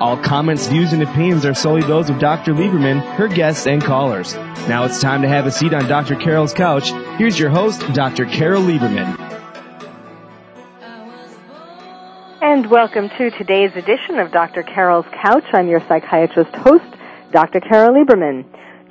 All 0.00 0.16
comments, 0.16 0.66
views, 0.66 0.92
and 0.92 1.02
opinions 1.02 1.46
are 1.46 1.54
solely 1.54 1.82
those 1.82 2.10
of 2.10 2.18
Dr. 2.18 2.52
Lieberman, 2.52 3.00
her 3.14 3.28
guests, 3.28 3.66
and 3.66 3.82
callers. 3.82 4.34
Now 4.66 4.84
it's 4.84 5.00
time 5.00 5.22
to 5.22 5.28
have 5.28 5.46
a 5.46 5.52
seat 5.52 5.72
on 5.72 5.86
Dr. 5.86 6.16
Carol's 6.16 6.52
couch. 6.52 6.90
Here's 7.16 7.38
your 7.38 7.50
host, 7.50 7.80
Dr. 7.92 8.26
Carol 8.26 8.62
Lieberman. 8.62 9.16
And 12.42 12.68
welcome 12.70 13.08
to 13.18 13.30
today's 13.30 13.70
edition 13.76 14.18
of 14.18 14.32
Dr. 14.32 14.64
Carol's 14.64 15.06
Couch. 15.22 15.44
I'm 15.52 15.68
your 15.68 15.80
psychiatrist 15.88 16.54
host, 16.56 16.84
Dr. 17.30 17.60
Carol 17.60 17.94
Lieberman, 17.94 18.44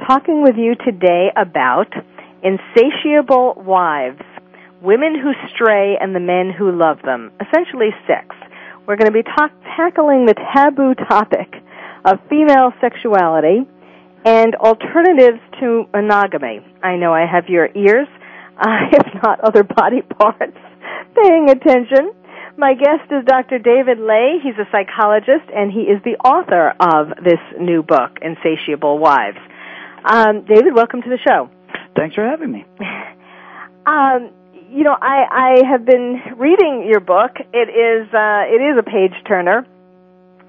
talking 0.07 0.41
with 0.41 0.55
you 0.55 0.75
today 0.85 1.31
about 1.35 1.91
insatiable 2.43 3.55
wives, 3.57 4.21
women 4.81 5.15
who 5.21 5.33
stray 5.53 5.97
and 5.99 6.15
the 6.15 6.19
men 6.19 6.51
who 6.57 6.71
love 6.71 6.97
them, 7.03 7.31
essentially 7.41 7.89
sex. 8.07 8.35
We're 8.85 8.97
going 8.97 9.11
to 9.11 9.13
be 9.13 9.23
talk- 9.23 9.55
tackling 9.77 10.25
the 10.25 10.35
taboo 10.53 10.93
topic 11.07 11.53
of 12.03 12.19
female 12.29 12.73
sexuality 12.81 13.63
and 14.25 14.55
alternatives 14.55 15.39
to 15.61 15.85
monogamy. 15.93 16.59
I 16.83 16.97
know 16.97 17.13
I 17.13 17.25
have 17.25 17.47
your 17.47 17.69
ears, 17.75 18.07
uh, 18.57 18.91
if 18.91 19.23
not 19.23 19.39
other 19.39 19.63
body 19.63 20.01
parts, 20.01 20.57
paying 21.15 21.49
attention. 21.49 22.11
My 22.57 22.73
guest 22.73 23.09
is 23.09 23.25
Dr. 23.25 23.57
David 23.57 23.99
Ley. 23.99 24.39
He's 24.43 24.59
a 24.59 24.67
psychologist 24.69 25.49
and 25.55 25.71
he 25.71 25.81
is 25.81 26.03
the 26.03 26.17
author 26.19 26.73
of 26.79 27.23
this 27.23 27.39
new 27.59 27.83
book, 27.83 28.19
Insatiable 28.21 28.99
Wives. 28.99 29.39
Um, 30.05 30.45
David, 30.45 30.75
welcome 30.75 31.01
to 31.01 31.09
the 31.09 31.17
show. 31.25 31.49
Thanks 31.95 32.15
for 32.15 32.23
having 32.25 32.51
me. 32.51 32.65
Um, 33.85 34.31
you 34.73 34.83
know, 34.83 34.97
I, 34.99 35.61
I 35.61 35.67
have 35.69 35.85
been 35.85 36.19
reading 36.37 36.89
your 36.89 36.99
book. 36.99 37.37
It 37.53 37.69
is 37.69 38.09
uh, 38.09 38.49
it 38.49 38.57
is 38.57 38.75
a 38.79 38.83
page 38.83 39.13
turner, 39.27 39.67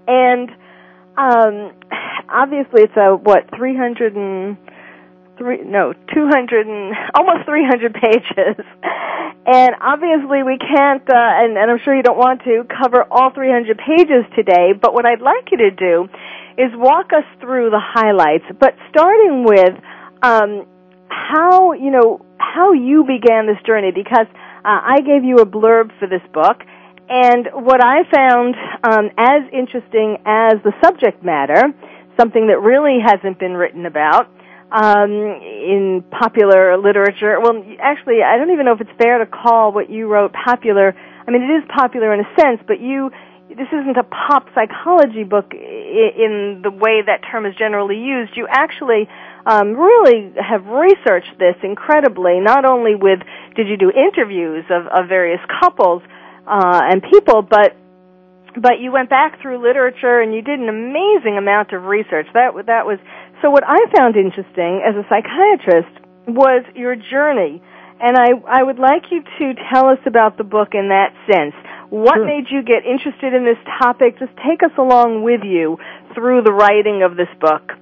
and 0.08 0.48
um, 1.16 1.76
obviously 2.32 2.88
it's 2.88 2.96
a 2.96 3.16
what 3.16 3.50
three 3.54 3.76
hundred 3.76 4.16
and 4.16 4.56
three 5.36 5.60
no 5.62 5.92
two 5.92 6.26
hundred 6.32 6.66
and 6.66 6.96
almost 7.14 7.44
three 7.44 7.68
hundred 7.68 7.92
pages, 8.00 8.64
and 9.44 9.76
obviously 9.82 10.40
we 10.42 10.56
can't 10.56 11.04
uh, 11.04 11.44
and, 11.44 11.58
and 11.58 11.70
I'm 11.70 11.78
sure 11.84 11.94
you 11.94 12.02
don't 12.02 12.16
want 12.16 12.44
to 12.44 12.64
cover 12.64 13.04
all 13.04 13.30
three 13.34 13.52
hundred 13.52 13.76
pages 13.76 14.24
today. 14.34 14.72
But 14.72 14.94
what 14.94 15.04
I'd 15.04 15.20
like 15.20 15.52
you 15.52 15.58
to 15.58 15.70
do 15.70 16.08
is 16.56 16.72
walk 16.72 17.12
us 17.12 17.28
through 17.42 17.68
the 17.68 17.82
highlights, 17.82 18.48
but 18.58 18.72
starting 18.88 19.44
with 19.44 19.76
um, 20.22 20.64
how 21.10 21.74
you 21.74 21.90
know 21.90 22.24
how 22.54 22.72
you 22.72 23.04
began 23.04 23.46
this 23.46 23.60
journey 23.66 23.90
because 23.94 24.26
uh, 24.64 24.80
I 24.84 25.00
gave 25.00 25.24
you 25.24 25.38
a 25.38 25.46
blurb 25.46 25.90
for 25.98 26.06
this 26.06 26.22
book, 26.32 26.60
and 27.08 27.48
what 27.52 27.84
I 27.84 28.04
found 28.12 28.54
um, 28.84 29.10
as 29.18 29.42
interesting 29.52 30.18
as 30.24 30.54
the 30.64 30.72
subject 30.82 31.24
matter, 31.24 31.62
something 32.18 32.48
that 32.48 32.60
really 32.60 32.98
hasn't 33.04 33.38
been 33.38 33.54
written 33.54 33.86
about 33.86 34.28
um, 34.72 35.10
in 35.10 36.04
popular 36.10 36.76
literature. 36.78 37.38
Well, 37.40 37.62
actually, 37.80 38.22
I 38.24 38.36
don't 38.36 38.50
even 38.50 38.64
know 38.64 38.72
if 38.72 38.80
it's 38.80 38.96
fair 38.98 39.18
to 39.18 39.26
call 39.26 39.72
what 39.72 39.90
you 39.90 40.08
wrote 40.08 40.32
popular. 40.32 40.94
I 41.26 41.30
mean, 41.30 41.42
it 41.42 41.52
is 41.62 41.64
popular 41.74 42.12
in 42.14 42.20
a 42.20 42.30
sense, 42.40 42.60
but 42.66 42.80
you 42.80 43.10
this 43.48 43.68
isn't 43.68 43.96
a 43.96 44.02
pop 44.02 44.48
psychology 44.54 45.22
book 45.22 45.52
in 45.52 46.62
the 46.64 46.70
way 46.70 47.02
that 47.06 47.20
term 47.30 47.46
is 47.46 47.54
generally 47.54 47.98
used. 47.98 48.36
You 48.36 48.48
actually 48.50 49.06
um, 49.46 49.76
really 49.76 50.32
have 50.40 50.64
researched 50.66 51.38
this 51.38 51.56
incredibly. 51.62 52.40
Not 52.40 52.64
only 52.64 52.94
with 52.94 53.20
did 53.56 53.68
you 53.68 53.76
do 53.76 53.90
interviews 53.90 54.64
of, 54.70 54.86
of 54.86 55.08
various 55.08 55.40
couples 55.60 56.02
uh, 56.46 56.80
and 56.90 57.02
people, 57.02 57.42
but 57.42 57.76
but 58.56 58.78
you 58.80 58.92
went 58.92 59.10
back 59.10 59.40
through 59.42 59.62
literature 59.62 60.20
and 60.20 60.32
you 60.32 60.42
did 60.42 60.60
an 60.60 60.68
amazing 60.68 61.36
amount 61.36 61.72
of 61.72 61.84
research. 61.84 62.26
That 62.34 62.54
that 62.66 62.86
was 62.86 62.98
so. 63.42 63.50
What 63.50 63.64
I 63.66 63.78
found 63.96 64.16
interesting 64.16 64.80
as 64.80 64.94
a 64.94 65.04
psychiatrist 65.10 65.92
was 66.26 66.64
your 66.74 66.96
journey, 66.96 67.60
and 68.00 68.16
I 68.16 68.32
I 68.48 68.62
would 68.62 68.78
like 68.78 69.10
you 69.10 69.22
to 69.22 69.54
tell 69.72 69.88
us 69.88 69.98
about 70.06 70.38
the 70.38 70.44
book 70.44 70.70
in 70.72 70.88
that 70.88 71.12
sense. 71.26 71.54
What 71.90 72.16
sure. 72.16 72.26
made 72.26 72.46
you 72.50 72.62
get 72.62 72.86
interested 72.86 73.34
in 73.34 73.44
this 73.44 73.60
topic? 73.82 74.18
Just 74.18 74.32
take 74.38 74.62
us 74.62 74.72
along 74.78 75.22
with 75.22 75.42
you 75.44 75.76
through 76.14 76.42
the 76.42 76.52
writing 76.52 77.02
of 77.02 77.16
this 77.16 77.28
book. 77.40 77.72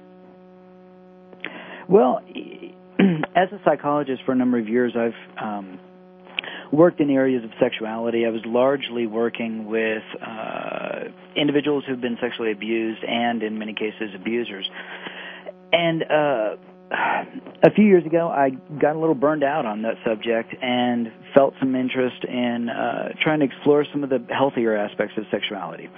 Well, 1.93 2.21
as 3.35 3.49
a 3.51 3.61
psychologist 3.63 4.23
for 4.25 4.31
a 4.31 4.35
number 4.35 4.57
of 4.57 4.67
years, 4.67 4.95
I've 4.97 5.13
um, 5.39 5.79
worked 6.71 6.99
in 6.99 7.11
areas 7.11 7.43
of 7.43 7.51
sexuality. 7.61 8.25
I 8.25 8.29
was 8.29 8.41
largely 8.47 9.05
working 9.05 9.67
with 9.67 10.01
uh, 10.19 11.11
individuals 11.35 11.83
who've 11.87 12.01
been 12.01 12.17
sexually 12.19 12.51
abused 12.51 13.03
and, 13.07 13.43
in 13.43 13.59
many 13.59 13.75
cases, 13.75 14.09
abusers. 14.15 14.67
And 15.71 16.01
uh, 16.01 16.55
a 17.61 17.71
few 17.75 17.85
years 17.85 18.07
ago, 18.07 18.27
I 18.27 18.49
got 18.81 18.95
a 18.95 18.99
little 18.99 19.13
burned 19.13 19.43
out 19.43 19.67
on 19.67 19.83
that 19.83 19.97
subject 20.03 20.55
and 20.63 21.11
felt 21.35 21.53
some 21.59 21.75
interest 21.75 22.25
in 22.27 22.69
uh, 22.69 23.09
trying 23.21 23.41
to 23.41 23.45
explore 23.45 23.85
some 23.91 24.03
of 24.03 24.09
the 24.09 24.25
healthier 24.35 24.75
aspects 24.75 25.13
of 25.15 25.25
sexuality. 25.29 25.89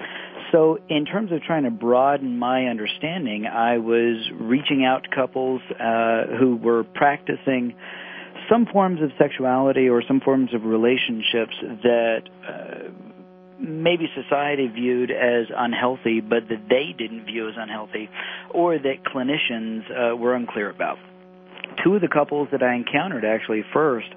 So, 0.55 0.79
in 0.87 1.03
terms 1.03 1.33
of 1.33 1.41
trying 1.41 1.63
to 1.63 1.69
broaden 1.69 2.39
my 2.39 2.67
understanding, 2.67 3.45
I 3.45 3.77
was 3.77 4.15
reaching 4.39 4.85
out 4.85 5.03
to 5.03 5.09
couples 5.13 5.61
uh, 5.71 6.37
who 6.39 6.55
were 6.55 6.85
practicing 6.85 7.75
some 8.49 8.65
forms 8.71 9.01
of 9.01 9.09
sexuality 9.19 9.89
or 9.89 10.01
some 10.07 10.21
forms 10.21 10.53
of 10.53 10.63
relationships 10.63 11.55
that 11.83 12.21
uh, 12.47 12.89
maybe 13.59 14.07
society 14.15 14.67
viewed 14.67 15.11
as 15.11 15.47
unhealthy, 15.53 16.21
but 16.21 16.47
that 16.47 16.69
they 16.69 16.95
didn't 16.97 17.25
view 17.25 17.49
as 17.49 17.55
unhealthy, 17.57 18.09
or 18.53 18.77
that 18.77 19.03
clinicians 19.13 19.81
uh, 19.91 20.15
were 20.15 20.35
unclear 20.35 20.69
about. 20.69 20.97
Two 21.83 21.95
of 21.95 22.01
the 22.01 22.07
couples 22.07 22.47
that 22.53 22.63
I 22.63 22.75
encountered 22.75 23.25
actually 23.25 23.65
first 23.73 24.07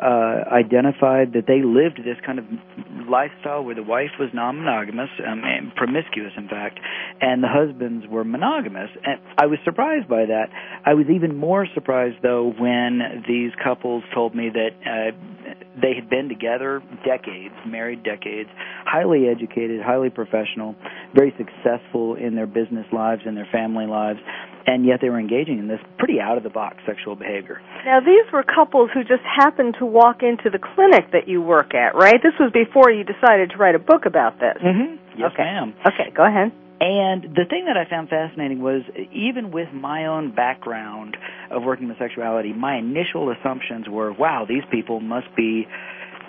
uh, 0.00 0.44
identified 0.50 1.32
that 1.34 1.46
they 1.46 1.62
lived 1.62 1.98
this 1.98 2.16
kind 2.24 2.38
of 2.38 2.44
lifestyle 3.08 3.62
where 3.64 3.74
the 3.74 3.82
wife 3.82 4.10
was 4.18 4.30
non-monogamous, 4.32 5.10
um, 5.26 5.42
and 5.44 5.74
promiscuous, 5.74 6.32
in 6.36 6.48
fact, 6.48 6.78
and 7.20 7.42
the 7.42 7.48
husbands 7.48 8.06
were 8.08 8.24
monogamous. 8.24 8.90
And 9.04 9.20
I 9.38 9.46
was 9.46 9.58
surprised 9.64 10.08
by 10.08 10.26
that. 10.26 10.46
I 10.84 10.94
was 10.94 11.06
even 11.12 11.36
more 11.36 11.66
surprised, 11.74 12.16
though, 12.22 12.52
when 12.58 13.24
these 13.26 13.52
couples 13.62 14.04
told 14.14 14.34
me 14.34 14.50
that 14.50 14.70
uh, 14.86 15.54
they 15.80 15.94
had 15.94 16.10
been 16.10 16.28
together 16.28 16.82
decades, 17.04 17.54
married 17.66 18.02
decades, 18.02 18.50
highly 18.84 19.28
educated, 19.28 19.80
highly 19.80 20.10
professional, 20.10 20.74
very 21.14 21.32
successful 21.38 22.14
in 22.14 22.34
their 22.34 22.46
business 22.46 22.86
lives 22.92 23.22
and 23.24 23.36
their 23.36 23.48
family 23.50 23.86
lives, 23.86 24.18
and 24.66 24.84
yet 24.84 25.00
they 25.00 25.08
were 25.08 25.18
engaging 25.18 25.58
in 25.58 25.68
this 25.68 25.80
pretty 25.98 26.20
out 26.20 26.36
of 26.36 26.44
the 26.44 26.50
box 26.50 26.76
sexual 26.86 27.16
behavior. 27.16 27.60
Now, 27.84 28.00
these 28.00 28.30
were 28.32 28.44
couples 28.44 28.90
who 28.92 29.00
just 29.00 29.24
happened 29.24 29.76
to 29.78 29.86
walk 29.86 30.22
into 30.22 30.50
the 30.50 30.58
clinic 30.58 31.10
that 31.12 31.26
you 31.26 31.40
work 31.40 31.74
at, 31.74 31.94
right? 31.94 32.20
This 32.22 32.34
was 32.38 32.52
before 32.52 32.90
you 32.90 33.04
decided 33.04 33.50
to 33.50 33.56
write 33.56 33.74
a 33.74 33.82
book 33.82 34.04
about 34.06 34.38
this. 34.38 34.60
Mm-hmm. 34.62 35.18
Yes, 35.18 35.30
okay. 35.32 35.42
ma'am. 35.42 35.74
Okay, 35.86 36.12
go 36.14 36.24
ahead. 36.24 36.52
And 36.82 37.22
the 37.22 37.44
thing 37.48 37.66
that 37.66 37.76
I 37.76 37.88
found 37.88 38.08
fascinating 38.08 38.60
was 38.60 38.82
even 39.14 39.52
with 39.52 39.68
my 39.72 40.06
own 40.06 40.34
background 40.34 41.16
of 41.48 41.62
working 41.62 41.86
with 41.86 41.96
sexuality, 41.98 42.52
my 42.52 42.76
initial 42.76 43.30
assumptions 43.30 43.88
were, 43.88 44.12
wow, 44.12 44.46
these 44.48 44.64
people 44.68 44.98
must 44.98 45.28
be 45.36 45.64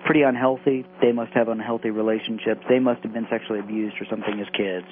pretty 0.05 0.21
unhealthy. 0.21 0.85
They 1.01 1.11
must 1.11 1.33
have 1.33 1.47
unhealthy 1.47 1.89
relationships. 1.89 2.61
They 2.69 2.77
must 2.77 3.01
have 3.01 3.13
been 3.13 3.25
sexually 3.31 3.61
abused 3.61 3.95
or 3.99 4.05
something 4.11 4.39
as 4.39 4.45
kids. 4.55 4.85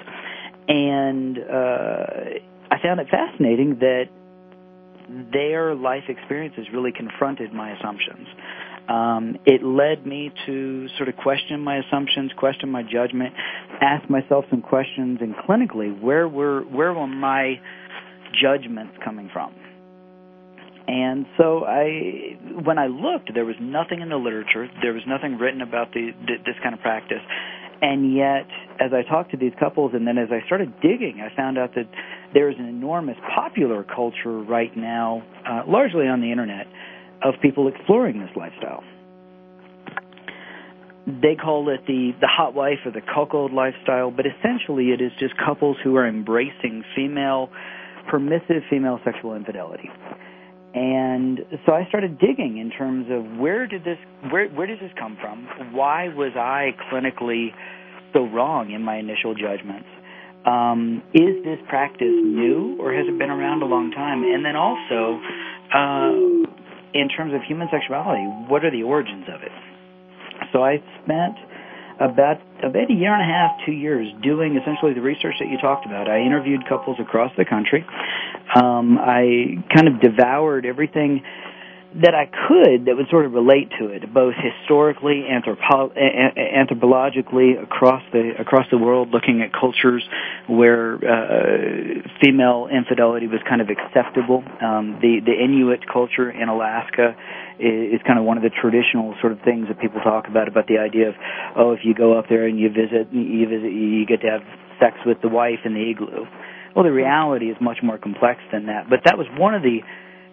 And 0.66 1.38
uh, 1.38 2.06
I 2.72 2.82
found 2.82 2.98
it 2.98 3.06
fascinating 3.08 3.78
that 3.78 4.06
their 5.32 5.76
life 5.76 6.04
experiences 6.08 6.66
really 6.72 6.90
confronted 6.90 7.52
my 7.52 7.70
assumptions. 7.78 8.26
Um, 8.88 9.38
it 9.46 9.62
led 9.62 10.06
me 10.06 10.32
to 10.46 10.88
sort 10.96 11.08
of 11.08 11.16
question 11.16 11.60
my 11.60 11.78
assumptions, 11.78 12.32
question 12.36 12.68
my 12.70 12.82
judgment, 12.82 13.32
ask 13.80 14.08
myself 14.10 14.44
some 14.50 14.60
questions 14.60 15.18
and 15.20 15.34
clinically, 15.36 16.00
where 16.00 16.26
were 16.26 16.62
where 16.62 16.92
were 16.92 17.06
my 17.06 17.60
judgments 18.40 18.94
coming 19.04 19.30
from? 19.32 19.54
And 20.88 21.26
so 21.38 21.64
I, 21.64 22.36
when 22.64 22.76
I 22.76 22.88
looked, 22.88 23.32
there 23.32 23.44
was 23.44 23.54
nothing 23.60 24.00
in 24.00 24.08
the 24.08 24.16
literature. 24.16 24.68
There 24.82 24.92
was 24.92 25.02
nothing 25.06 25.38
written 25.38 25.62
about 25.62 25.92
the, 25.92 26.10
this 26.26 26.56
kind 26.62 26.74
of 26.74 26.80
practice. 26.80 27.22
And 27.80 28.14
yet, 28.14 28.46
as 28.80 28.92
I 28.92 29.02
talked 29.08 29.32
to 29.32 29.36
these 29.36 29.52
couples, 29.58 29.92
and 29.94 30.06
then 30.06 30.18
as 30.18 30.28
I 30.30 30.44
started 30.46 30.72
digging, 30.80 31.20
I 31.20 31.34
found 31.34 31.58
out 31.58 31.74
that 31.74 31.88
there 32.34 32.48
is 32.48 32.56
an 32.58 32.66
enormous 32.66 33.16
popular 33.34 33.84
culture 33.84 34.38
right 34.38 34.76
now, 34.76 35.22
uh, 35.48 35.62
largely 35.66 36.06
on 36.06 36.20
the 36.20 36.30
internet, 36.30 36.66
of 37.24 37.34
people 37.40 37.68
exploring 37.68 38.20
this 38.20 38.30
lifestyle. 38.36 38.82
They 41.06 41.34
call 41.34 41.68
it 41.68 41.84
the 41.86 42.12
the 42.20 42.28
hot 42.28 42.54
wife 42.54 42.78
or 42.84 42.92
the 42.92 43.00
cuckold 43.00 43.52
lifestyle, 43.52 44.10
but 44.10 44.24
essentially 44.26 44.90
it 44.90 45.00
is 45.00 45.10
just 45.18 45.34
couples 45.36 45.76
who 45.82 45.96
are 45.96 46.06
embracing 46.06 46.84
female, 46.94 47.50
permissive 48.08 48.62
female 48.70 49.00
sexual 49.04 49.34
infidelity. 49.34 49.90
And 50.74 51.40
so 51.66 51.72
I 51.72 51.84
started 51.88 52.18
digging 52.18 52.56
in 52.56 52.70
terms 52.70 53.06
of 53.10 53.38
where 53.38 53.66
did 53.66 53.84
this 53.84 53.98
where 54.30 54.48
where 54.48 54.66
does 54.66 54.78
this 54.80 54.92
come 54.98 55.18
from? 55.20 55.46
Why 55.74 56.08
was 56.08 56.32
I 56.36 56.70
clinically 56.90 57.48
so 58.12 58.26
wrong 58.26 58.70
in 58.70 58.82
my 58.82 58.96
initial 58.96 59.34
judgments? 59.34 59.88
Um, 60.46 61.02
is 61.14 61.44
this 61.44 61.58
practice 61.68 62.08
new 62.08 62.76
or 62.80 62.92
has 62.94 63.06
it 63.06 63.18
been 63.18 63.30
around 63.30 63.62
a 63.62 63.66
long 63.66 63.90
time? 63.90 64.24
And 64.24 64.44
then 64.44 64.56
also, 64.56 65.20
uh, 65.70 66.61
in 66.94 67.08
terms 67.08 67.34
of 67.34 67.42
human 67.42 67.68
sexuality, 67.70 68.22
what 68.48 68.64
are 68.64 68.70
the 68.70 68.82
origins 68.82 69.26
of 69.28 69.42
it? 69.42 69.52
So 70.52 70.62
I 70.62 70.82
spent 71.04 71.36
about 72.00 72.40
about 72.62 72.90
a 72.90 72.94
year 72.94 73.12
and 73.12 73.22
a 73.22 73.26
half, 73.26 73.66
two 73.66 73.72
years, 73.72 74.08
doing 74.22 74.56
essentially 74.56 74.94
the 74.94 75.00
research 75.00 75.34
that 75.40 75.48
you 75.48 75.58
talked 75.58 75.86
about. 75.86 76.08
I 76.08 76.20
interviewed 76.20 76.68
couples 76.68 76.98
across 77.00 77.30
the 77.36 77.44
country. 77.44 77.84
Um, 78.54 78.98
I 78.98 79.62
kind 79.74 79.88
of 79.88 80.00
devoured 80.00 80.66
everything 80.66 81.22
that 82.00 82.14
I 82.14 82.24
could 82.24 82.86
that 82.86 82.96
would 82.96 83.08
sort 83.10 83.26
of 83.26 83.32
relate 83.32 83.68
to 83.78 83.88
it, 83.88 84.12
both 84.12 84.34
historically, 84.34 85.24
anthropo- 85.28 85.92
anthropologically, 85.92 87.62
across 87.62 88.02
the 88.12 88.32
across 88.38 88.66
the 88.70 88.78
world, 88.78 89.10
looking 89.10 89.42
at 89.42 89.52
cultures 89.52 90.02
where 90.46 90.96
uh, 90.96 92.08
female 92.22 92.68
infidelity 92.72 93.26
was 93.26 93.40
kind 93.48 93.60
of 93.60 93.68
acceptable. 93.68 94.42
Um, 94.62 94.98
the 95.02 95.20
the 95.24 95.32
Inuit 95.32 95.84
culture 95.86 96.30
in 96.30 96.48
Alaska 96.48 97.14
is, 97.58 97.94
is 97.94 98.00
kind 98.06 98.18
of 98.18 98.24
one 98.24 98.38
of 98.38 98.42
the 98.42 98.50
traditional 98.50 99.14
sort 99.20 99.32
of 99.32 99.40
things 99.44 99.68
that 99.68 99.78
people 99.78 100.00
talk 100.00 100.28
about 100.28 100.48
about 100.48 100.66
the 100.68 100.78
idea 100.78 101.10
of 101.10 101.14
oh, 101.56 101.72
if 101.72 101.80
you 101.84 101.94
go 101.94 102.18
up 102.18 102.26
there 102.28 102.46
and 102.46 102.58
you 102.58 102.70
visit, 102.70 103.12
you 103.12 103.46
visit, 103.48 103.70
you 103.72 104.06
get 104.06 104.22
to 104.22 104.30
have 104.30 104.42
sex 104.80 104.96
with 105.04 105.20
the 105.20 105.28
wife 105.28 105.60
in 105.64 105.74
the 105.74 105.90
igloo. 105.90 106.24
Well, 106.74 106.84
the 106.84 106.92
reality 106.92 107.50
is 107.50 107.56
much 107.60 107.78
more 107.82 107.98
complex 107.98 108.40
than 108.50 108.66
that. 108.66 108.88
But 108.88 109.00
that 109.04 109.18
was 109.18 109.26
one 109.36 109.54
of 109.54 109.62
the 109.62 109.80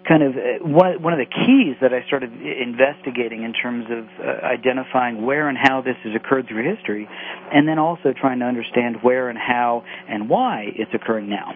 kind 0.10 0.24
of 0.24 0.34
uh, 0.34 0.66
one 0.66 1.02
one 1.04 1.14
of 1.14 1.20
the 1.20 1.30
keys 1.30 1.78
that 1.82 1.94
I 1.94 2.06
started 2.08 2.34
investigating 2.34 3.44
in 3.44 3.54
terms 3.54 3.86
of 3.94 4.10
uh, 4.20 4.44
identifying 4.44 5.22
where 5.24 5.48
and 5.48 5.58
how 5.58 5.82
this 5.82 5.96
has 6.04 6.16
occurred 6.16 6.48
through 6.50 6.66
history, 6.76 7.08
and 7.54 7.68
then 7.68 7.78
also 7.78 8.12
trying 8.20 8.40
to 8.40 8.46
understand 8.46 8.98
where 9.04 9.30
and 9.30 9.38
how 9.38 9.84
and 10.10 10.28
why 10.28 10.66
it's 10.76 10.92
occurring 10.94 11.30
now. 11.30 11.54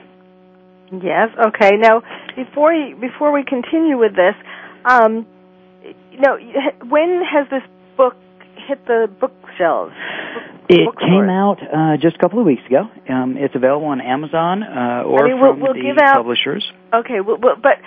Yes. 0.91 1.29
Okay. 1.49 1.71
Now, 1.77 2.03
before 2.35 2.71
you, 2.71 2.95
before 2.95 3.33
we 3.33 3.43
continue 3.43 3.97
with 3.97 4.15
this, 4.15 4.35
um, 4.85 5.25
you 6.11 6.19
know, 6.19 6.37
when 6.87 7.23
has 7.25 7.49
this 7.49 7.63
book 7.97 8.13
hit 8.67 8.85
the 8.85 9.09
bookshelves? 9.19 9.93
It 10.69 10.87
came 10.97 11.29
out 11.29 11.57
uh, 11.59 11.97
just 11.97 12.15
a 12.15 12.19
couple 12.19 12.39
of 12.39 12.45
weeks 12.45 12.63
ago. 12.65 12.87
Um, 13.09 13.35
it's 13.37 13.53
available 13.53 13.87
on 13.87 13.99
Amazon 13.99 14.63
uh, 14.63 15.03
or 15.03 15.25
I 15.25 15.27
mean, 15.27 15.41
we'll, 15.41 15.51
from 15.53 15.61
we'll 15.61 15.73
the 15.73 16.01
out, 16.01 16.15
publishers. 16.15 16.63
Okay, 16.93 17.19
well, 17.19 17.37
well, 17.37 17.55
but 17.61 17.83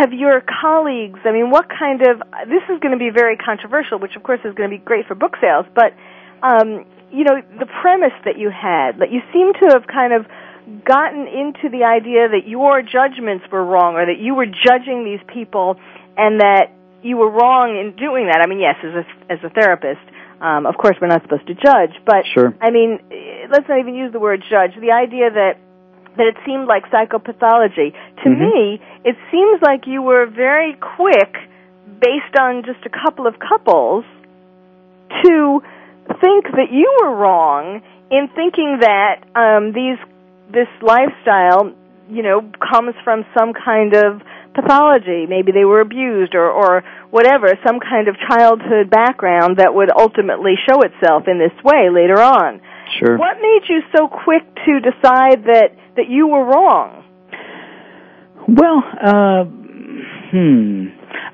have 0.00 0.12
your 0.12 0.42
colleagues, 0.42 1.20
I 1.24 1.32
mean, 1.32 1.50
what 1.50 1.66
kind 1.68 2.00
of, 2.02 2.18
this 2.48 2.62
is 2.68 2.80
going 2.80 2.92
to 2.92 2.98
be 2.98 3.10
very 3.10 3.36
controversial, 3.36 3.98
which 3.98 4.16
of 4.16 4.22
course 4.22 4.40
is 4.44 4.54
going 4.54 4.70
to 4.70 4.76
be 4.76 4.82
great 4.82 5.06
for 5.06 5.14
book 5.14 5.36
sales, 5.40 5.66
but, 5.74 5.94
um, 6.42 6.84
you 7.12 7.24
know, 7.24 7.40
the 7.58 7.66
premise 7.80 8.16
that 8.24 8.36
you 8.38 8.50
had, 8.50 8.98
that 8.98 9.12
you 9.12 9.20
seem 9.32 9.52
to 9.62 9.66
have 9.72 9.86
kind 9.86 10.12
of 10.12 10.26
gotten 10.84 11.28
into 11.28 11.68
the 11.70 11.84
idea 11.84 12.28
that 12.28 12.48
your 12.48 12.82
judgments 12.82 13.44
were 13.52 13.64
wrong 13.64 13.94
or 13.94 14.06
that 14.06 14.18
you 14.18 14.34
were 14.34 14.46
judging 14.46 15.04
these 15.04 15.20
people 15.32 15.76
and 16.16 16.40
that 16.40 16.72
you 17.02 17.16
were 17.16 17.30
wrong 17.30 17.76
in 17.76 17.94
doing 17.94 18.26
that. 18.32 18.40
I 18.42 18.48
mean, 18.48 18.60
yes, 18.60 18.76
as 18.82 19.04
a, 19.04 19.32
as 19.32 19.38
a 19.44 19.50
therapist, 19.52 20.02
um, 20.40 20.66
of 20.66 20.76
course 20.76 20.96
we're 21.00 21.12
not 21.12 21.22
supposed 21.22 21.46
to 21.46 21.54
judge, 21.54 21.94
but, 22.04 22.24
sure. 22.32 22.56
I 22.60 22.70
mean, 22.70 22.98
let's 23.52 23.68
not 23.68 23.78
even 23.78 23.94
use 23.94 24.10
the 24.12 24.18
word 24.18 24.42
judge. 24.50 24.72
The 24.80 24.90
idea 24.90 25.30
that 25.30 25.60
that 26.16 26.26
it 26.26 26.36
seemed 26.44 26.66
like 26.66 26.88
psychopathology. 26.90 27.92
To 28.22 28.28
Mhm. 28.28 28.38
me, 28.38 28.80
it 29.04 29.16
seems 29.30 29.60
like 29.62 29.86
you 29.86 30.02
were 30.02 30.26
very 30.26 30.74
quick, 30.74 31.36
based 32.00 32.38
on 32.38 32.62
just 32.62 32.84
a 32.86 32.90
couple 32.90 33.26
of 33.26 33.38
couples, 33.38 34.04
to 35.24 35.62
think 36.20 36.50
that 36.52 36.70
you 36.70 36.90
were 37.02 37.14
wrong 37.14 37.82
in 38.10 38.28
thinking 38.28 38.78
that 38.80 39.22
um, 39.34 39.72
these 39.72 39.98
this 40.50 40.68
lifestyle, 40.82 41.72
you 42.10 42.22
know, 42.22 42.44
comes 42.60 42.94
from 43.02 43.24
some 43.36 43.54
kind 43.54 43.94
of 43.94 44.20
pathology. 44.54 45.26
Maybe 45.26 45.52
they 45.52 45.64
were 45.64 45.80
abused 45.80 46.34
or 46.34 46.48
or 46.50 46.84
whatever, 47.10 47.54
some 47.66 47.80
kind 47.80 48.08
of 48.08 48.16
childhood 48.28 48.90
background 48.90 49.56
that 49.56 49.74
would 49.74 49.90
ultimately 49.96 50.54
show 50.68 50.82
itself 50.82 51.26
in 51.26 51.38
this 51.38 51.56
way 51.64 51.88
later 51.90 52.20
on. 52.20 52.60
Sure. 52.98 53.16
What 53.16 53.38
made 53.40 53.62
you 53.68 53.82
so 53.96 54.08
quick 54.08 54.44
to 54.66 54.80
decide 54.80 55.44
that 55.44 55.72
that 55.96 56.08
you 56.08 56.28
were 56.28 56.44
wrong? 56.44 57.04
Well, 58.48 58.82
uh, 59.02 59.44
hmm. 60.30 60.86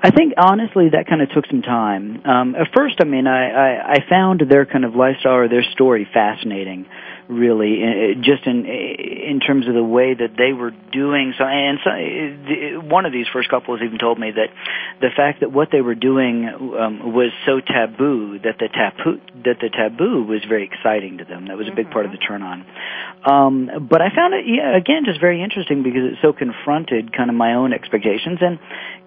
I 0.03 0.09
think 0.11 0.33
honestly 0.37 0.89
that 0.89 1.07
kind 1.07 1.21
of 1.21 1.29
took 1.29 1.45
some 1.47 1.61
time. 1.61 2.21
Um, 2.25 2.55
at 2.55 2.67
first, 2.75 2.95
I 3.01 3.05
mean, 3.05 3.27
I, 3.27 3.49
I, 3.49 3.91
I 3.93 3.97
found 4.09 4.41
their 4.49 4.65
kind 4.65 4.85
of 4.85 4.95
lifestyle 4.95 5.33
or 5.33 5.47
their 5.47 5.63
story 5.73 6.07
fascinating, 6.11 6.87
really, 7.31 7.79
uh, 7.81 8.21
just 8.21 8.45
in 8.45 8.65
in 8.65 9.39
terms 9.39 9.67
of 9.67 9.73
the 9.73 9.83
way 9.83 10.13
that 10.13 10.35
they 10.37 10.51
were 10.51 10.71
doing. 10.91 11.33
So, 11.37 11.45
and 11.45 11.79
so, 11.79 12.81
one 12.81 13.05
of 13.05 13.13
these 13.13 13.27
first 13.31 13.49
couples 13.49 13.79
even 13.81 13.97
told 13.97 14.19
me 14.19 14.31
that 14.31 14.49
the 14.99 15.09
fact 15.15 15.39
that 15.39 15.51
what 15.51 15.69
they 15.71 15.81
were 15.81 15.95
doing 15.95 16.45
um, 16.45 17.13
was 17.13 17.31
so 17.45 17.61
taboo 17.61 18.39
that 18.43 18.59
the 18.59 18.67
taboo 18.67 19.21
that 19.45 19.57
the 19.63 19.69
taboo 19.69 20.23
was 20.27 20.43
very 20.47 20.65
exciting 20.67 21.19
to 21.19 21.25
them. 21.25 21.47
That 21.47 21.57
was 21.57 21.67
a 21.71 21.75
big 21.75 21.89
part 21.89 22.05
of 22.05 22.11
the 22.11 22.19
turn 22.19 22.43
on. 22.43 22.65
Um, 23.23 23.87
but 23.89 24.01
I 24.01 24.13
found 24.13 24.33
it 24.33 24.45
yeah, 24.45 24.75
again 24.75 25.03
just 25.05 25.21
very 25.21 25.41
interesting 25.41 25.83
because 25.83 26.03
it 26.11 26.17
so 26.21 26.33
confronted 26.33 27.15
kind 27.15 27.29
of 27.29 27.35
my 27.35 27.53
own 27.55 27.71
expectations 27.71 28.39
and 28.41 28.59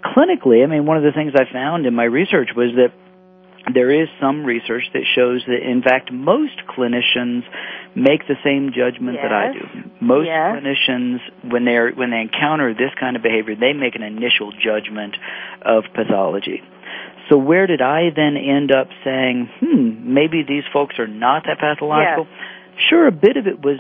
clinically. 0.03 0.65
I 0.65 0.67
mean, 0.67 0.87
one 0.87 0.97
of 0.97 1.05
the 1.05 1.13
things 1.13 1.33
I 1.37 1.45
found 1.53 1.85
in 1.87 1.95
my 1.95 2.05
research 2.05 2.51
was 2.57 2.73
that 2.77 2.93
there 3.73 3.91
is 3.91 4.09
some 4.21 4.45
research 4.45 4.85
that 4.93 5.03
shows 5.15 5.43
that 5.47 5.63
in 5.63 5.83
fact 5.83 6.13
most 6.13 6.61
clinicians 6.69 7.45
make 7.95 8.27
the 8.29 8.37
same 8.45 8.73
judgment 8.75 9.17
that 9.23 9.33
I 9.33 9.53
do. 9.53 9.91
Most 10.01 10.27
Yes. 10.27 10.57
clinicians 10.57 11.21
when 11.51 11.65
they're 11.65 11.91
when 11.93 12.11
they 12.11 12.21
encounter 12.21 12.75
this 12.75 12.93
kind 12.99 13.17
of 13.17 13.23
behavior, 13.23 13.55
they 13.55 13.73
make 13.73 13.95
an 13.95 14.03
initial 14.03 14.53
judgment 14.53 15.17
of 15.63 15.85
pathology. 15.95 16.63
So 17.31 17.39
where 17.39 17.67
did 17.67 17.81
I 17.81 18.11
then 18.15 18.37
end 18.37 18.71
up 18.71 18.89
saying, 19.03 19.49
hmm, 19.61 20.13
maybe 20.13 20.43
these 20.43 20.65
folks 20.73 20.99
are 20.99 21.07
not 21.07 21.45
that 21.47 21.59
pathological? 21.59 22.27
Sure, 22.91 23.07
a 23.07 23.13
bit 23.13 23.37
of 23.37 23.47
it 23.47 23.63
was 23.63 23.79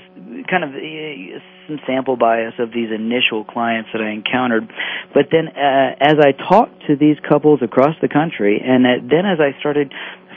kind 0.49 0.64
of 0.64 0.71
uh, 0.71 1.41
some 1.66 1.80
sample 1.87 2.16
bias 2.16 2.54
of 2.59 2.73
these 2.73 2.90
initial 2.90 3.44
clients 3.44 3.90
that 3.92 4.02
I 4.02 4.11
encountered. 4.11 4.71
But 5.12 5.26
then 5.30 5.49
uh, 5.49 5.97
as 6.00 6.16
I 6.21 6.33
talked 6.33 6.87
to 6.87 6.97
these 6.97 7.16
couples 7.28 7.61
across 7.62 7.97
the 8.00 8.09
country, 8.09 8.61
and 8.64 8.87
uh, 8.87 8.90
then 9.02 9.26
as 9.26 9.38
I 9.40 9.59
started 9.61 9.92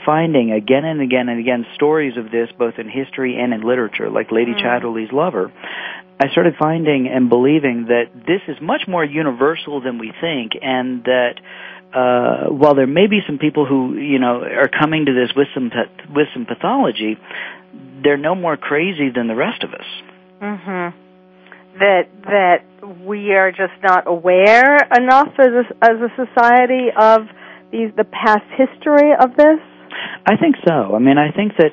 finding 0.06 0.52
again 0.52 0.84
and 0.84 1.00
again 1.02 1.28
and 1.28 1.40
again 1.40 1.66
stories 1.74 2.16
of 2.16 2.30
this 2.30 2.48
both 2.58 2.74
in 2.78 2.88
history 2.88 3.36
and 3.38 3.52
in 3.52 3.60
literature, 3.62 4.08
like 4.10 4.32
Lady 4.32 4.52
Mm. 4.52 4.62
Chatterley's 4.62 5.12
Lover, 5.12 5.52
I 6.20 6.28
started 6.30 6.54
finding 6.58 7.08
and 7.08 7.28
believing 7.28 7.86
that 7.86 8.06
this 8.26 8.40
is 8.48 8.56
much 8.60 8.82
more 8.88 9.04
universal 9.04 9.80
than 9.80 9.98
we 9.98 10.12
think, 10.20 10.52
and 10.60 11.04
that 11.04 11.34
uh, 11.92 12.50
while 12.50 12.74
there 12.74 12.86
may 12.86 13.06
be 13.06 13.20
some 13.26 13.38
people 13.38 13.66
who 13.66 13.96
you 13.96 14.18
know 14.18 14.42
are 14.42 14.68
coming 14.68 15.06
to 15.06 15.12
this 15.14 15.34
with 15.36 15.48
some 15.54 15.70
with 16.14 16.26
some 16.34 16.44
pathology, 16.44 17.16
they're 18.02 18.16
no 18.16 18.34
more 18.34 18.56
crazy 18.56 19.10
than 19.14 19.28
the 19.28 19.34
rest 19.34 19.62
of 19.62 19.72
us. 19.72 19.86
Mm-hmm. 20.42 21.07
That 21.78 22.08
that 22.24 22.64
we 23.06 23.32
are 23.34 23.50
just 23.50 23.74
not 23.82 24.06
aware 24.06 24.76
enough 24.76 25.32
as 25.38 25.48
a, 25.48 25.84
as 25.84 25.96
a 26.00 26.10
society 26.26 26.88
of 26.96 27.22
these 27.70 27.90
the 27.96 28.04
past 28.04 28.46
history 28.56 29.12
of 29.18 29.36
this. 29.36 29.60
I 30.26 30.36
think 30.36 30.56
so. 30.66 30.94
I 30.94 30.98
mean, 30.98 31.18
I 31.18 31.30
think 31.30 31.52
that 31.58 31.72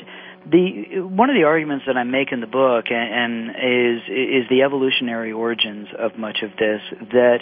the 0.49 1.01
one 1.01 1.29
of 1.29 1.35
the 1.35 1.43
arguments 1.43 1.85
that 1.87 1.97
I 1.97 2.03
make 2.03 2.31
in 2.31 2.39
the 2.39 2.47
book 2.47 2.85
and, 2.89 3.09
and 3.09 3.49
is 3.49 4.01
is 4.07 4.49
the 4.49 4.61
evolutionary 4.61 5.31
origins 5.31 5.87
of 5.97 6.17
much 6.17 6.43
of 6.43 6.51
this. 6.51 6.81
That 7.11 7.39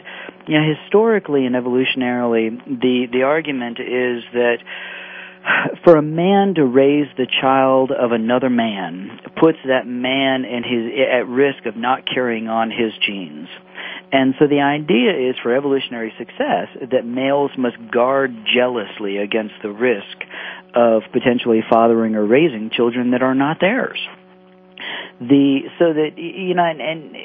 you 0.47 0.59
know, 0.59 0.73
historically 0.73 1.45
and 1.45 1.55
evolutionarily, 1.55 2.63
the 2.65 3.07
the 3.11 3.23
argument 3.23 3.79
is 3.79 4.23
that 4.33 4.57
for 5.83 5.95
a 5.97 6.01
man 6.01 6.55
to 6.55 6.65
raise 6.65 7.07
the 7.17 7.27
child 7.41 7.91
of 7.91 8.11
another 8.11 8.49
man 8.49 9.19
puts 9.39 9.57
that 9.65 9.85
man 9.85 10.45
in 10.45 10.63
his 10.63 10.91
at 11.11 11.27
risk 11.27 11.65
of 11.65 11.75
not 11.75 12.03
carrying 12.05 12.47
on 12.47 12.71
his 12.71 12.93
genes. 13.05 13.49
And 14.11 14.35
so 14.39 14.47
the 14.47 14.61
idea 14.61 15.29
is 15.29 15.35
for 15.41 15.55
evolutionary 15.55 16.13
success 16.17 16.67
that 16.91 17.05
males 17.05 17.51
must 17.57 17.77
guard 17.91 18.31
jealously 18.53 19.17
against 19.17 19.55
the 19.61 19.71
risk 19.71 20.17
of 20.75 21.01
potentially 21.11 21.61
fathering 21.69 22.15
or 22.15 22.25
raising 22.25 22.69
children 22.69 23.11
that 23.11 23.23
are 23.23 23.35
not 23.35 23.59
theirs. 23.59 23.99
The 25.19 25.59
so 25.79 25.93
that 25.93 26.17
you 26.17 26.53
know 26.55 26.63
and, 26.63 26.81
and 26.81 27.15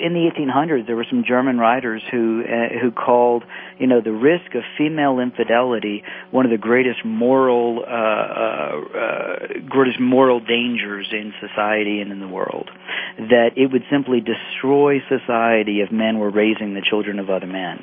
in 0.00 0.14
the 0.14 0.30
1800s, 0.32 0.86
there 0.86 0.96
were 0.96 1.06
some 1.08 1.24
German 1.26 1.58
writers 1.58 2.02
who 2.10 2.42
uh, 2.42 2.80
who 2.80 2.90
called, 2.90 3.44
you 3.78 3.86
know, 3.86 4.00
the 4.00 4.12
risk 4.12 4.54
of 4.54 4.62
female 4.76 5.18
infidelity 5.18 6.02
one 6.30 6.44
of 6.44 6.50
the 6.50 6.58
greatest 6.58 7.04
moral 7.04 7.84
uh, 7.86 7.90
uh, 7.90 8.80
uh, 8.98 9.36
greatest 9.68 10.00
moral 10.00 10.40
dangers 10.40 11.08
in 11.12 11.32
society 11.40 12.00
and 12.00 12.10
in 12.10 12.20
the 12.20 12.28
world. 12.28 12.70
That 13.18 13.50
it 13.56 13.70
would 13.70 13.82
simply 13.90 14.20
destroy 14.20 14.98
society 15.08 15.80
if 15.80 15.92
men 15.92 16.18
were 16.18 16.30
raising 16.30 16.74
the 16.74 16.82
children 16.88 17.18
of 17.18 17.28
other 17.28 17.46
men. 17.46 17.82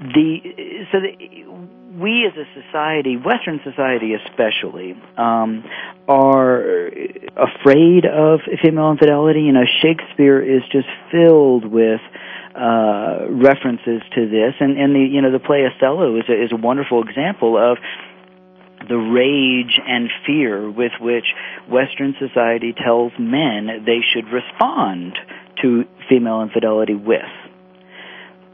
The 0.00 0.86
so 0.92 0.98
the, 1.00 1.44
we 2.00 2.26
as 2.26 2.32
a 2.36 2.46
society, 2.62 3.16
Western 3.16 3.60
society 3.62 4.14
especially, 4.14 4.94
um, 5.18 5.62
are 6.08 6.88
afraid 7.36 8.06
of 8.06 8.40
female 8.62 8.92
infidelity. 8.92 9.42
You 9.42 9.52
know, 9.52 9.64
Shakespeare 9.82 10.40
is 10.40 10.62
just 10.72 10.88
filled 11.12 11.66
with 11.66 12.00
uh, 12.54 13.26
references 13.28 14.00
to 14.14 14.28
this, 14.28 14.54
and 14.58 14.78
and 14.78 14.94
the 14.94 15.00
you 15.00 15.20
know 15.20 15.32
the 15.32 15.38
play 15.38 15.66
Othello 15.66 16.16
is 16.16 16.24
a, 16.30 16.44
is 16.44 16.52
a 16.52 16.56
wonderful 16.56 17.02
example 17.02 17.58
of 17.58 17.76
the 18.88 18.96
rage 18.96 19.78
and 19.86 20.08
fear 20.26 20.70
with 20.70 20.92
which 20.98 21.26
Western 21.68 22.14
society 22.18 22.72
tells 22.72 23.12
men 23.18 23.84
they 23.84 24.00
should 24.14 24.32
respond 24.32 25.12
to 25.60 25.84
female 26.08 26.40
infidelity 26.40 26.94
with 26.94 27.20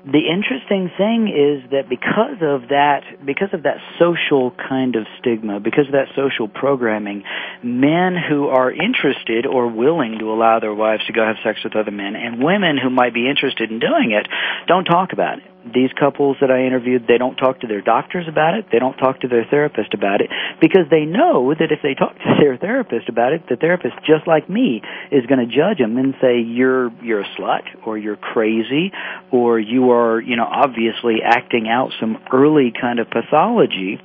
the 0.06 0.22
interesting 0.30 0.88
thing 0.96 1.26
is 1.26 1.68
that 1.72 1.88
because 1.88 2.38
of 2.40 2.68
that 2.68 3.02
because 3.26 3.48
of 3.52 3.64
that 3.64 3.78
social 3.98 4.52
kind 4.52 4.94
of 4.94 5.04
stigma 5.18 5.58
because 5.58 5.86
of 5.86 5.92
that 5.92 6.06
social 6.14 6.46
programming 6.46 7.24
men 7.62 8.14
who 8.14 8.46
are 8.46 8.70
interested 8.70 9.46
or 9.46 9.66
willing 9.66 10.18
to 10.20 10.30
allow 10.30 10.60
their 10.60 10.72
wives 10.74 11.04
to 11.06 11.12
go 11.12 11.26
have 11.26 11.36
sex 11.42 11.64
with 11.64 11.74
other 11.74 11.90
men 11.90 12.14
and 12.14 12.42
women 12.42 12.78
who 12.78 12.88
might 12.88 13.12
be 13.14 13.28
interested 13.28 13.70
in 13.70 13.80
doing 13.80 14.12
it 14.12 14.28
don't 14.68 14.84
talk 14.84 15.12
about 15.12 15.38
it 15.38 15.44
these 15.72 15.90
couples 15.98 16.36
that 16.40 16.50
I 16.50 16.64
interviewed, 16.66 17.06
they 17.06 17.18
don't 17.18 17.36
talk 17.36 17.60
to 17.60 17.66
their 17.66 17.80
doctors 17.80 18.26
about 18.28 18.54
it. 18.54 18.66
They 18.70 18.78
don't 18.78 18.96
talk 18.96 19.20
to 19.20 19.28
their 19.28 19.44
therapist 19.44 19.94
about 19.94 20.20
it 20.20 20.30
because 20.60 20.86
they 20.90 21.04
know 21.04 21.54
that 21.54 21.72
if 21.72 21.80
they 21.82 21.94
talk 21.94 22.14
to 22.14 22.34
their 22.40 22.56
therapist 22.56 23.08
about 23.08 23.32
it, 23.32 23.48
the 23.48 23.56
therapist, 23.56 23.94
just 24.06 24.26
like 24.26 24.48
me, 24.48 24.82
is 25.10 25.26
going 25.26 25.40
to 25.40 25.46
judge 25.46 25.78
them 25.78 25.96
and 25.96 26.14
say 26.20 26.40
you're 26.40 26.90
you're 27.02 27.20
a 27.20 27.30
slut 27.38 27.64
or 27.84 27.98
you're 27.98 28.16
crazy 28.16 28.92
or 29.30 29.58
you 29.58 29.90
are 29.90 30.20
you 30.20 30.36
know 30.36 30.46
obviously 30.46 31.22
acting 31.24 31.68
out 31.68 31.90
some 32.00 32.18
early 32.32 32.72
kind 32.78 32.98
of 32.98 33.08
pathology 33.10 33.98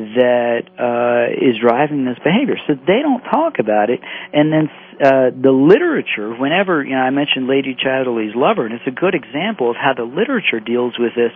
that 0.00 0.64
uh, 0.80 1.28
is 1.36 1.60
driving 1.60 2.04
this 2.04 2.18
behavior. 2.24 2.56
So 2.66 2.74
they 2.74 3.02
don't 3.02 3.22
talk 3.28 3.58
about 3.58 3.90
it, 3.90 4.00
and 4.32 4.52
then 4.52 4.70
uh, 5.00 5.30
the 5.36 5.52
literature, 5.52 6.32
whenever 6.32 6.82
you 6.84 6.96
know, 6.96 7.04
I 7.04 7.10
mentioned 7.10 7.48
Lady 7.48 7.76
Chatterley's 7.76 8.34
Lover, 8.34 8.66
and 8.66 8.74
it's 8.74 8.86
a 8.86 8.94
good 8.94 9.14
example 9.14 9.70
of 9.70 9.76
how 9.76 9.92
the 9.96 10.04
literature 10.04 10.60
deals 10.60 10.94
with 10.98 11.12
this. 11.14 11.32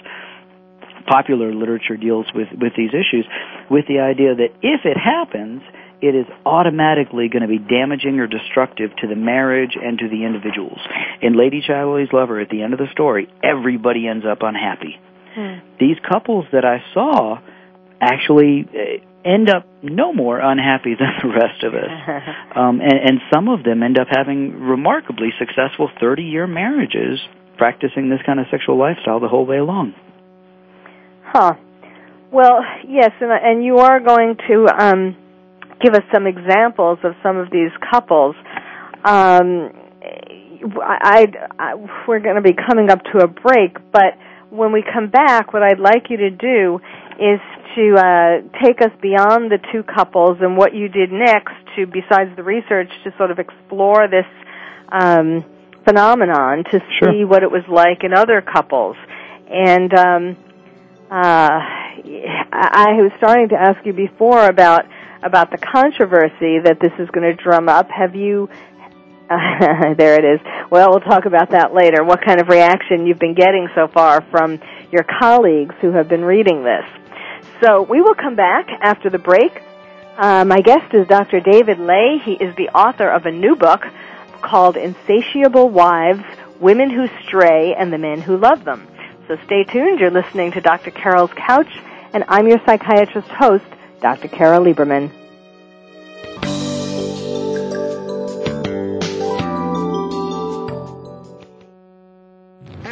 Popular 1.07 1.53
literature 1.53 1.99
deals 1.99 2.25
with 2.35 2.49
with 2.57 2.73
these 2.77 2.89
issues, 2.89 3.29
with 3.69 3.85
the 3.87 4.01
idea 4.01 4.35
that 4.35 4.57
if 4.63 4.89
it 4.89 4.97
happens, 4.97 5.61
it 6.01 6.15
is 6.15 6.25
automatically 6.47 7.29
going 7.29 7.43
to 7.43 7.49
be 7.49 7.59
damaging 7.59 8.21
or 8.21 8.27
destructive 8.27 8.91
to 9.01 9.07
the 9.07 9.15
marriage 9.17 9.77
and 9.77 9.99
to 9.99 10.09
the 10.09 10.25
individuals. 10.25 10.79
In 11.21 11.37
Lady 11.37 11.61
Chatterley's 11.61 12.13
Lover, 12.13 12.41
at 12.41 12.49
the 12.49 12.63
end 12.63 12.73
of 12.73 12.79
the 12.79 12.89
story, 12.93 13.29
everybody 13.43 14.09
ends 14.09 14.25
up 14.25 14.39
unhappy. 14.41 14.97
Hmm. 15.35 15.61
These 15.81 15.97
couples 16.09 16.47
that 16.53 16.65
I 16.65 16.83
saw 16.95 17.39
actually 18.05 18.69
uh, 18.69 19.29
end 19.29 19.49
up 19.49 19.67
no 19.83 20.13
more 20.13 20.39
unhappy 20.39 20.95
than 20.99 21.09
the 21.23 21.29
rest 21.29 21.65
of 21.65 21.75
us. 21.75 21.91
um, 22.57 22.81
and, 22.81 22.93
and 22.93 23.21
some 23.33 23.49
of 23.49 23.65
them 23.65 23.83
end 23.83 23.99
up 23.99 24.09
having 24.11 24.61
remarkably 24.61 25.31
successful 25.39 25.91
30 26.01 26.23
year 26.23 26.47
marriages 26.47 27.21
practicing 27.57 28.11
this 28.11 28.21
kind 28.27 28.41
of 28.41 28.47
sexual 28.51 28.79
lifestyle 28.79 29.21
the 29.21 29.29
whole 29.29 29.47
way 29.47 29.59
along. 29.59 29.95
Huh. 31.25 31.55
Well, 32.33 32.61
yes, 32.87 33.13
and, 33.21 33.31
and 33.31 33.65
you 33.65 33.79
are 33.79 34.01
going 34.01 34.37
to 34.49 34.67
um, 34.77 35.17
give 35.81 35.95
us 35.95 36.03
some 36.13 36.27
examples 36.27 36.99
of 37.05 37.13
some 37.23 37.37
of 37.37 37.51
these 37.51 37.71
couples. 37.91 38.35
Um, 39.05 39.71
I, 40.83 40.99
I, 41.01 41.27
I, 41.59 41.75
we're 42.09 42.21
going 42.21 42.37
to 42.37 42.43
be 42.43 42.55
coming 42.55 42.91
up 42.91 43.01
to 43.13 43.19
a 43.19 43.29
break, 43.29 43.77
but 43.93 44.19
when 44.51 44.73
we 44.73 44.83
come 44.83 45.11
back, 45.11 45.53
what 45.53 45.63
I'd 45.63 45.81
like 45.81 46.11
you 46.11 46.17
to 46.17 46.31
do 46.31 46.81
is 47.19 47.41
to 47.75 47.95
uh, 47.97 48.63
take 48.65 48.81
us 48.81 48.93
beyond 49.01 49.51
the 49.51 49.59
two 49.73 49.83
couples 49.83 50.39
and 50.41 50.57
what 50.57 50.75
you 50.75 50.89
did 50.89 51.11
next 51.13 51.55
to, 51.77 51.87
besides 51.87 52.31
the 52.37 52.43
research, 52.43 52.89
to 53.05 53.13
sort 53.17 53.31
of 53.31 53.39
explore 53.39 54.09
this 54.09 54.27
um, 54.91 55.45
phenomenon 55.85 56.65
to 56.65 56.81
sure. 56.99 57.13
see 57.13 57.25
what 57.25 57.43
it 57.43 57.51
was 57.51 57.63
like 57.69 58.05
in 58.05 58.13
other 58.13 58.41
couples. 58.41 58.97
And 59.49 59.93
um, 59.95 60.37
uh, 61.11 61.61
I 62.53 62.97
was 62.99 63.13
starting 63.19 63.51
to 63.51 63.57
ask 63.57 63.85
you 63.85 63.93
before 63.93 64.47
about 64.47 64.87
about 65.23 65.51
the 65.51 65.59
controversy 65.59 66.61
that 66.63 66.79
this 66.81 66.93
is 66.99 67.09
going 67.11 67.25
to 67.25 67.35
drum 67.35 67.69
up. 67.69 67.89
Have 67.91 68.15
you? 68.15 68.49
Uh, 69.31 69.95
there 69.99 70.19
it 70.19 70.25
is. 70.25 70.41
Well, 70.71 70.91
we'll 70.91 71.01
talk 71.01 71.25
about 71.25 71.51
that 71.53 71.73
later. 71.73 72.05
What 72.05 72.25
kind 72.25 72.41
of 72.41 72.49
reaction 72.49 73.07
you've 73.07 73.19
been 73.19 73.35
getting 73.35 73.69
so 73.75 73.89
far 73.89 74.21
from 74.31 74.61
your 74.93 75.05
colleagues 75.21 75.75
who 75.81 75.93
have 75.93 76.09
been 76.09 76.25
reading 76.25 76.63
this? 76.63 76.85
So 77.61 77.83
we 77.83 78.01
will 78.01 78.15
come 78.15 78.37
back 78.37 78.69
after 78.81 79.11
the 79.11 79.19
break. 79.19 79.63
Uh, 80.17 80.45
my 80.45 80.61
guest 80.61 80.93
is 80.95 81.07
Dr. 81.07 81.41
David 81.41 81.79
Ley. 81.79 82.21
He 82.23 82.33
is 82.33 82.55
the 82.57 82.69
author 82.71 83.09
of 83.09 83.27
a 83.27 83.33
new 83.33 83.57
book 83.57 83.85
called 84.43 84.77
Insatiable 84.77 85.69
Wives, 85.69 86.25
Women 86.61 86.91
Who 86.91 87.09
Stray 87.25 87.75
and 87.75 87.93
the 87.93 87.99
Men 87.99 88.21
Who 88.21 88.37
Love 88.37 88.65
Them. 88.65 88.87
So 89.29 89.37
stay 89.45 89.65
tuned. 89.65 90.01
You're 90.01 90.11
listening 90.11 90.53
to 90.53 90.61
Dr. 90.61 90.91
Carol's 90.91 91.33
Couch, 91.35 91.71
and 92.13 92.25
I'm 92.29 92.47
your 92.47 92.61
psychiatrist 92.67 93.29
host, 93.29 93.65
Dr. 94.01 94.29
Carol 94.29 94.65
Lieberman. 94.65 95.24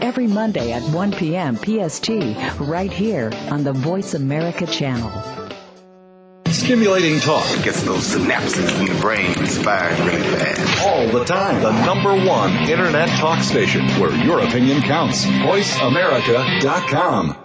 every 0.01 0.27
Monday 0.27 0.71
at 0.71 0.83
1 0.83 1.11
p.m. 1.13 1.55
PST 1.55 2.09
right 2.59 2.91
here 2.91 3.31
on 3.49 3.63
the 3.63 3.73
Voice 3.73 4.13
America 4.13 4.65
channel. 4.65 5.11
Stimulating 6.51 7.19
talk. 7.19 7.45
Gets 7.63 7.83
those 7.83 8.15
synapses 8.15 8.79
in 8.79 8.85
the 8.93 9.01
brain 9.01 9.33
firing 9.63 10.05
really 10.05 10.21
fast. 10.37 10.85
All 10.85 11.07
the 11.07 11.23
time. 11.23 11.63
The 11.63 11.85
number 11.85 12.13
one 12.25 12.51
internet 12.69 13.09
talk 13.19 13.41
station 13.43 13.87
where 13.99 14.13
your 14.23 14.41
opinion 14.41 14.81
counts. 14.81 15.25
VoiceAmerica.com. 15.25 17.37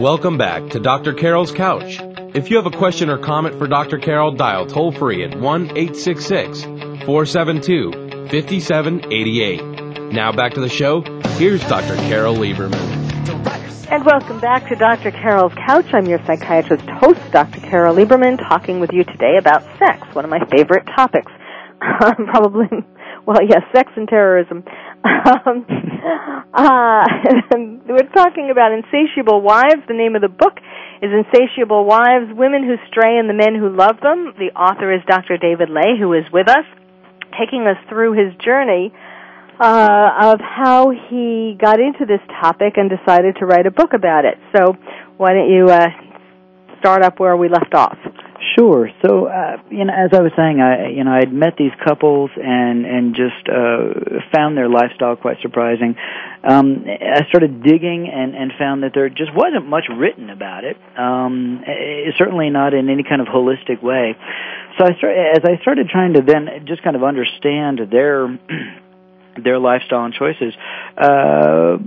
Welcome 0.00 0.36
back 0.36 0.70
to 0.70 0.80
Dr. 0.80 1.14
Carol's 1.14 1.52
Couch. 1.52 2.00
If 2.34 2.50
you 2.50 2.56
have 2.56 2.66
a 2.66 2.76
question 2.76 3.08
or 3.08 3.18
comment 3.18 3.56
for 3.56 3.66
Dr. 3.66 3.98
Carol, 3.98 4.32
dial 4.32 4.66
toll 4.66 4.92
free 4.92 5.24
at 5.24 5.38
1 5.38 5.62
866 5.76 6.62
472 6.62 7.92
5788. 8.30 10.12
Now 10.12 10.32
back 10.32 10.54
to 10.54 10.60
the 10.60 10.68
show. 10.68 11.02
Here's 11.38 11.62
Dr. 11.68 11.94
Carol 12.10 12.34
Lieberman. 12.34 12.74
And 13.92 14.04
welcome 14.04 14.40
back 14.40 14.68
to 14.70 14.74
Dr. 14.74 15.12
Carol's 15.12 15.52
Couch. 15.54 15.86
I'm 15.94 16.06
your 16.06 16.18
psychiatrist 16.26 16.82
host, 16.98 17.20
Dr. 17.30 17.60
Carol 17.60 17.94
Lieberman, 17.94 18.38
talking 18.38 18.80
with 18.80 18.90
you 18.92 19.04
today 19.04 19.36
about 19.38 19.62
sex, 19.78 20.02
one 20.16 20.24
of 20.24 20.32
my 20.32 20.40
favorite 20.50 20.84
topics. 20.96 21.30
Um, 21.80 22.26
probably, 22.26 22.66
well, 23.24 23.38
yes, 23.48 23.62
sex 23.72 23.92
and 23.94 24.08
terrorism. 24.08 24.64
Um, 25.04 25.64
uh, 26.52 27.04
we're 27.86 28.10
talking 28.12 28.50
about 28.50 28.72
Insatiable 28.72 29.40
Wives. 29.42 29.86
The 29.86 29.94
name 29.94 30.16
of 30.16 30.22
the 30.22 30.28
book 30.28 30.58
is 31.00 31.10
Insatiable 31.14 31.84
Wives, 31.84 32.34
Women 32.34 32.64
Who 32.66 32.74
Stray 32.90 33.16
and 33.16 33.30
the 33.30 33.34
Men 33.34 33.54
Who 33.54 33.68
Love 33.70 34.00
Them. 34.02 34.34
The 34.38 34.50
author 34.58 34.92
is 34.92 35.02
Dr. 35.06 35.38
David 35.38 35.70
Ley, 35.70 35.94
who 36.00 36.12
is 36.14 36.24
with 36.32 36.48
us, 36.48 36.66
taking 37.38 37.62
us 37.70 37.78
through 37.88 38.18
his 38.18 38.34
journey 38.44 38.92
uh, 39.60 40.32
of 40.32 40.40
how 40.40 40.90
he 41.10 41.56
got 41.60 41.80
into 41.80 42.06
this 42.06 42.20
topic 42.40 42.74
and 42.76 42.90
decided 42.90 43.36
to 43.40 43.46
write 43.46 43.66
a 43.66 43.70
book 43.70 43.92
about 43.92 44.24
it. 44.24 44.38
So 44.56 44.76
why 45.16 45.34
don't 45.34 45.50
you 45.50 45.68
uh, 45.68 45.88
start 46.80 47.02
up 47.02 47.18
where 47.18 47.36
we 47.36 47.48
left 47.48 47.74
off? 47.74 47.98
Sure. 48.56 48.88
So, 49.04 49.26
uh, 49.26 49.56
you 49.68 49.84
know, 49.84 49.92
as 49.92 50.10
I 50.12 50.22
was 50.22 50.30
saying, 50.36 50.60
I, 50.60 50.88
you 50.90 51.02
know, 51.02 51.10
I'd 51.10 51.32
met 51.32 51.54
these 51.58 51.72
couples 51.84 52.30
and 52.36 52.86
and 52.86 53.14
just 53.14 53.48
uh, 53.48 54.22
found 54.32 54.56
their 54.56 54.68
lifestyle 54.68 55.16
quite 55.16 55.38
surprising. 55.42 55.96
Um, 56.44 56.84
I 56.86 57.26
started 57.28 57.62
digging 57.62 58.08
and 58.12 58.34
and 58.34 58.52
found 58.58 58.84
that 58.84 58.92
there 58.94 59.08
just 59.08 59.34
wasn't 59.34 59.66
much 59.66 59.84
written 59.90 60.30
about 60.30 60.62
it. 60.64 60.76
Um, 60.96 61.62
it, 61.66 62.14
certainly 62.16 62.48
not 62.50 62.74
in 62.74 62.88
any 62.88 63.02
kind 63.02 63.20
of 63.20 63.26
holistic 63.26 63.82
way. 63.82 64.16
So 64.78 64.86
I 64.86 64.96
started 64.98 65.18
as 65.36 65.42
I 65.44 65.60
started 65.62 65.88
trying 65.88 66.14
to 66.14 66.22
then 66.22 66.64
just 66.66 66.82
kind 66.82 66.94
of 66.94 67.02
understand 67.02 67.80
their 67.90 68.38
their 69.44 69.58
lifestyle 69.58 70.04
and 70.04 70.14
choices. 70.14 70.54
Uh, 70.96 71.78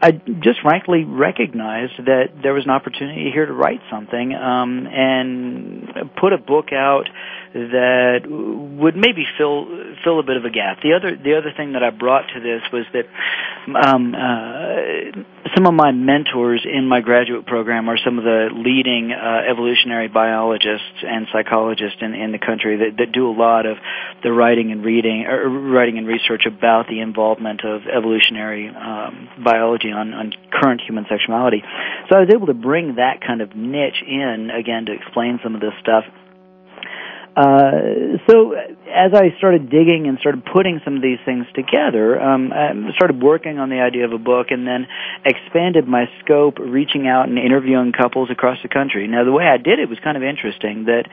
I 0.00 0.12
just 0.12 0.60
frankly 0.62 1.04
recognized 1.04 1.94
that 2.04 2.28
there 2.42 2.54
was 2.54 2.64
an 2.64 2.70
opportunity 2.70 3.30
here 3.32 3.46
to 3.46 3.52
write 3.52 3.80
something 3.90 4.34
um, 4.34 4.86
and 4.86 5.88
put 6.20 6.32
a 6.32 6.38
book 6.38 6.72
out 6.72 7.08
that 7.54 8.20
would 8.28 8.96
maybe 8.96 9.24
fill 9.38 9.66
fill 10.04 10.20
a 10.20 10.22
bit 10.22 10.36
of 10.36 10.44
a 10.44 10.50
gap. 10.50 10.82
The 10.82 10.92
other 10.92 11.16
the 11.16 11.36
other 11.38 11.52
thing 11.56 11.72
that 11.72 11.82
I 11.82 11.90
brought 11.90 12.28
to 12.34 12.40
this 12.40 12.60
was 12.72 12.84
that 12.92 13.06
um, 13.72 14.14
uh, 14.14 15.48
some 15.54 15.66
of 15.66 15.74
my 15.74 15.92
mentors 15.92 16.66
in 16.66 16.86
my 16.86 17.00
graduate 17.00 17.46
program 17.46 17.88
are 17.88 17.96
some 18.04 18.18
of 18.18 18.24
the 18.24 18.48
leading 18.52 19.12
uh, 19.12 19.50
evolutionary 19.50 20.08
biologists 20.08 21.00
and 21.02 21.26
psychologists 21.32 21.98
in, 22.00 22.14
in 22.14 22.32
the 22.32 22.38
country 22.38 22.76
that, 22.76 22.98
that 22.98 23.12
do 23.12 23.28
a 23.28 23.32
lot 23.32 23.64
of 23.64 23.78
the 24.22 24.32
writing 24.32 24.70
and 24.70 24.84
reading 24.84 25.24
or 25.26 25.48
writing 25.48 25.98
and 25.98 26.06
research 26.06 26.42
about 26.46 26.88
the 26.88 27.00
involvement 27.00 27.64
of 27.64 27.82
evolutionary 27.86 28.68
um, 28.68 29.28
biology 29.42 29.85
on, 29.92 30.14
on 30.14 30.32
current 30.52 30.80
human 30.80 31.06
sexuality. 31.08 31.62
So 32.08 32.16
I 32.16 32.20
was 32.20 32.30
able 32.34 32.46
to 32.46 32.54
bring 32.54 32.96
that 32.96 33.20
kind 33.26 33.40
of 33.40 33.54
niche 33.54 34.02
in 34.06 34.50
again 34.50 34.86
to 34.86 34.92
explain 34.92 35.40
some 35.42 35.54
of 35.54 35.60
this 35.60 35.74
stuff 35.80 36.04
uh, 37.36 38.16
so 38.26 38.52
as 38.88 39.12
I 39.12 39.36
started 39.36 39.68
digging 39.68 40.06
and 40.08 40.18
started 40.18 40.42
putting 40.46 40.80
some 40.86 40.96
of 40.96 41.02
these 41.02 41.18
things 41.26 41.44
together, 41.54 42.18
um, 42.18 42.50
I 42.50 42.72
started 42.96 43.22
working 43.22 43.58
on 43.58 43.68
the 43.68 43.80
idea 43.80 44.06
of 44.06 44.12
a 44.12 44.18
book, 44.18 44.46
and 44.48 44.66
then 44.66 44.88
expanded 45.22 45.86
my 45.86 46.06
scope, 46.24 46.58
reaching 46.58 47.06
out 47.06 47.28
and 47.28 47.38
interviewing 47.38 47.92
couples 47.92 48.30
across 48.30 48.56
the 48.62 48.70
country. 48.70 49.06
Now, 49.06 49.24
the 49.24 49.32
way 49.32 49.44
I 49.44 49.58
did 49.58 49.78
it 49.78 49.88
was 49.90 49.98
kind 50.02 50.16
of 50.16 50.22
interesting. 50.22 50.86
That 50.86 51.04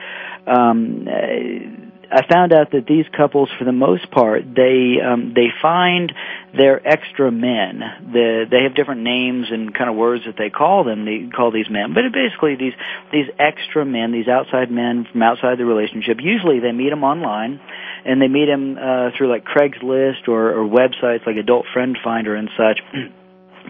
um, 0.48 1.83
I 2.14 2.22
found 2.30 2.52
out 2.52 2.70
that 2.70 2.86
these 2.86 3.06
couples, 3.10 3.50
for 3.58 3.64
the 3.64 3.72
most 3.72 4.08
part, 4.08 4.42
they 4.54 5.02
um, 5.02 5.32
they 5.34 5.48
find 5.60 6.12
their 6.56 6.78
extra 6.86 7.32
men. 7.32 7.82
The, 8.12 8.46
they 8.48 8.62
have 8.62 8.76
different 8.76 9.02
names 9.02 9.48
and 9.50 9.74
kind 9.74 9.90
of 9.90 9.96
words 9.96 10.22
that 10.26 10.36
they 10.38 10.48
call 10.48 10.84
them. 10.84 11.06
They 11.06 11.26
call 11.34 11.50
these 11.50 11.68
men, 11.68 11.92
but 11.92 12.04
basically 12.14 12.54
these 12.54 12.78
these 13.10 13.26
extra 13.40 13.84
men, 13.84 14.12
these 14.12 14.28
outside 14.28 14.70
men 14.70 15.08
from 15.10 15.22
outside 15.22 15.58
the 15.58 15.66
relationship. 15.66 16.18
Usually, 16.22 16.60
they 16.60 16.70
meet 16.70 16.90
them 16.90 17.02
online, 17.02 17.58
and 18.06 18.22
they 18.22 18.28
meet 18.28 18.46
them 18.46 18.78
uh, 18.78 19.10
through 19.18 19.34
like 19.34 19.42
Craigslist 19.42 20.28
or, 20.28 20.54
or 20.54 20.70
websites 20.70 21.26
like 21.26 21.34
Adult 21.34 21.66
Friend 21.72 21.98
Finder 22.04 22.36
and 22.36 22.48
such. 22.56 22.78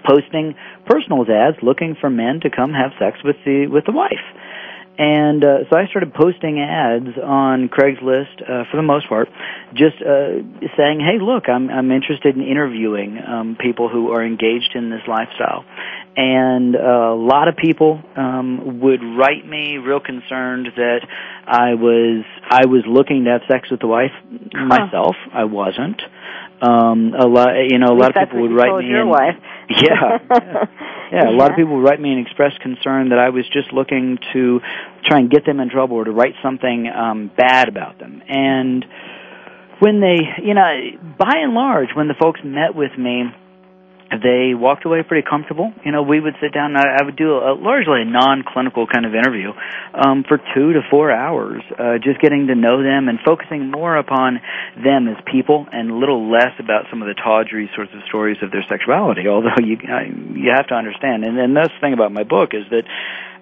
posting 0.04 0.54
personals 0.84 1.28
ads 1.30 1.56
looking 1.62 1.96
for 1.98 2.10
men 2.10 2.40
to 2.42 2.50
come 2.50 2.74
have 2.74 2.92
sex 2.98 3.16
with 3.24 3.36
the 3.46 3.68
with 3.68 3.86
the 3.86 3.92
wife 3.92 4.20
and 4.96 5.44
uh, 5.44 5.58
so 5.70 5.76
I 5.76 5.86
started 5.88 6.14
posting 6.14 6.60
ads 6.60 7.18
on 7.22 7.68
Craigslist 7.68 8.42
uh, 8.42 8.64
for 8.70 8.76
the 8.76 8.82
most 8.82 9.08
part, 9.08 9.28
just 9.74 9.96
uh, 10.00 10.38
saying, 10.76 11.00
"Hey, 11.00 11.18
look, 11.20 11.48
I'm 11.48 11.68
I'm 11.68 11.90
interested 11.90 12.36
in 12.36 12.42
interviewing 12.42 13.18
um, 13.18 13.56
people 13.58 13.88
who 13.88 14.12
are 14.12 14.24
engaged 14.24 14.72
in 14.74 14.90
this 14.90 15.02
lifestyle." 15.08 15.64
And 16.16 16.76
uh, 16.76 16.78
a 16.78 17.18
lot 17.18 17.48
of 17.48 17.56
people 17.56 18.00
um, 18.16 18.80
would 18.80 19.00
write 19.02 19.44
me 19.44 19.78
real 19.78 19.98
concerned 19.98 20.68
that 20.76 21.00
I 21.44 21.74
was 21.74 22.24
I 22.48 22.66
was 22.66 22.84
looking 22.86 23.24
to 23.24 23.30
have 23.30 23.42
sex 23.50 23.68
with 23.70 23.80
the 23.80 23.88
wife 23.88 24.12
huh. 24.54 24.64
myself. 24.66 25.16
I 25.32 25.44
wasn't. 25.44 26.00
Um, 26.62 27.12
a 27.18 27.26
lot, 27.26 27.50
you 27.68 27.78
know, 27.78 27.92
a 27.92 27.98
lot 27.98 28.16
of 28.16 28.28
people 28.28 28.42
would 28.42 28.54
write 28.54 28.84
me. 28.84 28.88
Your 28.88 29.02
and, 29.02 29.10
wife. 29.10 29.36
yeah, 29.68 30.18
yeah, 30.30 30.64
yeah. 31.12 31.28
A 31.28 31.36
lot 31.36 31.50
of 31.50 31.56
people 31.56 31.76
would 31.76 31.84
write 31.84 32.00
me 32.00 32.12
and 32.12 32.26
express 32.26 32.52
concern 32.62 33.10
that 33.10 33.18
I 33.18 33.30
was 33.30 33.44
just 33.52 33.72
looking 33.72 34.18
to 34.32 34.60
try 35.04 35.18
and 35.18 35.30
get 35.30 35.44
them 35.44 35.60
in 35.60 35.68
trouble 35.68 35.96
or 35.96 36.04
to 36.04 36.12
write 36.12 36.34
something 36.42 36.88
um, 36.88 37.30
bad 37.36 37.68
about 37.68 37.98
them. 37.98 38.22
And 38.28 38.84
when 39.80 40.00
they, 40.00 40.18
you 40.42 40.54
know, 40.54 40.70
by 41.18 41.34
and 41.42 41.54
large, 41.54 41.88
when 41.94 42.08
the 42.08 42.14
folks 42.20 42.40
met 42.44 42.74
with 42.74 42.96
me, 42.96 43.24
they 44.22 44.54
walked 44.54 44.84
away 44.84 45.02
pretty 45.02 45.26
comfortable. 45.28 45.72
You 45.84 45.92
know, 45.92 46.02
we 46.02 46.20
would 46.20 46.34
sit 46.40 46.52
down. 46.52 46.76
And 46.76 46.78
I, 46.78 47.04
would 47.04 47.16
do 47.16 47.32
a, 47.32 47.52
a 47.52 47.54
largely 47.54 48.02
a 48.02 48.04
non-clinical 48.04 48.86
kind 48.86 49.06
of 49.06 49.14
interview 49.14 49.52
um, 49.94 50.24
for 50.26 50.38
two 50.54 50.72
to 50.74 50.80
four 50.90 51.10
hours, 51.10 51.62
uh, 51.78 51.98
just 52.02 52.20
getting 52.20 52.48
to 52.48 52.54
know 52.54 52.82
them 52.82 53.08
and 53.08 53.18
focusing 53.24 53.70
more 53.70 53.96
upon 53.96 54.40
them 54.82 55.08
as 55.08 55.16
people 55.30 55.66
and 55.72 55.90
a 55.90 55.94
little 55.94 56.30
less 56.30 56.52
about 56.58 56.86
some 56.90 57.02
of 57.02 57.08
the 57.08 57.14
tawdry 57.14 57.70
sorts 57.74 57.92
of 57.94 58.00
stories 58.08 58.38
of 58.42 58.50
their 58.50 58.64
sexuality. 58.68 59.28
Although 59.28 59.62
you 59.62 59.78
I, 59.88 60.10
you 60.34 60.52
have 60.54 60.68
to 60.68 60.74
understand, 60.74 61.24
and, 61.24 61.38
and 61.38 61.56
that's 61.56 61.72
the 61.72 61.80
thing 61.80 61.92
about 61.92 62.12
my 62.12 62.24
book 62.24 62.50
is 62.52 62.64
that 62.70 62.84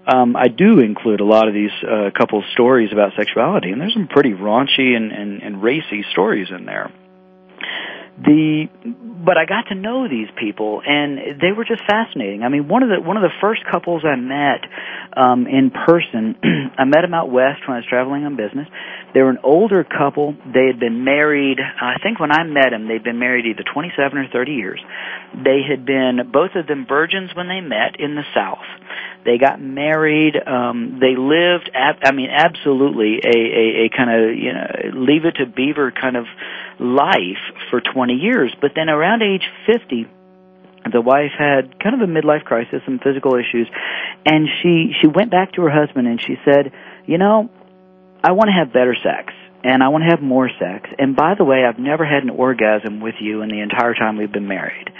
um, 0.05 0.35
I 0.35 0.49
do 0.49 0.81
include 0.81 1.21
a 1.21 1.25
lot 1.25 1.47
of 1.47 1.55
these 1.55 1.71
uh, 1.83 2.11
couple 2.19 2.43
stories 2.53 2.91
about 2.93 3.13
sexuality, 3.17 3.71
and 3.71 3.81
there's 3.81 3.95
some 3.95 4.09
pretty 4.09 4.33
raunchy 4.33 4.97
and, 4.97 5.13
and, 5.13 5.43
and 5.43 5.63
racy 5.63 6.05
stories 6.11 6.49
in 6.51 6.67
there 6.67 6.91
the 8.19 8.67
but 9.25 9.39
I 9.39 9.47
got 9.47 9.69
to 9.69 9.75
know 9.75 10.09
these 10.09 10.29
people 10.39 10.83
and 10.85 11.41
they 11.41 11.53
were 11.57 11.65
just 11.65 11.83
fascinating. 11.87 12.43
I 12.43 12.49
mean, 12.49 12.69
one 12.69 12.83
of 12.83 12.89
the 12.89 13.01
one 13.01 13.17
of 13.17 13.23
the 13.23 13.33
first 13.41 13.63
couples 13.71 14.05
I 14.05 14.17
met 14.17 14.67
um 15.17 15.47
in 15.47 15.71
person, 15.71 16.37
I 16.79 16.85
met 16.85 17.03
them 17.03 17.15
out 17.15 17.31
west 17.31 17.67
when 17.67 17.77
I 17.77 17.81
was 17.81 17.87
traveling 17.89 18.25
on 18.25 18.37
business. 18.37 18.69
They 19.15 19.21
were 19.21 19.31
an 19.31 19.39
older 19.43 19.85
couple. 19.85 20.35
They 20.47 20.67
had 20.67 20.81
been 20.81 21.05
married, 21.05 21.59
I 21.61 21.99
think 22.03 22.19
when 22.19 22.33
I 22.33 22.45
met 22.45 22.71
them, 22.71 22.89
they'd 22.89 23.05
been 23.05 23.19
married 23.19 23.45
either 23.47 23.63
27 23.63 24.19
or 24.19 24.27
30 24.33 24.53
years. 24.53 24.81
They 25.35 25.61
had 25.69 25.85
been 25.85 26.31
both 26.33 26.53
of 26.55 26.67
them 26.67 26.87
virgins 26.89 27.31
when 27.35 27.49
they 27.49 27.61
met 27.61 28.01
in 28.01 28.15
the 28.15 28.25
South. 28.35 28.65
They 29.25 29.39
got 29.39 29.61
married. 29.61 30.35
Um, 30.37 30.99
they 31.01 31.15
lived. 31.17 31.71
I 31.75 32.13
mean, 32.13 32.31
absolutely 32.31 33.21
a 33.25 33.39
a, 33.39 33.85
a 33.85 33.89
kind 33.97 34.11
of 34.11 34.37
you 34.37 34.53
know 34.53 35.01
leave 35.01 35.25
it 35.25 35.37
to 35.37 35.47
Beaver 35.47 35.93
kind 35.93 36.17
of 36.17 36.27
life 36.81 37.43
for 37.71 37.81
20 37.81 38.15
years. 38.15 38.53
But 38.61 38.73
then 38.75 38.89
around 38.89 39.23
age 39.23 39.45
50, 39.67 40.07
the 40.91 41.01
wife 41.01 41.31
had 41.39 41.79
kind 41.79 41.95
of 41.95 42.09
a 42.09 42.13
midlife 42.13 42.45
crisis, 42.45 42.83
some 42.85 42.99
physical 42.99 43.37
issues, 43.37 43.69
and 44.27 44.49
she 44.61 44.93
she 45.01 45.07
went 45.07 45.31
back 45.31 45.53
to 45.53 45.63
her 45.63 45.71
husband 45.71 46.09
and 46.09 46.21
she 46.21 46.37
said, 46.45 46.73
"You 47.07 47.19
know, 47.19 47.49
I 48.23 48.33
want 48.33 48.49
to 48.49 48.53
have 48.53 48.73
better 48.73 48.97
sex." 49.03 49.33
And 49.65 49.81
I 49.81 49.89
want 49.89 50.03
to 50.03 50.11
have 50.11 50.21
more 50.21 50.51
sex. 50.59 50.91
And 50.99 51.15
by 51.15 51.35
the 51.39 51.45
way, 51.45 51.65
I've 51.65 51.79
never 51.79 52.05
had 52.05 52.25
an 52.25 52.31
orgasm 52.31 53.01
with 53.01 53.15
you 53.21 53.43
in 53.43 53.49
the 53.49 53.61
entire 53.61 53.95
time 53.95 54.17
we've 54.17 54.33
been 54.33 54.49
married. 54.49 54.91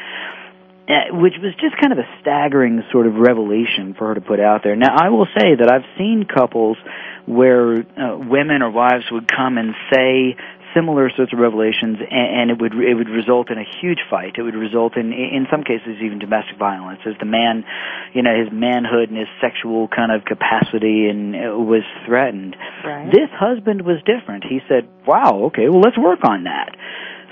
Uh, 0.89 1.15
which 1.15 1.35
was 1.41 1.55
just 1.61 1.77
kind 1.81 1.93
of 1.93 1.99
a 1.99 2.09
staggering 2.21 2.83
sort 2.91 3.07
of 3.07 3.15
revelation 3.15 3.95
for 3.97 4.09
her 4.09 4.15
to 4.15 4.21
put 4.21 4.41
out 4.41 4.63
there. 4.65 4.75
Now, 4.75 4.95
I 4.97 5.11
will 5.11 5.27
say 5.27 5.55
that 5.55 5.71
I've 5.71 5.87
seen 5.97 6.27
couples 6.27 6.77
where 7.25 7.79
uh, 7.79 8.19
women 8.19 8.63
or 8.63 8.71
wives 8.71 9.05
would 9.11 9.31
come 9.31 9.59
and 9.59 9.75
say 9.93 10.37
similar 10.75 11.11
sorts 11.17 11.33
of 11.33 11.39
revelations, 11.39 11.99
and, 12.01 12.51
and 12.51 12.51
it 12.51 12.61
would 12.61 12.75
it 12.75 12.95
would 12.95 13.09
result 13.09 13.51
in 13.51 13.59
a 13.59 13.65
huge 13.81 14.01
fight. 14.11 14.35
It 14.37 14.43
would 14.43 14.55
result 14.55 14.97
in 14.97 15.13
in 15.13 15.47
some 15.51 15.65
cases 15.65 16.01
even 16.03 16.19
domestic 16.19 16.59
violence, 16.59 17.01
as 17.07 17.15
the 17.19 17.27
man, 17.27 17.65
you 18.13 18.23
know, 18.23 18.35
his 18.35 18.53
manhood 18.53 19.11
and 19.11 19.19
his 19.19 19.29
sexual 19.41 19.89
kind 19.89 20.13
of 20.13 20.25
capacity 20.25 21.09
and 21.09 21.35
uh, 21.35 21.59
was 21.59 21.83
threatened. 22.07 22.57
Right. 22.85 23.11
This 23.11 23.31
husband 23.33 23.83
was 23.83 23.99
different. 24.05 24.45
He 24.45 24.61
said, 24.69 24.89
"Wow, 25.07 25.53
okay, 25.53 25.69
well 25.69 25.81
let's 25.81 25.99
work 25.99 26.21
on 26.25 26.45
that." 26.45 26.77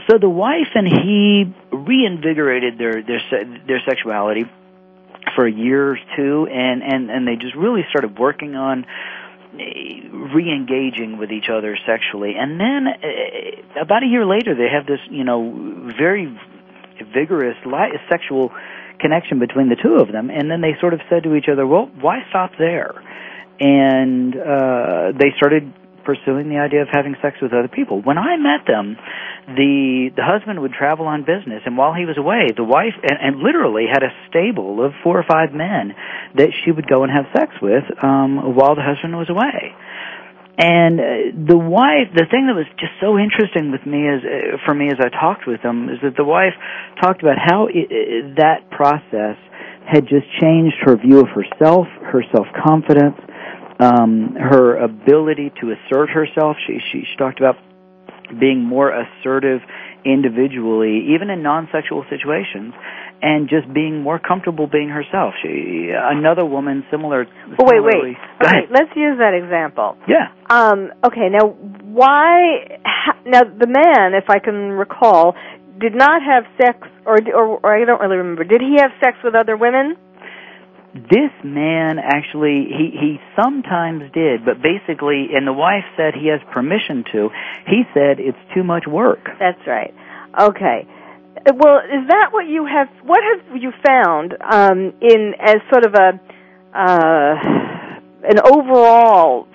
So 0.08 0.18
the 0.18 0.30
wife 0.30 0.74
and 0.74 0.88
he 0.88 1.44
reinvigorated 1.70 2.78
their 2.78 3.02
their 3.02 3.20
their 3.66 3.82
sexuality 3.86 4.44
for 5.34 5.46
a 5.46 5.52
year 5.52 5.92
or 5.92 5.98
two, 6.16 6.46
and 6.50 6.82
and 6.82 7.10
and 7.10 7.26
they 7.26 7.36
just 7.36 7.54
really 7.54 7.82
started 7.90 8.18
working 8.18 8.56
on 8.56 8.86
re-engaging 9.52 11.18
with 11.18 11.30
each 11.30 11.48
other 11.52 11.76
sexually. 11.86 12.34
And 12.38 12.60
then 12.60 12.86
uh, 12.86 13.82
about 13.82 14.02
a 14.02 14.06
year 14.06 14.24
later 14.24 14.54
they 14.54 14.68
have 14.72 14.86
this 14.86 15.00
you 15.10 15.24
know 15.24 15.92
very 15.98 16.26
vigorous 17.14 17.56
li- 17.64 17.98
sexual 18.10 18.52
connection 19.00 19.38
between 19.38 19.68
the 19.68 19.76
two 19.76 19.94
of 19.94 20.12
them. 20.12 20.30
And 20.30 20.50
then 20.50 20.60
they 20.60 20.76
sort 20.80 20.94
of 20.94 21.00
said 21.08 21.24
to 21.24 21.34
each 21.34 21.48
other 21.50 21.66
well 21.66 21.90
why 22.00 22.20
stop 22.30 22.52
there? 22.58 22.94
And 23.58 24.36
uh 24.36 25.12
they 25.18 25.32
started 25.36 25.72
pursuing 26.10 26.50
the 26.50 26.58
idea 26.58 26.82
of 26.82 26.88
having 26.90 27.14
sex 27.22 27.38
with 27.40 27.52
other 27.54 27.70
people. 27.70 28.02
When 28.02 28.18
I 28.18 28.34
met 28.36 28.66
them, 28.66 28.98
the 29.46 30.10
the 30.18 30.26
husband 30.26 30.58
would 30.58 30.74
travel 30.74 31.06
on 31.06 31.22
business, 31.22 31.62
and 31.64 31.78
while 31.78 31.94
he 31.94 32.04
was 32.04 32.18
away, 32.18 32.50
the 32.50 32.66
wife 32.66 32.98
and, 32.98 33.18
and 33.22 33.32
literally 33.38 33.86
had 33.86 34.02
a 34.02 34.10
stable 34.28 34.82
of 34.84 34.90
four 35.04 35.14
or 35.14 35.24
five 35.28 35.54
men 35.54 35.94
that 36.34 36.50
she 36.64 36.74
would 36.74 36.88
go 36.90 37.04
and 37.06 37.12
have 37.14 37.30
sex 37.30 37.54
with 37.62 37.86
um, 38.02 38.58
while 38.58 38.74
the 38.74 38.82
husband 38.82 39.14
was 39.14 39.30
away. 39.30 39.70
And 40.58 41.00
uh, 41.00 41.04
the 41.32 41.56
wife, 41.56 42.12
the 42.12 42.26
thing 42.28 42.50
that 42.50 42.58
was 42.58 42.68
just 42.76 42.92
so 43.00 43.16
interesting 43.16 43.70
with 43.72 43.86
me 43.86 44.04
is, 44.04 44.20
uh, 44.20 44.58
for 44.66 44.74
me 44.74 44.92
as 44.92 45.00
I 45.00 45.08
talked 45.08 45.46
with 45.46 45.62
them, 45.62 45.88
is 45.88 45.96
that 46.02 46.18
the 46.18 46.26
wife 46.26 46.52
talked 47.00 47.22
about 47.22 47.38
how 47.40 47.68
it, 47.70 48.36
that 48.36 48.68
process 48.68 49.40
had 49.88 50.04
just 50.04 50.28
changed 50.36 50.76
her 50.84 51.00
view 51.00 51.20
of 51.20 51.32
herself, 51.32 51.86
her 52.12 52.22
self 52.34 52.46
confidence, 52.52 53.16
um, 53.80 54.36
her 54.38 54.76
ability 54.76 55.52
to 55.60 55.72
assert 55.72 56.10
herself. 56.10 56.56
She, 56.66 56.78
she, 56.92 57.00
she 57.00 57.16
talked 57.16 57.38
about 57.38 57.56
being 58.38 58.62
more 58.62 58.92
assertive 58.92 59.60
individually, 60.04 61.14
even 61.14 61.30
in 61.30 61.42
non-sexual 61.42 62.04
situations, 62.08 62.72
and 63.22 63.48
just 63.48 63.72
being 63.74 64.02
more 64.02 64.18
comfortable 64.18 64.66
being 64.66 64.88
herself. 64.88 65.34
She, 65.42 65.90
another 65.92 66.44
woman, 66.44 66.84
similar. 66.90 67.26
Oh, 67.58 67.64
wait, 67.64 67.82
wait. 67.82 68.16
Okay, 68.40 68.66
let's 68.70 68.94
use 68.96 69.18
that 69.18 69.34
example. 69.34 69.96
Yeah. 70.08 70.32
Um, 70.48 70.92
okay, 71.04 71.28
now 71.30 71.48
why? 71.48 72.78
Now 73.26 73.42
the 73.44 73.66
man, 73.66 74.14
if 74.14 74.30
I 74.30 74.38
can 74.38 74.72
recall, 74.72 75.34
did 75.78 75.94
not 75.94 76.22
have 76.22 76.44
sex, 76.56 76.78
or, 77.04 77.18
or, 77.34 77.60
or 77.62 77.82
I 77.82 77.84
don't 77.84 78.00
really 78.00 78.16
remember. 78.16 78.44
Did 78.44 78.60
he 78.60 78.76
have 78.80 78.90
sex 79.02 79.18
with 79.24 79.34
other 79.34 79.56
women? 79.56 79.96
This 80.94 81.30
man 81.44 81.98
actually 81.98 82.66
he 82.66 82.90
he 82.90 83.16
sometimes 83.40 84.02
did 84.12 84.44
but 84.44 84.60
basically 84.60 85.28
and 85.34 85.46
the 85.46 85.52
wife 85.52 85.84
said 85.96 86.14
he 86.14 86.26
has 86.28 86.40
permission 86.52 87.04
to 87.12 87.28
he 87.66 87.82
said 87.94 88.18
it's 88.18 88.38
too 88.54 88.64
much 88.64 88.84
work. 88.86 89.20
That's 89.38 89.60
right. 89.66 89.94
Okay. 90.38 90.86
Well 91.46 91.78
is 91.78 92.08
that 92.08 92.32
what 92.32 92.46
you 92.46 92.66
have 92.66 92.88
what 93.04 93.20
have 93.22 93.56
you 93.56 93.72
found 93.86 94.34
um 94.40 94.92
in 95.00 95.34
as 95.38 95.56
sort 95.72 95.86
of 95.86 95.94
a 95.94 96.20
uh 96.74 97.34
an 98.22 98.40
overall 98.44 99.46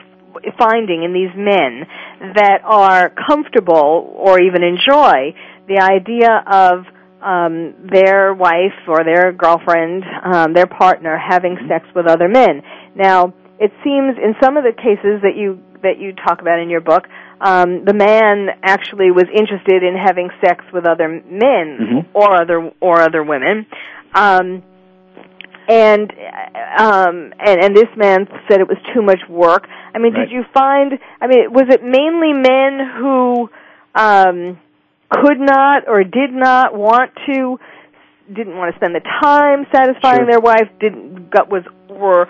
finding 0.58 1.04
in 1.04 1.13
these 1.13 1.36
men 1.36 1.86
that 2.36 2.62
are 2.63 3.12
comfortable 3.28 4.13
or 4.15 4.39
even 4.39 4.63
enjoy 4.63 5.34
the 5.67 5.80
idea 5.80 6.43
of 6.45 6.86
um, 7.26 7.90
their 7.92 8.34
wife 8.34 8.78
or 8.88 9.04
their 9.04 9.34
girlfriend, 9.34 10.04
um, 10.24 10.54
their 10.54 10.68
partner, 10.68 11.18
having 11.18 11.58
sex 11.68 11.86
with 11.96 12.06
other 12.06 12.30
men. 12.30 12.62
Now, 12.96 13.34
it 13.60 13.72
seems 13.84 14.18
in 14.22 14.36
some 14.44 14.58
of 14.58 14.64
the 14.64 14.74
cases 14.74 15.22
that 15.24 15.36
you 15.36 15.60
that 15.82 15.98
you 16.00 16.14
talk 16.14 16.42
about 16.42 16.60
in 16.60 16.70
your 16.70 16.82
book, 16.82 17.04
um, 17.42 17.86
the 17.86 17.94
man 17.94 18.48
actually 18.64 19.12
was 19.12 19.26
interested 19.34 19.84
in 19.84 19.96
having 19.98 20.30
sex 20.44 20.64
with 20.74 20.86
other 20.86 21.08
men 21.10 21.66
mm-hmm. 22.06 22.18
or 22.18 22.42
other 22.42 22.72
or 22.80 23.02
other 23.02 23.24
women. 23.24 23.66
Um, 24.14 24.64
and 25.68 26.12
um 26.78 27.34
and 27.40 27.64
and 27.64 27.76
this 27.76 27.90
man 27.98 28.28
said 28.48 28.62
it 28.62 28.68
was 28.68 28.78
too 28.94 29.02
much 29.02 29.20
work. 29.28 29.68
I 29.94 29.98
mean, 29.98 30.14
right. 30.14 30.30
did 30.30 30.32
you 30.32 30.44
find 30.54 30.94
I 31.20 31.28
mean, 31.28 31.52
was 31.52 31.66
it 31.70 31.82
mainly 31.84 32.34
men 32.34 32.86
who 33.00 33.50
um 33.96 34.60
could 35.10 35.39
not 35.39 35.88
or 35.88 36.04
did 36.04 36.32
not 36.32 36.76
want 36.76 37.12
to 37.28 37.58
didn't 38.28 38.58
want 38.58 38.74
to 38.74 38.80
spend 38.80 38.96
the 38.96 39.06
time 39.22 39.65
satisfying 39.74 40.26
sure. 40.26 40.32
their 40.32 40.39
wife 40.39 40.70
didn't 40.80 41.30
got 41.30 41.50
was 41.50 41.63
were 41.89 42.28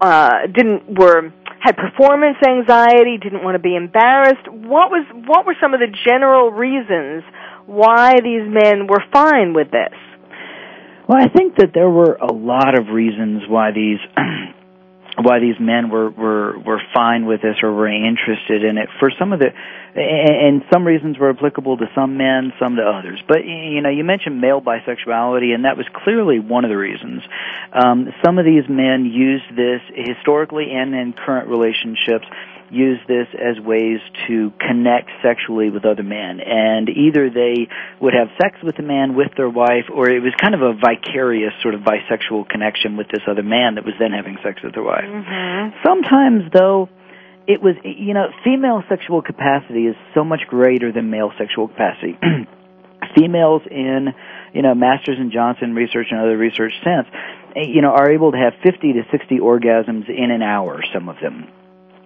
uh 0.00 0.46
didn't 0.52 0.98
were 0.98 1.32
had 1.60 1.76
performance 1.76 2.36
anxiety 2.46 3.18
didn't 3.22 3.42
want 3.44 3.54
to 3.54 3.62
be 3.62 3.76
embarrassed 3.76 4.46
what 4.50 4.90
was 4.90 5.06
what 5.26 5.46
were 5.46 5.54
some 5.60 5.72
of 5.72 5.80
the 5.80 5.90
general 6.06 6.50
reasons 6.50 7.22
why 7.66 8.14
these 8.22 8.42
men 8.46 8.86
were 8.86 9.02
fine 9.12 9.54
with 9.54 9.70
this 9.70 9.94
well 11.08 11.18
i 11.18 11.28
think 11.28 11.56
that 11.56 11.70
there 11.74 11.90
were 11.90 12.14
a 12.14 12.32
lot 12.32 12.78
of 12.78 12.88
reasons 12.88 13.42
why 13.48 13.70
these 13.70 13.98
why 15.22 15.40
these 15.40 15.58
men 15.58 15.88
were 15.88 16.10
were 16.10 16.58
were 16.58 16.80
fine 16.94 17.26
with 17.26 17.40
this 17.40 17.56
or 17.62 17.72
were 17.72 17.88
interested 17.88 18.64
in 18.64 18.76
it. 18.76 18.88
For 19.00 19.10
some 19.18 19.32
of 19.32 19.40
the 19.40 19.52
and 19.94 20.62
some 20.70 20.86
reasons 20.86 21.18
were 21.18 21.30
applicable 21.30 21.78
to 21.78 21.86
some 21.94 22.16
men 22.16 22.52
some 22.60 22.76
to 22.76 22.82
others. 22.82 23.22
But 23.26 23.44
you 23.44 23.80
know 23.80 23.88
you 23.88 24.04
mentioned 24.04 24.40
male 24.40 24.60
bisexuality 24.60 25.54
and 25.54 25.64
that 25.64 25.76
was 25.76 25.86
clearly 26.04 26.38
one 26.38 26.64
of 26.64 26.70
the 26.70 26.76
reasons. 26.76 27.22
Um 27.72 28.12
some 28.24 28.38
of 28.38 28.44
these 28.44 28.68
men 28.68 29.06
used 29.06 29.56
this 29.56 29.80
historically 29.94 30.72
and 30.72 30.94
in 30.94 31.14
current 31.14 31.48
relationships 31.48 32.26
use 32.70 32.98
this 33.06 33.26
as 33.34 33.62
ways 33.62 34.00
to 34.26 34.52
connect 34.58 35.10
sexually 35.22 35.70
with 35.70 35.84
other 35.84 36.02
men. 36.02 36.40
And 36.40 36.88
either 36.88 37.30
they 37.30 37.68
would 38.00 38.14
have 38.14 38.28
sex 38.40 38.58
with 38.62 38.78
a 38.78 38.82
man 38.82 39.14
with 39.14 39.32
their 39.36 39.48
wife, 39.48 39.86
or 39.92 40.10
it 40.10 40.20
was 40.20 40.32
kind 40.40 40.54
of 40.54 40.62
a 40.62 40.74
vicarious 40.74 41.52
sort 41.62 41.74
of 41.74 41.82
bisexual 41.82 42.48
connection 42.48 42.96
with 42.96 43.08
this 43.08 43.22
other 43.28 43.42
man 43.42 43.76
that 43.76 43.84
was 43.84 43.94
then 43.98 44.12
having 44.12 44.36
sex 44.42 44.62
with 44.62 44.74
their 44.74 44.82
wife. 44.82 45.04
Mm-hmm. 45.04 45.76
Sometimes, 45.84 46.52
though, 46.52 46.88
it 47.46 47.62
was, 47.62 47.76
you 47.84 48.14
know, 48.14 48.28
female 48.44 48.82
sexual 48.88 49.22
capacity 49.22 49.86
is 49.86 49.96
so 50.14 50.24
much 50.24 50.40
greater 50.48 50.92
than 50.92 51.10
male 51.10 51.32
sexual 51.38 51.68
capacity. 51.68 52.18
Females 53.14 53.62
in 53.70 54.12
you 54.56 54.62
know, 54.62 54.74
Masters 54.74 55.18
and 55.20 55.30
Johnson 55.30 55.74
research 55.74 56.06
and 56.10 56.18
other 56.18 56.36
research 56.36 56.72
since, 56.82 57.06
eh, 57.54 57.68
you 57.68 57.82
know, 57.82 57.90
are 57.90 58.10
able 58.10 58.32
to 58.32 58.38
have 58.38 58.54
50 58.64 58.94
to 58.94 59.02
60 59.12 59.38
orgasms 59.38 60.08
in 60.08 60.30
an 60.30 60.40
hour, 60.40 60.82
some 60.94 61.10
of 61.10 61.16
them. 61.20 61.46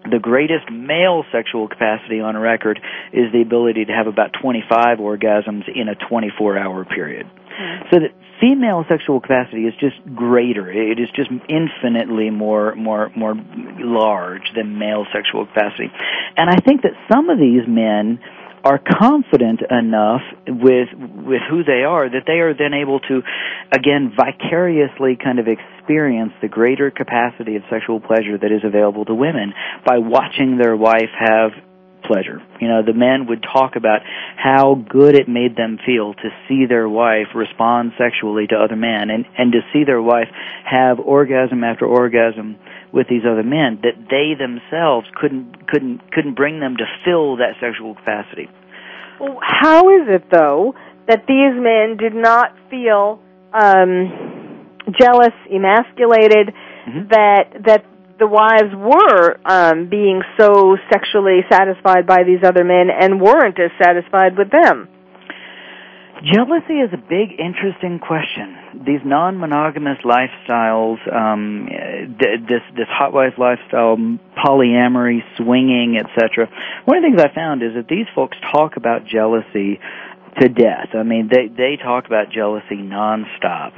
The 0.09 0.19
greatest 0.19 0.71
male 0.71 1.25
sexual 1.31 1.69
capacity 1.69 2.21
on 2.21 2.37
record 2.37 2.81
is 3.13 3.33
the 3.33 3.43
ability 3.43 3.85
to 3.85 3.93
have 3.93 4.07
about 4.07 4.31
25 4.41 4.99
orgasms 4.99 5.65
in 5.69 5.89
a 5.89 5.95
24 5.95 6.59
hour 6.59 6.85
period. 6.85 7.27
Mm-hmm. 7.27 7.89
So 7.93 8.01
that 8.01 8.15
female 8.41 8.85
sexual 8.89 9.21
capacity 9.21 9.67
is 9.67 9.75
just 9.79 9.97
greater. 10.15 10.71
It 10.71 10.99
is 10.99 11.09
just 11.15 11.31
infinitely 11.49 12.31
more 12.31 12.75
more 12.75 13.11
more 13.15 13.35
large 13.79 14.51
than 14.57 14.79
male 14.79 15.07
sexual 15.13 15.47
capacity. 15.47 15.93
And 16.37 16.49
I 16.49 16.57
think 16.57 16.83
that 16.83 16.93
some 17.13 17.29
of 17.29 17.39
these 17.39 17.69
men 17.69 18.21
are 18.65 18.79
confident 18.79 19.61
enough 19.71 20.23
with 20.47 20.89
with 20.95 21.43
who 21.49 21.65
they 21.65 21.85
are 21.85 22.09
that 22.09 22.25
they 22.27 22.41
are 22.41 22.53
then 22.55 22.75
able 22.75 23.01
to 23.01 23.23
again 23.73 24.13
vicariously 24.15 25.17
kind 25.17 25.39
of 25.39 25.47
experience 25.91 26.33
the 26.41 26.49
greater 26.49 26.91
capacity 26.91 27.57
of 27.57 27.63
sexual 27.69 27.99
pleasure 27.99 28.39
that 28.39 28.53
is 28.53 28.63
available 28.65 29.05
to 29.05 29.15
women 29.15 29.53
by 29.85 29.99
watching 29.99 30.57
their 30.57 30.77
wife 30.77 31.11
have 31.19 31.51
pleasure. 32.07 32.39
You 32.61 32.69
know, 32.69 32.83
the 32.87 32.95
men 32.95 33.27
would 33.27 33.43
talk 33.43 33.75
about 33.75 34.01
how 34.37 34.77
good 34.89 35.17
it 35.17 35.29
made 35.29 35.57
them 35.57 35.79
feel 35.85 36.15
to 36.15 36.29
see 36.49 36.65
their 36.69 36.89
wife 36.89 37.35
respond 37.35 37.93
sexually 37.99 38.47
to 38.49 38.57
other 38.57 38.77
men 38.77 39.11
and, 39.11 39.27
and 39.37 39.51
to 39.53 39.61
see 39.73 39.83
their 39.85 40.01
wife 40.01 40.29
have 40.65 41.01
orgasm 41.01 41.65
after 41.65 41.87
orgasm 41.87 42.57
with 42.93 43.09
these 43.09 43.23
other 43.27 43.43
men 43.43 43.81
that 43.83 43.99
they 44.11 44.39
themselves 44.39 45.07
couldn't 45.21 45.67
couldn't 45.69 46.01
couldn't 46.13 46.35
bring 46.35 46.61
them 46.61 46.77
to 46.77 46.85
fill 47.05 47.37
that 47.37 47.55
sexual 47.61 47.95
capacity. 47.95 48.49
Well, 49.19 49.39
how 49.43 49.91
is 49.91 50.07
it 50.09 50.31
though 50.31 50.75
that 51.09 51.27
these 51.27 51.55
men 51.59 51.97
did 51.99 52.15
not 52.15 52.55
feel 52.71 53.21
um, 53.53 54.30
jealous, 54.99 55.35
emasculated, 55.51 56.55
mm-hmm. 56.55 57.09
that 57.11 57.45
that 57.67 57.85
the 58.19 58.27
wives 58.27 58.75
were 58.77 59.41
um, 59.45 59.89
being 59.89 60.23
so 60.39 60.77
sexually 60.93 61.41
satisfied 61.51 62.07
by 62.07 62.23
these 62.25 62.45
other 62.45 62.65
men 62.65 62.89
and 62.91 63.21
weren't 63.21 63.59
as 63.59 63.71
satisfied 63.83 64.37
with 64.37 64.51
them? 64.51 64.89
Jealousy 66.23 66.75
is 66.75 66.93
a 66.93 66.99
big, 66.99 67.41
interesting 67.41 67.99
question. 67.99 68.85
These 68.85 69.01
non-monogamous 69.07 70.05
lifestyles, 70.05 70.99
um, 71.09 71.67
this 72.21 72.61
this 72.77 72.89
hot 72.91 73.15
wife 73.15 73.39
lifestyle, 73.39 73.97
polyamory, 74.37 75.21
swinging, 75.39 75.97
etc. 75.97 76.47
One 76.85 76.99
of 76.99 77.03
the 77.03 77.09
things 77.09 77.21
I 77.23 77.35
found 77.35 77.63
is 77.63 77.73
that 77.75 77.89
these 77.89 78.05
folks 78.15 78.37
talk 78.53 78.77
about 78.77 79.07
jealousy 79.07 79.81
to 80.39 80.49
death. 80.49 80.89
I 80.95 81.03
mean, 81.03 81.29
they 81.33 81.49
they 81.49 81.77
talk 81.83 82.07
about 82.07 82.31
jealousy 82.31 82.77
nonstop, 82.77 83.73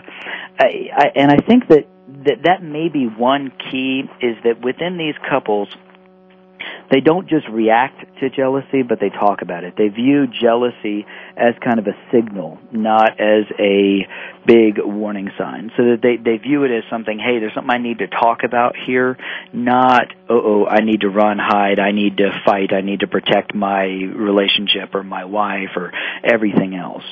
I, 0.59 0.91
I, 0.97 1.07
and 1.17 1.31
I 1.31 1.37
think 1.37 1.69
that 1.69 1.87
that 2.25 2.43
that 2.45 2.63
may 2.63 2.89
be 2.89 3.07
one 3.07 3.53
key 3.71 4.05
is 4.21 4.37
that 4.45 4.61
within 4.61 4.99
these 4.99 5.15
couples 5.29 5.69
they 6.91 7.01
don't 7.01 7.29
just 7.29 7.49
react 7.49 7.99
to 8.21 8.31
jealousy, 8.31 8.83
but 8.83 9.01
they 9.01 9.09
talk 9.09 9.43
about 9.43 9.65
it. 9.65 9.75
They 9.77 9.89
view 9.89 10.27
jealousy 10.27 11.07
as 11.37 11.55
kind 11.65 11.79
of 11.79 11.87
a 11.87 11.97
signal, 12.13 12.59
not 12.71 13.21
as 13.21 13.45
a 13.59 14.07
big 14.47 14.79
warning 14.79 15.31
sign. 15.39 15.71
So 15.77 15.85
that 15.85 16.01
they, 16.03 16.17
they 16.17 16.37
view 16.37 16.65
it 16.65 16.71
as 16.71 16.85
something, 16.91 17.19
hey, 17.19 17.39
there's 17.39 17.55
something 17.55 17.71
I 17.71 17.79
need 17.79 17.99
to 17.99 18.09
talk 18.09 18.45
about 18.45 18.75
here, 18.77 19.17
not, 19.53 20.09
oh, 20.29 20.41
oh, 20.45 20.67
I 20.67 20.81
need 20.81 21.03
to 21.03 21.09
run, 21.09 21.39
hide, 21.39 21.79
I 21.79 21.93
need 21.93 22.19
to 22.19 22.31
fight, 22.45 22.73
I 22.73 22.81
need 22.81 23.01
to 23.01 23.07
protect 23.07 23.55
my 23.55 23.85
relationship 23.85 24.95
or 24.95 25.03
my 25.03 25.25
wife 25.25 25.71
or 25.77 25.93
everything 26.25 26.75
else. 26.75 27.05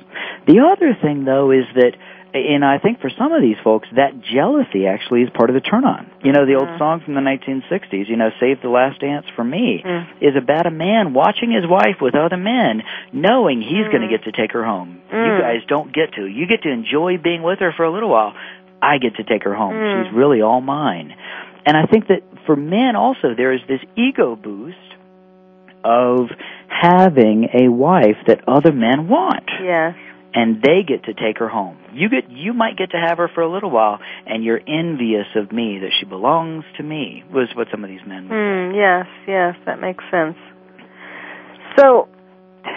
The 0.47 0.61
other 0.61 0.97
thing 1.01 1.25
though 1.25 1.51
is 1.51 1.65
that 1.75 1.93
and 2.33 2.65
I 2.65 2.79
think 2.79 3.01
for 3.01 3.11
some 3.11 3.33
of 3.33 3.43
these 3.43 3.57
folks, 3.65 3.89
that 3.97 4.23
jealousy 4.23 4.87
actually 4.87 5.23
is 5.23 5.31
part 5.35 5.51
of 5.51 5.55
the 5.55 5.61
turn 5.61 5.85
on. 5.85 6.11
You 6.23 6.33
know, 6.33 6.47
the 6.47 6.55
old 6.55 6.69
mm. 6.69 6.79
song 6.79 7.03
from 7.05 7.15
the 7.15 7.21
1960s, 7.21 8.09
you 8.09 8.17
know, 8.17 8.31
Save 8.39 8.63
the 8.63 8.69
Last 8.69 9.01
Dance 9.01 9.27
for 9.35 9.43
Me, 9.43 9.83
mm. 9.85 10.07
is 10.21 10.37
about 10.37 10.67
a 10.67 10.71
man 10.71 11.13
watching 11.13 11.51
his 11.51 11.67
wife 11.67 11.99
with 12.01 12.15
other 12.15 12.37
men, 12.37 12.83
knowing 13.13 13.61
he's 13.61 13.87
mm. 13.87 13.93
going 13.93 14.03
to 14.03 14.09
get 14.09 14.25
to 14.25 14.33
take 14.33 14.53
her 14.53 14.65
home. 14.65 15.03
You 15.11 15.17
mm. 15.17 15.41
guys 15.41 15.67
don't 15.67 15.93
get 15.93 16.15
to. 16.15 16.27
You 16.27 16.47
get 16.47 16.63
to 16.63 16.71
enjoy 16.71 17.19
being 17.19 17.43
with 17.43 17.59
her 17.59 17.73
for 17.77 17.85
a 17.85 17.93
little 17.93 18.11
while. 18.11 18.35
I 18.81 18.99
get 18.99 19.17
to 19.17 19.25
take 19.25 19.43
her 19.45 19.55
home. 19.55 19.75
Mm. 19.75 20.05
She's 20.05 20.15
really 20.15 20.41
all 20.41 20.61
mine. 20.61 21.13
And 21.67 21.77
I 21.77 21.87
think 21.87 22.09
that 22.09 22.23
for 22.47 22.55
men 22.55 22.95
also, 22.97 23.35
there 23.37 23.53
is 23.53 23.61
this 23.69 23.81
ego 23.97 24.37
boost 24.37 24.77
of 25.83 26.31
having 26.69 27.49
a 27.55 27.69
wife 27.69 28.17
that 28.27 28.47
other 28.47 28.73
men 28.73 29.09
want. 29.09 29.51
Yes 29.63 29.97
and 30.33 30.63
they 30.63 30.83
get 30.87 31.05
to 31.05 31.15
take 31.15 31.39
her 31.39 31.49
home. 31.49 31.79
You 31.93 32.09
get 32.09 32.31
you 32.31 32.53
might 32.53 32.77
get 32.77 32.91
to 32.91 32.97
have 32.97 33.19
her 33.19 33.29
for 33.35 33.43
a 33.43 33.53
little 33.53 33.71
while 33.71 33.99
and 34.27 34.45
you're 34.45 34.61
envious 34.67 35.27
of 35.35 35.53
me 35.53 35.79
that 35.81 35.91
she 35.99 36.07
belongs 36.07 36.65
to 36.77 36.83
me 36.83 37.25
was 37.33 37.49
what 37.55 37.69
some 37.71 37.83
of 37.85 37.91
these 37.91 38.01
men 38.07 38.29
mm, 38.29 38.75
yes, 38.75 39.07
yes, 39.27 39.57
that 39.67 39.81
makes 39.81 40.05
sense. 40.11 40.37
So 41.79 42.09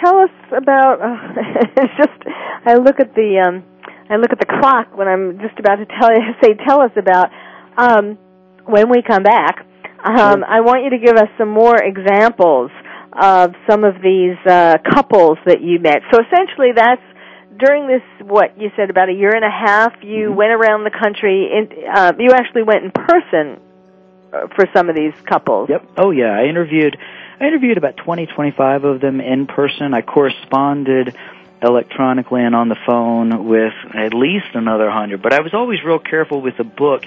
tell 0.03 0.17
us 0.19 0.33
about 0.55 1.01
uh, 1.01 1.33
it's 1.77 1.93
just 1.97 2.19
I 2.65 2.75
look 2.75 2.99
at 2.99 3.13
the 3.15 3.43
um 3.45 3.63
I 4.09 4.17
look 4.17 4.31
at 4.31 4.39
the 4.39 4.49
clock 4.59 4.95
when 4.97 5.07
I'm 5.07 5.39
just 5.39 5.59
about 5.59 5.75
to 5.75 5.85
tell 5.85 6.11
you 6.11 6.21
say 6.43 6.55
tell 6.65 6.81
us 6.81 6.91
about 6.97 7.29
um 7.77 8.17
when 8.65 8.89
we 8.89 9.01
come 9.01 9.23
back. 9.23 9.65
Um. 10.03 10.43
I 10.43 10.59
want 10.59 10.83
you 10.83 10.89
to 10.89 10.99
give 10.99 11.15
us 11.15 11.29
some 11.37 11.47
more 11.47 11.77
examples 11.77 12.71
of 13.15 13.53
some 13.69 13.83
of 13.83 13.95
these 14.03 14.35
uh, 14.45 14.77
couples 14.91 15.37
that 15.45 15.61
you 15.61 15.79
met. 15.79 16.01
So 16.11 16.19
essentially, 16.19 16.73
that's 16.75 17.01
during 17.59 17.87
this 17.87 18.01
what 18.21 18.59
you 18.59 18.71
said 18.75 18.89
about 18.89 19.09
a 19.09 19.13
year 19.13 19.35
and 19.35 19.45
a 19.45 19.49
half 19.49 19.93
you 20.01 20.27
mm-hmm. 20.29 20.35
went 20.35 20.51
around 20.51 20.83
the 20.83 20.91
country 20.91 21.49
in, 21.51 21.69
uh, 21.87 22.13
you 22.17 22.31
actually 22.31 22.63
went 22.63 22.83
in 22.83 22.91
person 22.91 23.59
uh, 24.33 24.47
for 24.55 24.65
some 24.73 24.89
of 24.89 24.95
these 24.95 25.13
couples. 25.25 25.69
Yep. 25.69 25.85
Oh 25.97 26.11
yeah. 26.11 26.37
I 26.37 26.45
interviewed 26.45 26.97
i 27.39 27.45
interviewed 27.45 27.77
about 27.77 27.97
20 27.97 28.27
25 28.27 28.83
of 28.83 29.01
them 29.01 29.21
in 29.21 29.47
person. 29.47 29.93
I 29.93 30.01
corresponded 30.01 31.15
electronically 31.63 32.43
and 32.43 32.55
on 32.55 32.69
the 32.69 32.77
phone 32.85 33.47
with 33.47 33.73
at 33.93 34.13
least 34.13 34.47
another 34.53 34.89
hundred 34.89 35.21
but 35.21 35.33
i 35.33 35.41
was 35.41 35.53
always 35.53 35.83
real 35.83 35.99
careful 35.99 36.41
with 36.41 36.57
the 36.57 36.63
book 36.63 37.03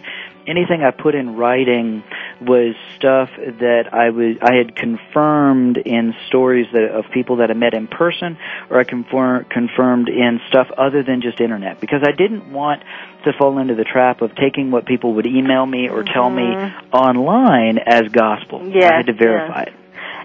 anything 0.46 0.82
I 0.82 0.90
put 0.90 1.14
in 1.14 1.36
writing 1.36 2.02
was 2.40 2.74
stuff 2.96 3.30
that 3.36 3.92
I 3.92 4.10
was 4.10 4.36
I 4.40 4.54
had 4.54 4.76
confirmed 4.76 5.76
in 5.76 6.14
stories 6.28 6.66
that 6.72 6.90
of 6.90 7.06
people 7.12 7.36
that 7.36 7.50
I 7.50 7.54
met 7.54 7.74
in 7.74 7.88
person, 7.88 8.38
or 8.70 8.78
I 8.78 8.84
confirm, 8.84 9.44
confirmed 9.46 10.08
in 10.08 10.40
stuff 10.48 10.68
other 10.76 11.02
than 11.02 11.20
just 11.20 11.40
internet, 11.40 11.80
because 11.80 12.02
I 12.06 12.12
didn't 12.12 12.52
want 12.52 12.82
to 13.24 13.32
fall 13.38 13.58
into 13.58 13.74
the 13.74 13.84
trap 13.84 14.22
of 14.22 14.34
taking 14.36 14.70
what 14.70 14.86
people 14.86 15.14
would 15.14 15.26
email 15.26 15.66
me 15.66 15.88
or 15.88 16.04
tell 16.04 16.30
mm-hmm. 16.30 16.66
me 16.66 16.90
online 16.92 17.78
as 17.78 18.08
gospel. 18.08 18.68
Yeah, 18.68 18.90
I 18.92 18.96
had 18.98 19.06
to 19.06 19.14
verify 19.14 19.62
it. 19.62 19.72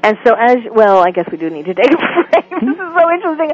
And 0.03 0.17
so, 0.25 0.33
as 0.33 0.57
well, 0.71 0.97
I 0.97 1.11
guess 1.11 1.29
we 1.31 1.37
do 1.37 1.49
need 1.49 1.65
to 1.65 1.73
take 1.73 1.91
a 1.91 1.97
break. 2.31 2.40
this 2.59 2.75
is 2.75 2.77
so 2.77 3.09
interesting. 3.09 3.51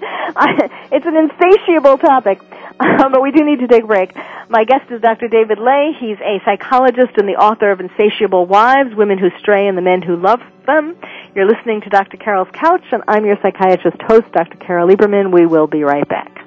It's 0.91 1.05
an 1.05 1.15
insatiable 1.15 1.99
topic, 1.99 2.39
um, 2.79 3.11
but 3.13 3.21
we 3.21 3.31
do 3.31 3.45
need 3.45 3.59
to 3.59 3.67
take 3.67 3.83
a 3.83 3.87
break. 3.87 4.15
My 4.49 4.63
guest 4.63 4.89
is 4.89 5.01
Dr. 5.01 5.27
David 5.27 5.59
Ley. 5.59 5.93
He's 5.99 6.17
a 6.17 6.41
psychologist 6.43 7.13
and 7.17 7.29
the 7.29 7.37
author 7.37 7.69
of 7.69 7.79
Insatiable 7.79 8.47
Wives, 8.47 8.95
Women 8.95 9.19
Who 9.19 9.29
Stray 9.39 9.67
and 9.67 9.77
the 9.77 9.83
Men 9.83 10.01
Who 10.01 10.15
Love 10.15 10.41
Them. 10.65 10.97
You're 11.35 11.47
listening 11.47 11.81
to 11.81 11.89
Dr. 11.89 12.17
Carol's 12.17 12.49
Couch, 12.53 12.85
and 12.91 13.03
I'm 13.07 13.23
your 13.25 13.37
psychiatrist 13.41 14.01
host, 14.01 14.31
Dr. 14.31 14.57
Carol 14.57 14.87
Lieberman. 14.87 15.31
We 15.31 15.45
will 15.45 15.67
be 15.67 15.83
right 15.83 16.07
back. 16.07 16.46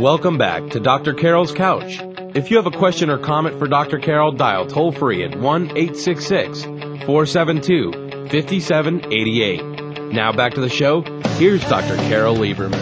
Welcome 0.00 0.38
back 0.38 0.70
to 0.70 0.80
Dr. 0.80 1.12
Carol's 1.12 1.52
Couch. 1.52 2.00
If 2.34 2.50
you 2.50 2.56
have 2.56 2.64
a 2.64 2.70
question 2.70 3.10
or 3.10 3.18
comment 3.18 3.58
for 3.58 3.68
Dr. 3.68 3.98
Carol, 3.98 4.32
dial 4.32 4.66
toll 4.66 4.92
free 4.92 5.22
at 5.24 5.38
1 5.38 5.76
866 5.76 6.62
472 7.04 7.92
5788. 8.30 10.14
Now 10.14 10.32
back 10.32 10.54
to 10.54 10.62
the 10.62 10.70
show. 10.70 11.02
Here's 11.36 11.60
Dr. 11.68 11.96
Carol 12.08 12.34
Lieberman. 12.34 12.80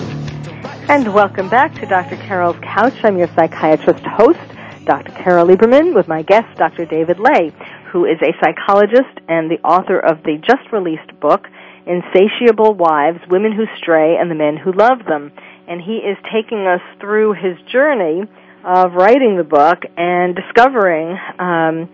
And 0.89 1.13
welcome 1.13 1.49
back 1.49 1.75
to 1.81 1.87
Dr. 1.87 2.15
Carol's 2.19 2.61
Couch. 2.63 2.95
I'm 3.03 3.19
your 3.19 3.27
psychiatrist 3.35 4.05
host, 4.05 4.39
Dr. 4.85 5.11
Carol 5.11 5.49
Lieberman, 5.49 5.97
with 5.97 6.07
my 6.07 6.23
guest, 6.23 6.57
Dr. 6.57 6.85
David 6.85 7.19
Ley, 7.19 7.53
who 7.91 8.05
is 8.05 8.19
a 8.23 8.33
psychologist 8.41 9.19
and 9.27 9.51
the 9.51 9.59
author 9.65 9.99
of 9.99 10.23
the 10.23 10.37
just 10.47 10.73
released 10.73 11.19
book, 11.19 11.49
Insatiable 11.85 12.75
Wives, 12.75 13.19
Women 13.29 13.51
Who 13.51 13.65
Stray 13.77 14.15
and 14.21 14.31
the 14.31 14.37
Men 14.37 14.57
Who 14.57 14.71
Love 14.71 14.99
Them. 15.09 15.33
And 15.69 15.81
he 15.81 15.99
is 15.99 16.17
taking 16.33 16.67
us 16.67 16.81
through 17.01 17.35
his 17.35 17.57
journey 17.71 18.23
of 18.65 18.95
writing 18.95 19.37
the 19.37 19.45
book 19.45 19.79
and 19.97 20.35
discovering 20.35 21.17
um, 21.39 21.89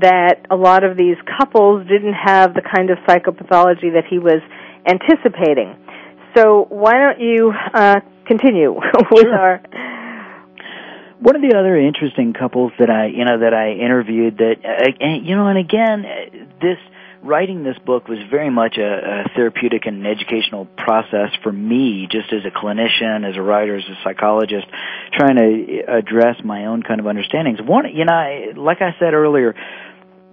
that 0.00 0.46
a 0.50 0.56
lot 0.56 0.84
of 0.84 0.96
these 0.96 1.16
couples 1.38 1.86
didn't 1.88 2.14
have 2.14 2.54
the 2.54 2.62
kind 2.62 2.90
of 2.90 2.98
psychopathology 3.08 3.94
that 3.94 4.04
he 4.08 4.18
was 4.18 4.42
anticipating. 4.86 5.76
So 6.36 6.66
why 6.68 6.98
don't 6.98 7.20
you 7.20 7.52
uh, 7.74 8.00
continue 8.26 8.72
with 9.10 9.26
sure. 9.26 9.38
our 9.38 9.62
one 11.22 11.36
of 11.36 11.42
the 11.42 11.56
other 11.56 11.78
interesting 11.78 12.32
couples 12.32 12.72
that 12.80 12.90
I, 12.90 13.06
you 13.06 13.24
know, 13.24 13.38
that 13.38 13.54
I 13.54 13.78
interviewed 13.78 14.38
that, 14.38 14.56
uh, 14.58 15.06
you 15.22 15.36
know, 15.36 15.46
and 15.46 15.56
again, 15.56 16.02
this 16.60 16.78
writing 17.22 17.62
this 17.62 17.78
book 17.78 18.08
was 18.08 18.18
very 18.30 18.50
much 18.50 18.76
a, 18.78 18.82
a 18.82 19.28
therapeutic 19.34 19.86
and 19.86 20.06
educational 20.06 20.66
process 20.76 21.30
for 21.42 21.52
me, 21.52 22.08
just 22.10 22.32
as 22.32 22.44
a 22.44 22.50
clinician, 22.50 23.28
as 23.28 23.36
a 23.36 23.42
writer, 23.42 23.76
as 23.76 23.84
a 23.84 23.96
psychologist, 24.02 24.66
trying 25.12 25.36
to 25.36 25.82
address 25.88 26.36
my 26.44 26.66
own 26.66 26.82
kind 26.82 27.00
of 27.00 27.06
understandings. 27.06 27.60
One, 27.62 27.84
you 27.94 28.04
know, 28.04 28.52
like 28.56 28.82
I 28.82 28.94
said 28.98 29.14
earlier, 29.14 29.54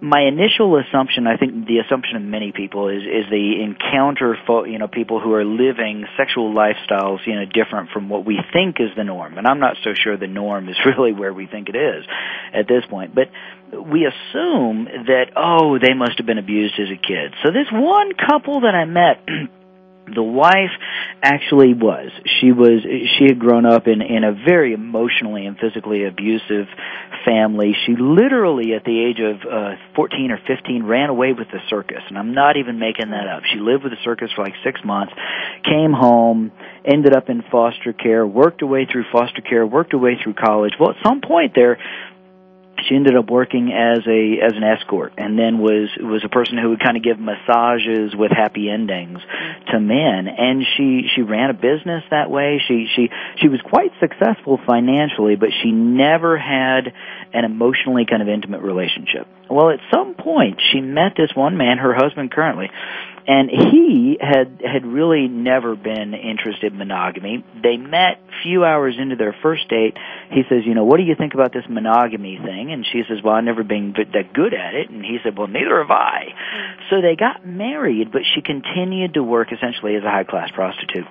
my 0.02 0.22
initial 0.22 0.80
assumption, 0.80 1.28
I 1.28 1.36
think 1.36 1.68
the 1.68 1.80
assumption 1.80 2.16
of 2.16 2.24
many 2.24 2.52
people 2.52 2.88
is 2.88 3.04
is 3.04 3.30
they 3.30 3.62
encounter 3.62 4.38
fo- 4.48 4.64
you 4.64 4.80
know 4.80 4.88
people 4.88 5.20
who 5.20 5.34
are 5.34 5.44
living 5.44 6.06
sexual 6.18 6.54
lifestyles 6.54 7.20
you 7.26 7.36
know 7.36 7.46
different 7.46 7.90
from 7.92 8.08
what 8.08 8.26
we 8.26 8.40
think 8.54 8.78
is 8.80 8.90
the 8.96 9.04
norm, 9.04 9.38
and 9.38 9.46
I'm 9.46 9.60
not 9.60 9.76
so 9.84 9.92
sure 9.94 10.16
the 10.18 10.28
norm 10.28 10.70
is 10.70 10.76
really 10.86 11.12
where 11.12 11.34
we 11.34 11.48
think 11.48 11.70
it 11.70 11.76
is 11.76 12.06
at 12.54 12.68
this 12.68 12.86
point. 12.90 13.14
But 13.14 13.30
we 13.72 14.06
assume 14.06 14.86
that 15.08 15.32
oh 15.36 15.78
they 15.80 15.94
must 15.94 16.18
have 16.18 16.26
been 16.26 16.40
abused 16.40 16.80
as 16.80 16.90
a 16.90 16.98
kid. 16.98 17.36
So 17.44 17.52
this 17.52 17.68
one 17.72 18.14
couple 18.14 18.62
that 18.62 18.76
I 18.76 18.86
met. 18.86 19.24
the 20.16 20.24
wife 20.24 20.72
actually 21.22 21.74
was. 21.74 22.12
She 22.40 22.52
was 22.52 22.82
she 22.84 23.26
had 23.26 23.40
grown 23.40 23.66
up 23.66 23.88
in 23.88 24.02
in 24.02 24.24
a 24.24 24.32
very 24.32 24.74
emotionally 24.74 25.46
and 25.46 25.58
physically 25.58 26.06
abusive 26.06 26.68
family. 27.26 27.76
She 27.86 27.96
literally 27.96 28.74
at 28.74 28.84
the 28.84 28.98
age 29.04 29.20
of 29.20 29.42
uh 29.42 29.76
14 29.96 30.32
or 30.32 30.40
15 30.48 30.84
ran 30.84 31.10
away 31.10 31.34
with 31.34 31.48
the 31.52 31.60
circus. 31.70 32.02
And 32.08 32.18
i'm 32.18 32.34
not 32.34 32.58
even 32.58 32.80
making 32.80 33.12
that 33.12 33.28
up. 33.28 33.44
She 33.52 33.60
lived 33.60 33.84
with 33.84 33.92
the 33.92 34.04
circus 34.04 34.30
for 34.36 34.44
like 34.44 34.56
6 34.64 34.82
months 34.86 35.14
came 35.64 35.92
home 35.92 36.52
ended 36.86 37.16
up 37.16 37.30
in 37.30 37.44
foster 37.52 37.94
care 37.94 38.26
worked 38.26 38.62
her 38.62 38.68
way 38.68 38.86
through 38.90 39.06
foster 39.12 39.42
care 39.42 39.66
worked 39.66 39.92
her 39.92 39.98
way 39.98 40.18
through 40.22 40.34
college. 40.34 40.74
Well 40.80 40.92
at 40.92 40.98
some 41.06 41.22
point 41.22 41.54
there 41.56 41.78
she 42.88 42.96
ended 42.96 43.16
up 43.16 43.30
working 43.30 43.72
as 43.74 44.00
a 44.08 44.40
as 44.42 44.54
an 44.56 44.64
escort 44.64 45.14
and 45.18 45.38
then 45.38 45.60
was 45.60 45.90
was 46.00 46.24
a 46.24 46.30
person 46.30 46.58
who 46.58 46.70
would 46.70 46.84
kind 46.84 46.98
of 46.98 47.04
give 47.04 47.20
massages 47.20 48.16
with 48.16 48.32
happy 48.32 48.70
endings 48.70 49.20
to 49.72 49.80
men. 49.80 50.28
And 50.28 50.66
she 50.78 51.04
she 51.16 51.22
ran 51.22 51.50
a 51.50 51.54
business 51.54 52.04
that 52.12 52.30
way. 52.30 52.62
She 52.68 52.88
she 52.96 53.10
she 53.42 53.48
was 53.48 53.62
quite 53.62 53.92
successful 54.00 54.60
financially 54.66 55.36
but 55.36 55.50
she 55.62 55.72
never 55.72 56.38
had 56.38 56.94
an 57.34 57.46
emotionally 57.46 58.06
kind 58.06 58.22
of 58.22 58.30
intimate 58.30 58.62
relationship. 58.62 59.28
Well 59.50 59.70
at 59.70 59.80
some 59.94 60.16
point 60.16 60.62
she 60.72 60.82
met 60.82 61.14
this 61.18 61.32
one 61.36 61.58
man 61.58 61.78
her 61.78 61.94
husband 61.94 62.32
currently 62.32 62.70
and 63.30 63.48
he 63.48 64.18
had 64.20 64.60
had 64.66 64.88
really 64.88 65.28
never 65.28 65.76
been 65.76 66.16
interested 66.16 66.74
in 66.74 66.80
monogamy. 66.80 67.46
They 67.62 67.78
met 67.78 68.20
few 68.42 68.66
hours 68.66 68.96
into 68.98 69.16
their 69.18 69.36
first 69.44 69.70
date. 69.70 69.96
He 70.32 70.42
says, 70.50 70.66
"You 70.66 70.74
know, 70.74 70.84
what 70.84 70.98
do 70.98 71.04
you 71.04 71.14
think 71.14 71.36
about 71.36 71.54
this 71.54 71.66
monogamy 71.70 72.40
thing?" 72.44 72.72
And 72.72 72.84
she 72.92 73.04
says, 73.08 73.22
"Well, 73.24 73.36
I've 73.36 73.44
never 73.44 73.64
been 73.64 73.94
that 74.14 74.34
good 74.34 74.56
at 74.56 74.74
it." 74.74 74.90
And 74.90 75.06
he 75.06 75.20
said, 75.24 75.38
"Well, 75.38 75.48
neither 75.48 75.78
have 75.78 75.92
I." 75.92 76.34
So 76.90 77.02
they 77.02 77.16
got 77.16 77.46
married, 77.46 78.12
but 78.12 78.24
she 78.34 78.42
continued 78.42 79.14
to 79.14 79.22
work 79.22 79.52
essentially 79.52 79.96
as 79.96 80.04
a 80.04 80.10
high 80.10 80.24
class 80.24 80.50
prostitute 80.52 81.08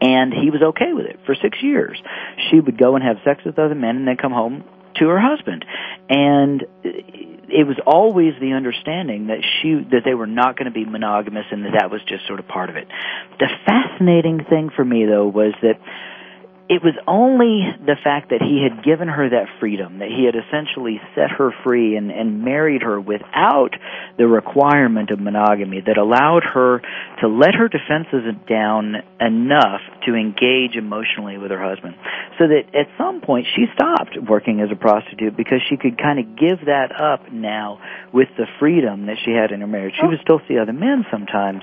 and 0.00 0.32
he 0.32 0.50
was 0.50 0.62
okay 0.62 0.92
with 0.92 1.06
it 1.06 1.18
for 1.24 1.34
six 1.34 1.58
years. 1.62 2.00
She 2.50 2.60
would 2.60 2.76
go 2.76 2.94
and 2.94 3.04
have 3.04 3.16
sex 3.24 3.42
with 3.44 3.58
other 3.58 3.74
men 3.74 3.96
and 3.96 4.06
then 4.06 4.16
come 4.16 4.32
home 4.32 4.64
to 4.96 5.08
her 5.08 5.20
husband. 5.20 5.64
And 6.08 6.62
uh, 6.84 6.88
it 7.52 7.66
was 7.66 7.76
always 7.86 8.32
the 8.40 8.52
understanding 8.52 9.26
that 9.26 9.44
she 9.44 9.74
that 9.90 10.02
they 10.04 10.14
were 10.14 10.26
not 10.26 10.56
going 10.56 10.66
to 10.66 10.72
be 10.72 10.84
monogamous 10.84 11.44
and 11.50 11.64
that 11.64 11.74
that 11.78 11.90
was 11.90 12.00
just 12.08 12.26
sort 12.26 12.40
of 12.40 12.48
part 12.48 12.70
of 12.70 12.76
it. 12.76 12.88
The 13.38 13.48
fascinating 13.66 14.44
thing 14.48 14.70
for 14.74 14.84
me 14.84 15.04
though 15.04 15.26
was 15.26 15.52
that 15.60 15.78
it 16.72 16.82
was 16.82 16.96
only 17.06 17.68
the 17.84 18.00
fact 18.02 18.30
that 18.30 18.40
he 18.40 18.64
had 18.64 18.82
given 18.82 19.06
her 19.06 19.28
that 19.28 19.44
freedom, 19.60 19.98
that 19.98 20.08
he 20.08 20.24
had 20.24 20.32
essentially 20.32 21.02
set 21.14 21.28
her 21.28 21.52
free 21.62 21.96
and, 21.96 22.10
and 22.10 22.42
married 22.42 22.80
her 22.80 22.98
without 22.98 23.76
the 24.16 24.26
requirement 24.26 25.10
of 25.10 25.20
monogamy 25.20 25.82
that 25.84 25.98
allowed 25.98 26.44
her 26.44 26.80
to 27.20 27.28
let 27.28 27.54
her 27.54 27.68
defenses 27.68 28.24
down 28.48 28.96
enough 29.20 29.84
to 30.08 30.16
engage 30.16 30.72
emotionally 30.74 31.36
with 31.36 31.50
her 31.50 31.60
husband. 31.60 31.92
So 32.40 32.48
that 32.48 32.72
at 32.72 32.88
some 32.96 33.20
point 33.20 33.48
she 33.54 33.66
stopped 33.74 34.16
working 34.16 34.62
as 34.64 34.72
a 34.72 34.76
prostitute 34.76 35.36
because 35.36 35.60
she 35.68 35.76
could 35.76 36.00
kind 36.00 36.18
of 36.18 36.40
give 36.40 36.64
that 36.64 36.88
up 36.96 37.30
now 37.30 37.84
with 38.14 38.28
the 38.38 38.46
freedom 38.58 39.12
that 39.12 39.20
she 39.22 39.32
had 39.32 39.52
in 39.52 39.60
her 39.60 39.66
marriage. 39.66 39.92
She 40.00 40.06
oh. 40.06 40.08
would 40.08 40.24
still 40.24 40.40
see 40.48 40.56
other 40.56 40.72
men 40.72 41.04
sometimes, 41.10 41.60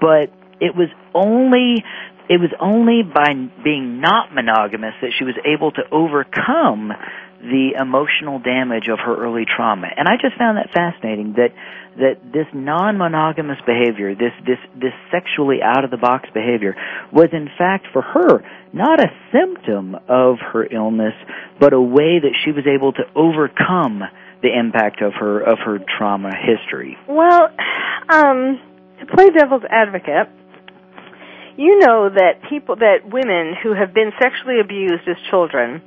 but 0.00 0.30
it 0.60 0.74
was 0.74 0.88
only 1.14 1.84
it 2.28 2.40
was 2.40 2.50
only 2.60 3.02
by 3.02 3.32
being 3.62 4.00
not 4.00 4.34
monogamous 4.34 4.94
that 5.00 5.12
she 5.18 5.24
was 5.24 5.34
able 5.44 5.70
to 5.72 5.82
overcome 5.92 6.92
the 7.40 7.76
emotional 7.78 8.38
damage 8.38 8.88
of 8.88 8.98
her 8.98 9.14
early 9.14 9.44
trauma. 9.44 9.86
And 9.96 10.08
I 10.08 10.16
just 10.20 10.36
found 10.36 10.56
that 10.58 10.72
fascinating 10.72 11.34
that 11.36 11.52
that 11.96 12.20
this 12.32 12.46
non-monogamous 12.52 13.58
behavior, 13.64 14.14
this 14.14 14.32
this 14.44 14.58
this 14.74 14.92
sexually 15.10 15.58
out 15.62 15.84
of 15.84 15.90
the 15.90 15.96
box 15.96 16.28
behavior 16.34 16.74
was 17.12 17.28
in 17.32 17.48
fact 17.56 17.86
for 17.92 18.02
her 18.02 18.42
not 18.72 19.00
a 19.00 19.08
symptom 19.32 19.94
of 20.08 20.36
her 20.52 20.66
illness, 20.66 21.14
but 21.60 21.72
a 21.72 21.80
way 21.80 22.18
that 22.20 22.34
she 22.44 22.52
was 22.52 22.66
able 22.66 22.92
to 22.92 23.04
overcome 23.14 24.02
the 24.42 24.52
impact 24.52 25.00
of 25.00 25.14
her 25.14 25.40
of 25.40 25.58
her 25.64 25.78
trauma 25.98 26.32
history. 26.34 26.96
Well, 27.08 27.48
um 28.08 28.60
to 28.98 29.06
play 29.14 29.28
devil's 29.30 29.64
advocate, 29.68 30.28
you 31.56 31.78
know 31.78 32.08
that 32.10 32.42
people 32.48 32.76
that 32.76 32.98
women 33.04 33.54
who 33.62 33.72
have 33.74 33.94
been 33.94 34.12
sexually 34.20 34.60
abused 34.60 35.08
as 35.08 35.16
children 35.30 35.82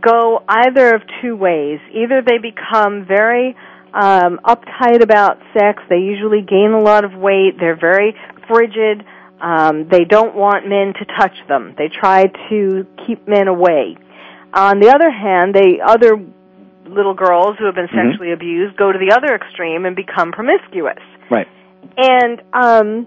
go 0.00 0.42
either 0.48 0.94
of 0.94 1.02
two 1.20 1.36
ways. 1.36 1.78
Either 1.92 2.22
they 2.22 2.38
become 2.38 3.04
very 3.06 3.54
um, 3.92 4.40
uptight 4.44 5.02
about 5.02 5.38
sex. 5.52 5.82
They 5.88 5.98
usually 5.98 6.40
gain 6.42 6.72
a 6.72 6.80
lot 6.80 7.04
of 7.04 7.12
weight. 7.12 7.56
They're 7.60 7.78
very 7.78 8.14
frigid. 8.48 9.04
Um, 9.40 9.88
they 9.90 10.04
don't 10.04 10.34
want 10.34 10.66
men 10.66 10.94
to 10.98 11.04
touch 11.18 11.36
them. 11.48 11.74
They 11.76 11.88
try 11.88 12.24
to 12.50 12.86
keep 13.06 13.28
men 13.28 13.46
away. 13.46 13.96
On 14.54 14.80
the 14.80 14.88
other 14.88 15.10
hand, 15.10 15.54
they 15.54 15.80
other 15.84 16.16
little 16.86 17.14
girls 17.14 17.56
who 17.58 17.66
have 17.66 17.74
been 17.74 17.88
Mhm. 17.88 18.10
sexually 18.10 18.32
abused 18.32 18.76
go 18.76 18.90
to 18.92 18.98
the 18.98 19.12
other 19.12 19.34
extreme 19.34 19.84
and 19.84 19.96
become 19.96 20.32
promiscuous. 20.32 21.02
Right. 21.30 21.48
And 21.96 22.40
um, 22.52 23.06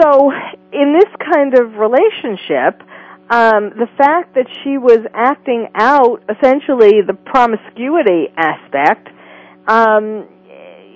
so, 0.00 0.30
in 0.72 0.94
this 0.94 1.10
kind 1.32 1.58
of 1.58 1.74
relationship, 1.74 2.82
um, 3.30 3.70
the 3.76 3.88
fact 3.98 4.34
that 4.34 4.46
she 4.62 4.78
was 4.78 5.00
acting 5.12 5.68
out 5.74 6.22
essentially 6.30 7.02
the 7.06 7.14
promiscuity 7.14 8.32
aspect, 8.36 9.08
um, 9.66 10.26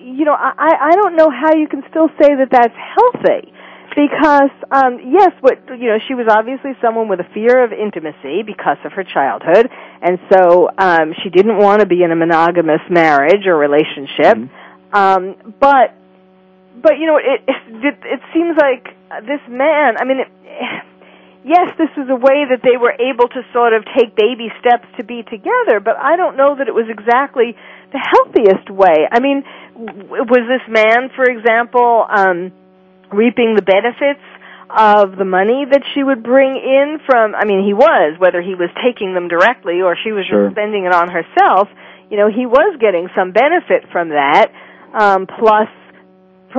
you 0.00 0.24
know, 0.24 0.34
I, 0.34 0.92
I 0.92 0.96
don't 0.96 1.16
know 1.16 1.30
how 1.30 1.54
you 1.54 1.68
can 1.68 1.82
still 1.90 2.08
say 2.20 2.34
that 2.34 2.48
that's 2.50 2.74
healthy. 2.74 3.52
Because 3.94 4.50
um, 4.70 5.00
yes, 5.12 5.32
what 5.40 5.68
you 5.68 5.88
know, 5.88 5.98
she 6.08 6.14
was 6.14 6.26
obviously 6.26 6.72
someone 6.80 7.08
with 7.08 7.20
a 7.20 7.28
fear 7.34 7.62
of 7.62 7.72
intimacy 7.72 8.40
because 8.42 8.78
of 8.86 8.92
her 8.92 9.04
childhood, 9.04 9.68
and 10.00 10.18
so 10.32 10.70
um, 10.78 11.12
she 11.22 11.28
didn't 11.28 11.58
want 11.58 11.80
to 11.80 11.86
be 11.86 12.02
in 12.02 12.10
a 12.10 12.16
monogamous 12.16 12.80
marriage 12.88 13.46
or 13.46 13.54
relationship. 13.54 14.48
Um, 14.94 15.54
but 15.60 15.92
but 16.80 16.98
you 16.98 17.06
know, 17.06 17.18
it 17.18 17.42
it, 17.48 17.96
it 18.04 18.20
seems 18.32 18.56
like 18.56 18.88
this 19.26 19.40
man. 19.48 19.96
I 19.98 20.04
mean, 20.04 20.20
it, 20.20 20.28
yes, 21.44 21.74
this 21.78 21.90
was 21.96 22.08
a 22.08 22.16
way 22.16 22.46
that 22.50 22.60
they 22.62 22.76
were 22.76 22.92
able 22.92 23.28
to 23.28 23.42
sort 23.52 23.74
of 23.74 23.84
take 23.96 24.14
baby 24.16 24.48
steps 24.60 24.86
to 24.98 25.04
be 25.04 25.22
together. 25.22 25.80
But 25.80 25.96
I 25.98 26.16
don't 26.16 26.36
know 26.36 26.56
that 26.56 26.68
it 26.68 26.74
was 26.74 26.86
exactly 26.88 27.56
the 27.92 27.98
healthiest 28.00 28.70
way. 28.70 29.06
I 29.10 29.20
mean, 29.20 29.44
w- 29.74 30.24
was 30.24 30.44
this 30.48 30.64
man, 30.68 31.10
for 31.14 31.24
example, 31.24 32.06
um, 32.08 32.52
reaping 33.12 33.54
the 33.54 33.62
benefits? 33.62 34.22
Of 34.74 35.18
the 35.18 35.26
money 35.26 35.66
that 35.70 35.82
she 35.92 36.02
would 36.02 36.22
bring 36.22 36.56
in 36.56 36.96
from, 37.04 37.34
I 37.34 37.44
mean, 37.44 37.62
he 37.62 37.74
was, 37.74 38.16
whether 38.18 38.40
he 38.40 38.54
was 38.54 38.70
taking 38.82 39.12
them 39.12 39.28
directly 39.28 39.82
or 39.82 39.98
she 40.02 40.12
was 40.12 40.24
Sure. 40.24 40.48
just 40.48 40.54
spending 40.56 40.86
it 40.86 40.94
on 40.94 41.10
herself, 41.12 41.68
you 42.08 42.16
know, 42.16 42.30
he 42.32 42.46
was 42.46 42.78
getting 42.80 43.10
some 43.14 43.32
benefit 43.32 43.84
from 43.92 44.16
that. 44.16 44.48
Um, 44.94 45.26
plus, 45.26 45.68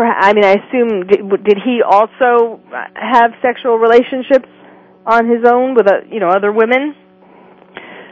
I 0.01 0.33
mean, 0.33 0.43
I 0.43 0.53
assume 0.53 1.07
did, 1.07 1.43
did 1.43 1.57
he 1.63 1.81
also 1.85 2.59
have 2.95 3.31
sexual 3.41 3.77
relationships 3.77 4.49
on 5.05 5.29
his 5.29 5.45
own 5.45 5.75
with 5.75 5.87
a, 5.87 6.07
you 6.09 6.19
know, 6.19 6.29
other 6.29 6.51
women? 6.51 6.95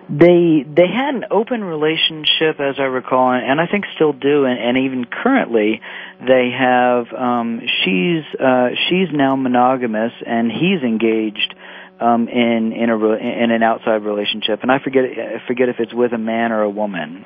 They 0.10 0.66
they 0.68 0.88
had 0.94 1.16
an 1.16 1.26
open 1.32 1.64
relationship, 1.64 2.60
as 2.60 2.76
I 2.80 2.84
recall, 2.84 3.32
and 3.32 3.62
I 3.62 3.68
think 3.68 3.86
still 3.96 4.12
do, 4.12 4.44
and, 4.44 4.60
and 4.60 4.78
even 4.86 5.06
currently, 5.06 5.80
they 6.20 6.50
have. 6.52 7.06
Um, 7.14 7.62
she's 7.62 8.24
uh, 8.38 8.70
she's 8.90 9.08
now 9.14 9.38
monogamous, 9.38 10.12
and 10.26 10.52
he's 10.52 10.84
engaged 10.84 11.56
um, 12.02 12.28
in 12.28 12.74
in 12.74 12.90
a 12.90 12.98
in 12.98 13.52
an 13.52 13.64
outside 13.64 14.04
relationship, 14.04 14.60
and 14.64 14.72
I 14.72 14.80
forget 14.84 15.06
I 15.06 15.48
forget 15.48 15.70
if 15.70 15.78
it's 15.80 15.94
with 15.94 16.12
a 16.12 16.18
man 16.18 16.52
or 16.52 16.64
a 16.64 16.70
woman. 16.70 17.26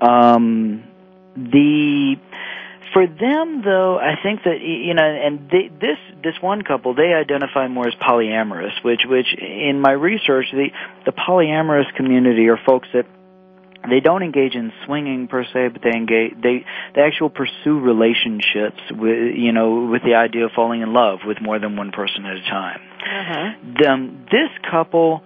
Um, 0.00 0.82
the 1.36 2.16
for 2.92 3.06
them 3.06 3.62
though 3.64 3.98
i 3.98 4.14
think 4.22 4.40
that 4.44 4.60
you 4.60 4.94
know 4.94 5.04
and 5.04 5.48
they, 5.50 5.68
this 5.80 5.98
this 6.22 6.34
one 6.40 6.62
couple 6.62 6.94
they 6.94 7.12
identify 7.14 7.68
more 7.68 7.86
as 7.86 7.94
polyamorous 7.94 8.72
which 8.84 9.00
which 9.06 9.34
in 9.38 9.80
my 9.80 9.92
research 9.92 10.46
the 10.52 10.68
the 11.04 11.12
polyamorous 11.12 11.92
community 11.96 12.48
are 12.48 12.58
folks 12.66 12.88
that 12.94 13.06
they 13.88 14.00
don't 14.00 14.22
engage 14.22 14.54
in 14.54 14.72
swinging 14.84 15.28
per 15.28 15.44
se 15.44 15.68
but 15.68 15.82
they 15.82 15.90
engage 15.96 16.32
they 16.42 16.64
they 16.94 17.02
actually 17.02 17.30
pursue 17.30 17.78
relationships 17.80 18.80
with 18.90 19.34
you 19.36 19.52
know 19.52 19.88
with 19.90 20.02
the 20.02 20.14
idea 20.14 20.44
of 20.46 20.50
falling 20.52 20.80
in 20.82 20.92
love 20.92 21.20
with 21.26 21.40
more 21.40 21.58
than 21.58 21.76
one 21.76 21.92
person 21.92 22.24
at 22.26 22.36
a 22.36 22.42
time 22.50 22.80
Uh-huh. 23.08 23.90
um, 23.92 24.26
this 24.30 24.50
couple 24.70 25.22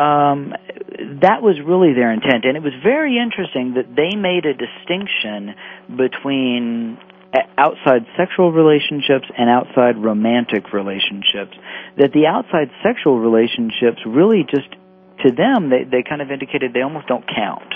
um, 0.00 0.54
that 1.20 1.44
was 1.44 1.60
really 1.60 1.92
their 1.92 2.10
intent, 2.12 2.48
and 2.48 2.56
it 2.56 2.62
was 2.62 2.72
very 2.82 3.20
interesting 3.20 3.74
that 3.76 3.92
they 3.92 4.16
made 4.16 4.48
a 4.48 4.56
distinction 4.56 5.52
between 5.92 6.96
uh, 7.36 7.44
outside 7.60 8.08
sexual 8.16 8.50
relationships 8.50 9.28
and 9.36 9.52
outside 9.52 10.00
romantic 10.00 10.72
relationships. 10.72 11.52
That 12.00 12.16
the 12.16 12.24
outside 12.24 12.72
sexual 12.80 13.20
relationships 13.20 14.00
really 14.06 14.48
just 14.48 14.72
to 15.26 15.36
them 15.36 15.68
they 15.68 15.84
they 15.84 16.00
kind 16.00 16.22
of 16.24 16.30
indicated 16.30 16.72
they 16.72 16.80
almost 16.80 17.06
don't 17.06 17.28
count 17.28 17.68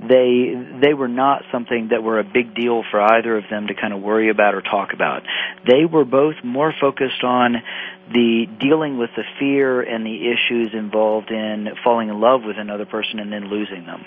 they 0.00 0.52
they 0.82 0.92
were 0.92 1.08
not 1.08 1.42
something 1.50 1.88
that 1.90 2.02
were 2.02 2.18
a 2.18 2.24
big 2.24 2.54
deal 2.54 2.84
for 2.90 3.00
either 3.00 3.38
of 3.38 3.44
them 3.50 3.66
to 3.68 3.74
kind 3.74 3.94
of 3.94 4.02
worry 4.02 4.28
about 4.28 4.54
or 4.54 4.60
talk 4.60 4.92
about. 4.92 5.22
They 5.66 5.84
were 5.86 6.04
both 6.04 6.34
more 6.44 6.74
focused 6.78 7.24
on 7.24 7.56
the 8.12 8.46
dealing 8.60 8.98
with 8.98 9.10
the 9.16 9.24
fear 9.38 9.80
and 9.80 10.06
the 10.06 10.30
issues 10.30 10.70
involved 10.72 11.30
in 11.30 11.68
falling 11.82 12.08
in 12.08 12.20
love 12.20 12.42
with 12.44 12.56
another 12.58 12.86
person 12.86 13.18
and 13.18 13.32
then 13.32 13.48
losing 13.50 13.84
them. 13.84 14.04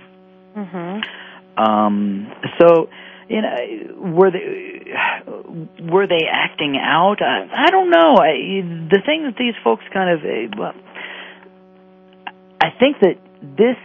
Mm-hmm. 0.56 1.62
Um, 1.62 2.32
so, 2.60 2.90
you 3.28 3.42
know, 3.42 4.16
were 4.16 4.32
they 4.32 4.94
were 5.84 6.08
they 6.08 6.26
acting 6.32 6.78
out? 6.82 7.22
I, 7.22 7.68
I 7.68 7.70
don't 7.72 7.90
know. 7.90 8.16
I, 8.16 8.62
the 8.90 9.02
thing 9.06 9.24
that 9.26 9.36
these 9.38 9.56
folks 9.64 9.84
kind 9.94 10.10
of 10.10 10.20
uh, 10.24 10.58
well, 10.58 10.74
I 12.62 12.70
think 12.80 12.98
that 13.02 13.18
this 13.42 13.78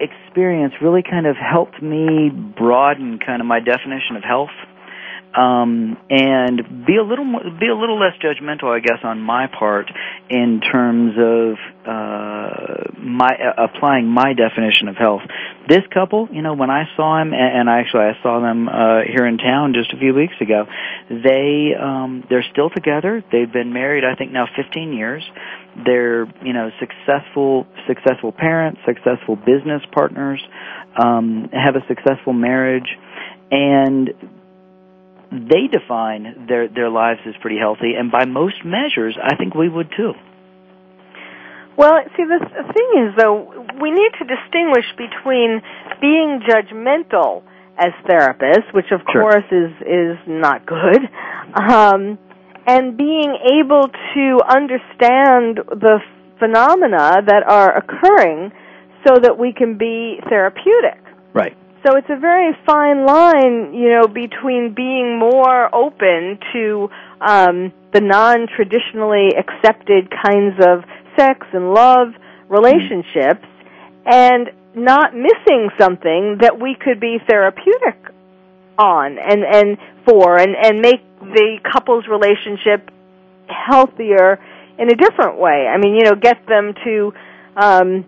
experience 0.00 0.74
really 0.80 1.02
kind 1.02 1.26
of 1.26 1.36
helped 1.36 1.82
me 1.82 2.30
broaden 2.30 3.18
kind 3.18 3.40
of 3.40 3.46
my 3.46 3.60
definition 3.60 4.16
of 4.16 4.22
health 4.22 4.54
um, 5.34 5.96
and 6.08 6.86
be 6.86 6.96
a 6.96 7.02
little 7.02 7.24
more, 7.24 7.42
be 7.42 7.68
a 7.68 7.76
little 7.76 7.98
less 7.98 8.14
judgmental, 8.22 8.74
I 8.74 8.80
guess, 8.80 8.98
on 9.04 9.20
my 9.20 9.46
part 9.46 9.90
in 10.30 10.60
terms 10.60 11.12
of 11.18 11.56
uh, 11.86 12.98
my 12.98 13.28
uh, 13.28 13.64
applying 13.64 14.06
my 14.06 14.32
definition 14.32 14.88
of 14.88 14.96
health. 14.96 15.22
This 15.68 15.82
couple, 15.92 16.28
you 16.32 16.40
know, 16.40 16.54
when 16.54 16.70
I 16.70 16.84
saw 16.96 17.20
him, 17.20 17.32
and, 17.32 17.60
and 17.60 17.68
actually 17.68 18.04
I 18.04 18.22
saw 18.22 18.40
them 18.40 18.68
uh, 18.68 19.00
here 19.06 19.26
in 19.26 19.36
town 19.36 19.74
just 19.74 19.92
a 19.92 19.98
few 19.98 20.14
weeks 20.14 20.34
ago. 20.40 20.64
They 21.10 21.74
um, 21.78 22.24
they're 22.30 22.46
still 22.50 22.70
together. 22.70 23.22
They've 23.30 23.52
been 23.52 23.72
married, 23.72 24.04
I 24.04 24.14
think, 24.16 24.32
now 24.32 24.46
15 24.56 24.92
years. 24.94 25.22
They're 25.84 26.24
you 26.42 26.54
know 26.54 26.70
successful 26.80 27.66
successful 27.86 28.32
parents, 28.32 28.80
successful 28.86 29.36
business 29.36 29.82
partners, 29.92 30.42
um, 30.96 31.50
have 31.52 31.76
a 31.76 31.86
successful 31.86 32.32
marriage, 32.32 32.88
and 33.50 34.10
they 35.30 35.66
define 35.70 36.46
their 36.48 36.68
their 36.68 36.88
lives 36.88 37.20
as 37.26 37.34
pretty 37.40 37.58
healthy, 37.58 37.94
and 37.98 38.10
by 38.10 38.24
most 38.24 38.64
measures, 38.64 39.16
I 39.22 39.36
think 39.36 39.54
we 39.54 39.68
would 39.68 39.90
too. 39.96 40.12
Well, 41.76 42.00
see, 42.16 42.24
the 42.24 42.40
thing 42.74 43.06
is, 43.06 43.14
though, 43.16 43.54
we 43.80 43.90
need 43.92 44.10
to 44.18 44.24
distinguish 44.24 44.86
between 44.96 45.62
being 46.00 46.40
judgmental 46.42 47.42
as 47.78 47.92
therapists, 48.10 48.72
which 48.72 48.90
of 48.90 49.00
Sure. 49.12 49.22
course 49.22 49.44
is 49.52 49.70
is 49.86 50.18
not 50.26 50.66
good, 50.66 51.08
um, 51.54 52.18
and 52.66 52.96
being 52.96 53.36
able 53.60 53.88
to 54.14 54.40
understand 54.48 55.58
the 55.70 56.00
phenomena 56.40 57.22
that 57.24 57.44
are 57.46 57.76
occurring 57.76 58.50
so 59.06 59.14
that 59.14 59.38
we 59.38 59.52
can 59.52 59.78
be 59.78 60.20
therapeutic. 60.28 60.98
Right. 61.32 61.56
So 61.86 61.96
it's 61.96 62.10
a 62.10 62.18
very 62.18 62.56
fine 62.66 63.06
line, 63.06 63.72
you 63.72 63.90
know, 63.90 64.08
between 64.08 64.74
being 64.74 65.18
more 65.18 65.72
open 65.72 66.38
to 66.52 66.90
um, 67.20 67.72
the 67.92 68.00
non-traditionally 68.00 69.30
accepted 69.38 70.10
kinds 70.10 70.56
of 70.60 70.82
sex 71.16 71.46
and 71.52 71.72
love 71.72 72.08
relationships 72.48 73.46
and 74.04 74.50
not 74.74 75.14
missing 75.14 75.70
something 75.78 76.38
that 76.40 76.60
we 76.60 76.76
could 76.78 77.00
be 77.00 77.18
therapeutic 77.28 77.98
on 78.78 79.18
and 79.18 79.42
and 79.42 79.76
for 80.06 80.38
and 80.38 80.54
and 80.56 80.80
make 80.80 81.02
the 81.20 81.58
couple's 81.72 82.04
relationship 82.06 82.90
healthier 83.48 84.38
in 84.78 84.88
a 84.88 84.94
different 84.94 85.38
way. 85.38 85.66
I 85.66 85.78
mean, 85.78 85.94
you 85.94 86.04
know, 86.04 86.14
get 86.14 86.46
them 86.46 86.74
to 86.84 87.12
um 87.56 88.04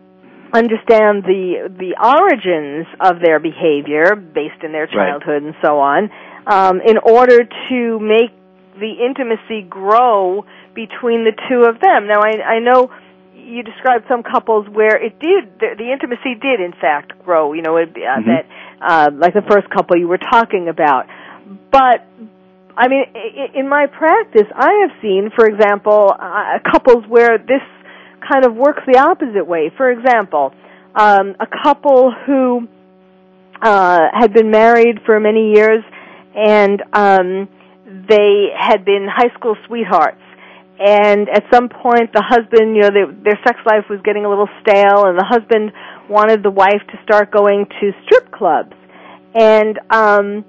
understand 0.53 1.25
the 1.25 1.71
the 1.71 1.95
origins 1.99 2.87
of 3.01 3.21
their 3.23 3.39
behavior 3.39 4.17
based 4.17 4.63
in 4.63 4.73
their 4.73 4.87
childhood 4.87 5.43
right. 5.43 5.55
and 5.55 5.55
so 5.65 5.79
on 5.79 6.11
um 6.47 6.81
in 6.81 6.99
order 6.99 7.45
to 7.69 7.99
make 8.01 8.31
the 8.79 9.05
intimacy 9.05 9.63
grow 9.69 10.45
between 10.75 11.25
the 11.25 11.33
two 11.49 11.69
of 11.69 11.81
them. 11.81 12.07
Now 12.09 12.21
I 12.23 12.57
I 12.57 12.59
know 12.61 12.91
you 13.35 13.63
described 13.63 14.05
some 14.09 14.23
couples 14.23 14.67
where 14.69 14.97
it 14.97 15.19
did 15.19 15.59
the, 15.59 15.75
the 15.77 15.93
intimacy 15.93 16.35
did 16.41 16.61
in 16.61 16.73
fact 16.73 17.13
grow. 17.25 17.53
You 17.53 17.63
know 17.63 17.77
it, 17.77 17.91
uh, 17.91 17.95
mm-hmm. 17.95 18.31
that 18.31 18.45
uh, 18.81 19.11
like 19.15 19.35
the 19.35 19.43
first 19.49 19.69
couple 19.71 19.97
you 19.97 20.09
were 20.09 20.19
talking 20.19 20.69
about. 20.69 21.07
But 21.71 22.07
I 22.77 22.89
mean, 22.89 23.05
in 23.55 23.69
my 23.69 23.87
practice, 23.87 24.47
I 24.55 24.87
have 24.87 25.03
seen, 25.03 25.31
for 25.35 25.45
example, 25.45 26.15
uh, 26.17 26.59
couples 26.71 27.05
where 27.09 27.37
this 27.37 27.61
kind 28.21 28.45
of 28.45 28.55
works 28.55 28.83
the 28.87 28.99
opposite 28.99 29.47
way. 29.47 29.71
For 29.77 29.91
example, 29.91 30.53
um, 30.95 31.37
a 31.41 31.47
couple 31.62 32.12
who 32.27 32.68
uh, 33.62 34.01
had 34.12 34.33
been 34.33 34.51
married 34.51 35.01
for 35.05 35.21
many 35.21 35.53
years 35.53 35.85
and 36.35 36.83
um, 36.93 37.49
they 38.09 38.49
had 38.57 38.85
been 38.85 39.07
high 39.11 39.33
school 39.35 39.57
sweethearts 39.66 40.21
and 40.81 41.29
at 41.29 41.45
some 41.53 41.68
point 41.68 42.12
the 42.14 42.25
husband 42.25 42.75
you 42.75 42.81
know 42.83 42.89
they, 42.89 43.05
their 43.23 43.39
sex 43.45 43.61
life 43.66 43.85
was 43.91 44.01
getting 44.03 44.25
a 44.25 44.29
little 44.29 44.49
stale 44.62 45.05
and 45.07 45.18
the 45.18 45.27
husband 45.29 45.73
wanted 46.09 46.43
the 46.43 46.51
wife 46.51 46.81
to 46.89 46.97
start 47.05 47.31
going 47.31 47.66
to 47.81 47.93
strip 48.05 48.33
clubs 48.33 48.73
and 49.35 49.79
um 49.91 50.45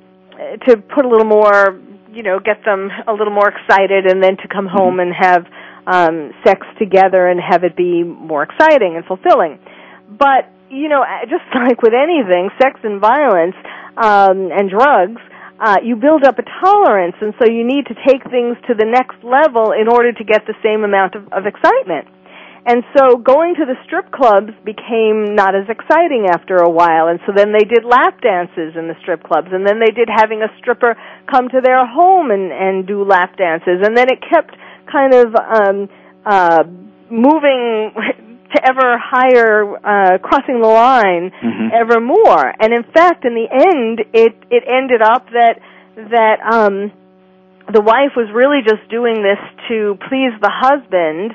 to 0.65 0.78
put 0.78 1.03
a 1.03 1.09
little 1.09 1.28
more 1.28 1.78
you 2.13 2.24
know 2.24 2.39
get 2.39 2.63
them 2.63 2.89
a 3.07 3.11
little 3.11 3.34
more 3.34 3.49
excited 3.49 4.05
and 4.05 4.24
then 4.24 4.38
to 4.38 4.47
come 4.47 4.67
mm-hmm. 4.67 4.78
home 4.78 4.99
and 4.99 5.11
have 5.13 5.45
um 5.88 6.32
sex 6.45 6.65
together 6.79 7.27
and 7.27 7.39
have 7.39 7.63
it 7.63 7.75
be 7.75 8.03
more 8.03 8.43
exciting 8.43 8.95
and 8.95 9.05
fulfilling 9.05 9.59
but 10.09 10.49
you 10.69 10.89
know 10.89 11.03
just 11.29 11.45
like 11.55 11.82
with 11.82 11.93
anything 11.93 12.49
sex 12.61 12.79
and 12.84 13.01
violence 13.01 13.55
um 13.97 14.51
and 14.51 14.69
drugs 14.69 15.21
uh, 15.61 15.77
you 15.86 15.95
build 15.95 16.23
up 16.25 16.39
a 16.39 16.45
tolerance, 16.65 17.13
and 17.21 17.38
so 17.38 17.45
you 17.45 17.61
need 17.61 17.86
to 17.86 17.93
take 17.93 18.25
things 18.34 18.57
to 18.65 18.73
the 18.73 18.89
next 18.89 19.21
level 19.21 19.77
in 19.77 19.86
order 19.86 20.11
to 20.11 20.23
get 20.25 20.41
the 20.49 20.57
same 20.65 20.82
amount 20.82 21.13
of, 21.13 21.29
of 21.29 21.45
excitement. 21.45 22.09
And 22.65 22.82
so 22.97 23.17
going 23.17 23.53
to 23.61 23.65
the 23.65 23.77
strip 23.86 24.09
clubs 24.09 24.53
became 24.65 25.38
not 25.38 25.53
as 25.53 25.69
exciting 25.69 26.29
after 26.34 26.57
a 26.65 26.69
while, 26.69 27.13
and 27.13 27.21
so 27.25 27.34
then 27.34 27.53
they 27.53 27.65
did 27.65 27.86
lap 27.86 28.21
dances 28.21 28.73
in 28.73 28.89
the 28.89 28.97
strip 29.01 29.21
clubs, 29.21 29.49
and 29.53 29.61
then 29.61 29.77
they 29.77 29.93
did 29.93 30.09
having 30.09 30.41
a 30.41 30.49
stripper 30.57 30.97
come 31.29 31.49
to 31.49 31.61
their 31.61 31.86
home 31.86 32.29
and, 32.34 32.49
and 32.49 32.86
do 32.86 33.05
lap 33.05 33.38
dances, 33.38 33.86
and 33.86 33.93
then 33.93 34.09
it 34.09 34.17
kept 34.21 34.57
kind 34.91 35.13
of 35.13 35.35
um, 35.35 35.89
uh, 36.25 36.63
moving 37.09 37.91
to 38.53 38.67
ever 38.67 38.97
higher, 38.99 39.63
uh, 39.77 40.17
crossing 40.19 40.61
the 40.61 40.67
line 40.67 41.31
mm-hmm. 41.31 41.67
ever 41.73 42.01
more. 42.01 42.53
And 42.59 42.73
in 42.73 42.83
fact, 42.83 43.25
in 43.25 43.33
the 43.33 43.47
end, 43.49 43.99
it 44.13 44.35
it 44.49 44.63
ended 44.67 45.01
up 45.01 45.25
that 45.31 45.59
that 45.95 46.39
um, 46.41 46.91
the 47.71 47.81
wife 47.81 48.11
was 48.15 48.29
really 48.33 48.61
just 48.67 48.89
doing 48.89 49.23
this 49.23 49.39
to 49.69 49.97
please 50.09 50.33
the 50.41 50.51
husband, 50.51 51.33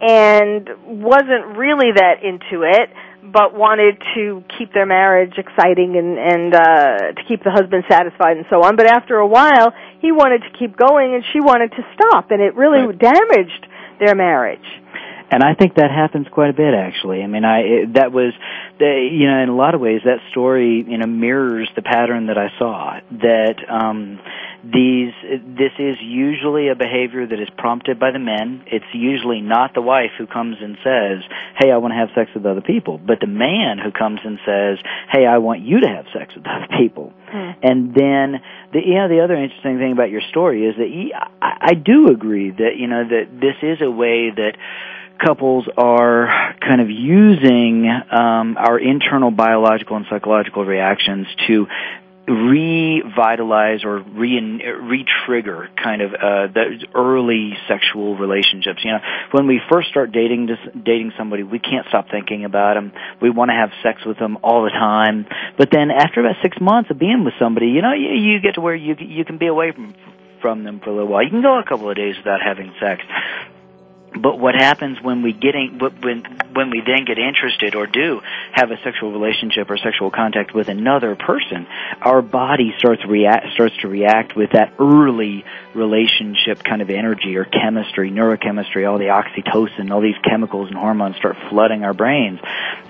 and 0.00 0.68
wasn't 1.04 1.56
really 1.56 1.92
that 1.94 2.22
into 2.22 2.64
it, 2.66 2.90
but 3.32 3.54
wanted 3.54 4.00
to 4.14 4.44
keep 4.58 4.72
their 4.72 4.86
marriage 4.86 5.34
exciting 5.36 5.96
and 5.96 6.18
and 6.18 6.54
uh, 6.54 6.98
to 7.12 7.22
keep 7.28 7.42
the 7.42 7.50
husband 7.50 7.84
satisfied 7.88 8.36
and 8.36 8.46
so 8.50 8.62
on. 8.64 8.76
But 8.76 8.86
after 8.86 9.16
a 9.16 9.26
while, 9.26 9.72
he 10.00 10.12
wanted 10.12 10.42
to 10.42 10.58
keep 10.58 10.76
going, 10.76 11.14
and 11.14 11.24
she 11.32 11.40
wanted 11.40 11.72
to 11.72 11.82
stop, 11.94 12.30
and 12.30 12.40
it 12.40 12.54
really 12.54 12.86
right. 12.86 12.98
damaged 12.98 13.66
their 13.98 14.14
marriage 14.14 14.66
and 15.30 15.42
I 15.42 15.54
think 15.54 15.74
that 15.74 15.90
happens 15.90 16.26
quite 16.30 16.50
a 16.50 16.52
bit 16.52 16.74
actually. 16.74 17.22
I 17.22 17.26
mean, 17.26 17.44
I 17.44 17.58
it, 17.60 17.94
that 17.94 18.12
was 18.12 18.32
the 18.78 19.08
you 19.10 19.26
know 19.26 19.42
in 19.42 19.48
a 19.48 19.56
lot 19.56 19.74
of 19.74 19.80
ways 19.80 20.00
that 20.04 20.18
story 20.30 20.84
you 20.86 20.98
know 20.98 21.06
mirrors 21.06 21.68
the 21.74 21.82
pattern 21.82 22.26
that 22.26 22.38
I 22.38 22.48
saw 22.58 23.00
that 23.10 23.56
um 23.68 24.20
these 24.64 25.12
this 25.22 25.72
is 25.78 25.96
usually 26.00 26.68
a 26.68 26.74
behavior 26.74 27.26
that 27.26 27.40
is 27.40 27.48
prompted 27.56 27.98
by 27.98 28.10
the 28.10 28.18
men. 28.18 28.64
It's 28.66 28.86
usually 28.92 29.40
not 29.40 29.74
the 29.74 29.82
wife 29.82 30.10
who 30.18 30.26
comes 30.26 30.56
and 30.60 30.76
says, 30.82 31.22
"Hey, 31.58 31.70
I 31.70 31.76
want 31.78 31.92
to 31.92 31.98
have 31.98 32.10
sex 32.14 32.30
with 32.34 32.46
other 32.46 32.60
people," 32.62 32.98
but 32.98 33.20
the 33.20 33.26
man 33.26 33.78
who 33.78 33.92
comes 33.92 34.20
and 34.24 34.38
says, 34.44 34.78
"Hey, 35.12 35.26
I 35.26 35.38
want 35.38 35.60
you 35.60 35.80
to 35.80 35.88
have 35.88 36.06
sex 36.12 36.34
with 36.34 36.46
other 36.50 36.68
people." 36.78 37.12
Mm. 37.32 37.54
And 37.62 37.94
then 37.94 38.40
the 38.72 38.80
you 38.84 38.94
know 38.94 39.08
the 39.08 39.22
other 39.22 39.34
interesting 39.34 39.78
thing 39.78 39.92
about 39.92 40.10
your 40.10 40.22
story 40.30 40.66
is 40.66 40.76
that 40.76 40.90
I, 41.42 41.70
I 41.70 41.74
do 41.74 42.08
agree 42.08 42.50
that 42.50 42.76
you 42.76 42.86
know 42.86 43.04
that 43.06 43.40
this 43.40 43.56
is 43.62 43.78
a 43.82 43.90
way 43.90 44.30
that 44.30 44.56
couples 45.24 45.66
are 45.76 46.54
kind 46.60 46.80
of 46.80 46.90
using 46.90 47.88
um, 47.88 48.56
our 48.56 48.78
internal 48.78 49.30
biological 49.30 49.96
and 49.96 50.06
psychological 50.08 50.64
reactions 50.64 51.26
to 51.46 51.66
revitalize 52.28 53.84
or 53.84 54.00
re 54.00 54.40
re-trigger 54.40 55.68
kind 55.82 56.02
of 56.02 56.12
uh, 56.12 56.46
the 56.52 56.86
early 56.94 57.56
sexual 57.68 58.16
relationships. 58.16 58.80
You 58.84 58.92
know, 58.92 58.98
when 59.30 59.46
we 59.46 59.60
first 59.70 59.88
start 59.88 60.10
dating 60.10 60.48
dating 60.84 61.12
somebody, 61.16 61.44
we 61.44 61.60
can't 61.60 61.86
stop 61.88 62.10
thinking 62.10 62.44
about 62.44 62.74
them. 62.74 62.92
We 63.22 63.30
want 63.30 63.50
to 63.50 63.54
have 63.54 63.70
sex 63.82 64.04
with 64.04 64.18
them 64.18 64.38
all 64.42 64.64
the 64.64 64.70
time. 64.70 65.26
But 65.56 65.70
then 65.70 65.90
after 65.90 66.20
about 66.20 66.36
six 66.42 66.56
months 66.60 66.90
of 66.90 66.98
being 66.98 67.24
with 67.24 67.34
somebody, 67.38 67.68
you 67.68 67.82
know, 67.82 67.92
you, 67.92 68.08
you 68.08 68.40
get 68.40 68.54
to 68.54 68.60
where 68.60 68.74
you 68.74 68.96
you 68.98 69.24
can 69.24 69.38
be 69.38 69.46
away 69.46 69.70
from 69.72 69.94
from 70.42 70.64
them 70.64 70.80
for 70.80 70.90
a 70.90 70.92
little 70.92 71.08
while. 71.08 71.22
You 71.22 71.30
can 71.30 71.42
go 71.42 71.58
a 71.58 71.64
couple 71.64 71.88
of 71.88 71.96
days 71.96 72.16
without 72.16 72.40
having 72.42 72.74
sex. 72.80 73.02
But 74.20 74.38
what 74.38 74.54
happens 74.54 74.98
when 75.02 75.22
we 75.22 75.32
getting 75.32 75.78
when 75.78 76.24
when 76.52 76.70
we 76.70 76.82
then 76.86 77.04
get 77.04 77.18
interested 77.18 77.74
or 77.74 77.86
do 77.86 78.20
have 78.52 78.70
a 78.70 78.76
sexual 78.82 79.12
relationship 79.12 79.70
or 79.70 79.76
sexual 79.76 80.10
contact 80.10 80.54
with 80.54 80.68
another 80.68 81.14
person, 81.16 81.66
our 82.00 82.22
body 82.22 82.74
starts 82.78 83.04
react 83.06 83.52
starts 83.54 83.76
to 83.82 83.88
react 83.88 84.36
with 84.36 84.52
that 84.52 84.72
early 84.78 85.44
relationship 85.74 86.62
kind 86.62 86.82
of 86.82 86.90
energy 86.90 87.36
or 87.36 87.44
chemistry, 87.44 88.10
neurochemistry, 88.10 88.88
all 88.90 88.98
the 88.98 89.06
oxytocin, 89.06 89.90
all 89.90 90.00
these 90.00 90.18
chemicals 90.24 90.68
and 90.68 90.78
hormones 90.78 91.16
start 91.16 91.36
flooding 91.50 91.84
our 91.84 91.94
brains, 91.94 92.40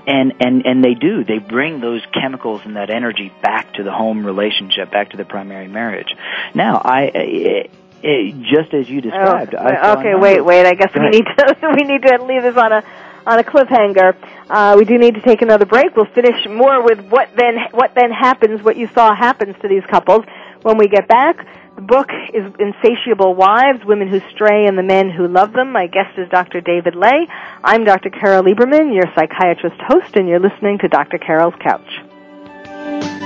and 0.06 0.34
and 0.40 0.64
and 0.64 0.84
they 0.84 0.94
do 0.94 1.24
they 1.24 1.38
bring 1.38 1.80
those 1.80 2.02
chemicals 2.12 2.62
and 2.64 2.76
that 2.76 2.90
energy 2.90 3.32
back 3.42 3.74
to 3.74 3.82
the 3.82 3.92
home 3.92 4.24
relationship, 4.24 4.90
back 4.90 5.10
to 5.10 5.16
the 5.16 5.24
primary 5.24 5.68
marriage. 5.68 6.14
Now 6.54 6.80
I 6.84 7.68
it, 8.06 8.34
just 8.42 8.72
as 8.72 8.88
you 8.88 9.00
described. 9.00 9.54
Oh, 9.54 9.98
okay, 9.98 10.14
wait, 10.14 10.40
wait. 10.40 10.64
I 10.64 10.74
guess 10.74 10.92
we 10.94 11.08
need 11.10 11.24
to 11.24 11.72
we 11.76 11.82
need 11.82 12.02
to 12.02 12.24
leave 12.24 12.42
this 12.42 12.56
on 12.56 12.72
a 12.72 12.82
on 13.26 13.38
a 13.38 13.42
cliffhanger. 13.42 14.16
Uh, 14.48 14.76
we 14.78 14.84
do 14.84 14.96
need 14.96 15.14
to 15.14 15.22
take 15.22 15.42
another 15.42 15.66
break. 15.66 15.96
We'll 15.96 16.06
finish 16.14 16.46
more 16.48 16.82
with 16.82 17.00
what 17.08 17.30
then 17.36 17.56
what 17.72 17.94
then 17.94 18.10
happens, 18.10 18.62
what 18.62 18.76
you 18.76 18.88
saw 18.94 19.14
happens 19.14 19.56
to 19.62 19.68
these 19.68 19.84
couples 19.90 20.24
when 20.62 20.78
we 20.78 20.88
get 20.88 21.08
back. 21.08 21.36
The 21.74 21.82
book 21.82 22.08
is 22.32 22.44
Insatiable 22.58 23.34
Wives, 23.34 23.84
Women 23.84 24.08
Who 24.08 24.20
Stray 24.30 24.66
and 24.66 24.78
the 24.78 24.82
Men 24.82 25.10
Who 25.10 25.28
Love 25.28 25.52
Them. 25.52 25.72
My 25.72 25.88
guest 25.88 26.16
is 26.16 26.26
Dr. 26.30 26.62
David 26.62 26.94
Ley. 26.94 27.26
I'm 27.62 27.84
Dr. 27.84 28.08
Carol 28.08 28.44
Lieberman, 28.44 28.94
your 28.94 29.12
psychiatrist 29.14 29.76
host, 29.86 30.16
and 30.16 30.26
you're 30.26 30.40
listening 30.40 30.78
to 30.78 30.88
Dr. 30.88 31.18
Carol's 31.18 31.54
Couch. 31.62 33.25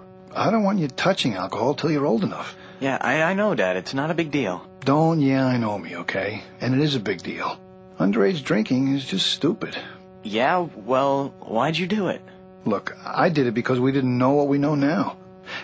I 0.35 0.51
don't 0.51 0.63
want 0.63 0.79
you 0.79 0.87
touching 0.87 1.35
alcohol 1.35 1.73
till 1.73 1.91
you're 1.91 2.05
old 2.05 2.23
enough. 2.23 2.55
Yeah, 2.79 2.97
I, 2.99 3.21
I 3.21 3.33
know, 3.33 3.53
Dad. 3.53 3.77
It's 3.77 3.93
not 3.93 4.11
a 4.11 4.15
big 4.15 4.31
deal. 4.31 4.65
Don't 4.81 5.21
yeah, 5.21 5.45
I 5.45 5.57
know 5.57 5.77
me, 5.77 5.97
okay? 5.97 6.43
And 6.59 6.73
it 6.73 6.81
is 6.81 6.95
a 6.95 6.99
big 6.99 7.21
deal. 7.21 7.59
Underage 7.99 8.43
drinking 8.43 8.95
is 8.95 9.05
just 9.05 9.27
stupid. 9.27 9.77
Yeah, 10.23 10.67
well, 10.75 11.33
why'd 11.39 11.77
you 11.77 11.87
do 11.87 12.07
it? 12.07 12.21
Look, 12.65 12.95
I 13.05 13.29
did 13.29 13.47
it 13.47 13.53
because 13.53 13.79
we 13.79 13.91
didn't 13.91 14.17
know 14.17 14.31
what 14.31 14.47
we 14.47 14.57
know 14.57 14.75
now. 14.75 15.17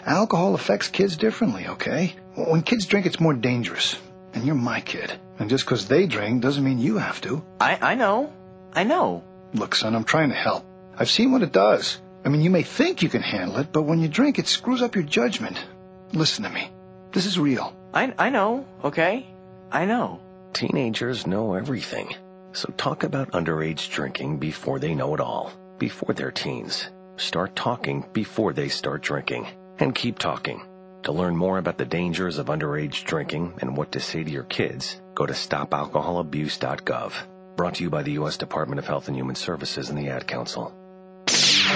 Alcohol 0.05 0.53
affects 0.55 0.87
kids 0.87 1.17
differently, 1.17 1.67
okay? 1.67 2.15
When 2.35 2.61
kids 2.61 2.85
drink, 2.85 3.05
it's 3.05 3.19
more 3.19 3.33
dangerous. 3.33 3.95
And 4.33 4.45
you're 4.45 4.55
my 4.55 4.81
kid. 4.81 5.13
And 5.39 5.49
just 5.49 5.65
because 5.65 5.87
they 5.87 6.05
drink 6.07 6.41
doesn't 6.41 6.63
mean 6.63 6.79
you 6.79 6.97
have 6.97 7.21
to. 7.21 7.43
I, 7.59 7.77
I 7.81 7.95
know. 7.95 8.33
I 8.73 8.83
know. 8.83 9.23
Look, 9.53 9.75
son, 9.75 9.95
I'm 9.95 10.03
trying 10.03 10.29
to 10.29 10.35
help. 10.35 10.65
I've 10.97 11.09
seen 11.09 11.31
what 11.31 11.41
it 11.43 11.51
does. 11.51 11.99
I 12.27 12.29
mean, 12.29 12.41
you 12.41 12.49
may 12.49 12.63
think 12.63 13.01
you 13.01 13.07
can 13.07 13.21
handle 13.21 13.55
it, 13.59 13.71
but 13.71 13.83
when 13.83 14.01
you 14.01 14.09
drink, 14.09 14.37
it 14.37 14.47
screws 14.47 14.81
up 14.81 14.95
your 14.95 15.05
judgment. 15.05 15.57
Listen 16.11 16.43
to 16.43 16.49
me. 16.49 16.69
This 17.13 17.25
is 17.25 17.39
real. 17.39 17.73
I, 17.93 18.13
I 18.17 18.29
know, 18.31 18.65
okay? 18.83 19.25
I 19.71 19.85
know. 19.85 20.19
Teenagers 20.51 21.25
know 21.25 21.53
everything. 21.53 22.13
So 22.51 22.73
talk 22.75 23.05
about 23.05 23.31
underage 23.31 23.89
drinking 23.89 24.39
before 24.39 24.77
they 24.77 24.93
know 24.93 25.13
it 25.13 25.21
all, 25.21 25.53
before 25.77 26.13
they're 26.13 26.31
teens. 26.31 26.89
Start 27.15 27.55
talking 27.55 28.05
before 28.11 28.51
they 28.51 28.67
start 28.67 29.03
drinking. 29.03 29.47
And 29.79 29.95
keep 29.95 30.19
talking. 30.19 30.63
To 31.03 31.13
learn 31.13 31.37
more 31.37 31.57
about 31.57 31.77
the 31.77 31.85
dangers 31.85 32.39
of 32.39 32.47
underage 32.47 33.05
drinking 33.05 33.53
and 33.61 33.77
what 33.77 33.93
to 33.93 34.01
say 34.01 34.25
to 34.25 34.29
your 34.29 34.43
kids, 34.43 34.99
go 35.15 35.25
to 35.25 35.31
stopalcoholabuse.gov. 35.31 37.13
Brought 37.55 37.75
to 37.75 37.83
you 37.83 37.89
by 37.89 38.03
the 38.03 38.19
U.S. 38.19 38.35
Department 38.35 38.79
of 38.79 38.85
Health 38.85 39.07
and 39.07 39.15
Human 39.15 39.35
Services 39.35 39.89
and 39.89 39.97
the 39.97 40.09
Ad 40.09 40.27
Council. 40.27 40.73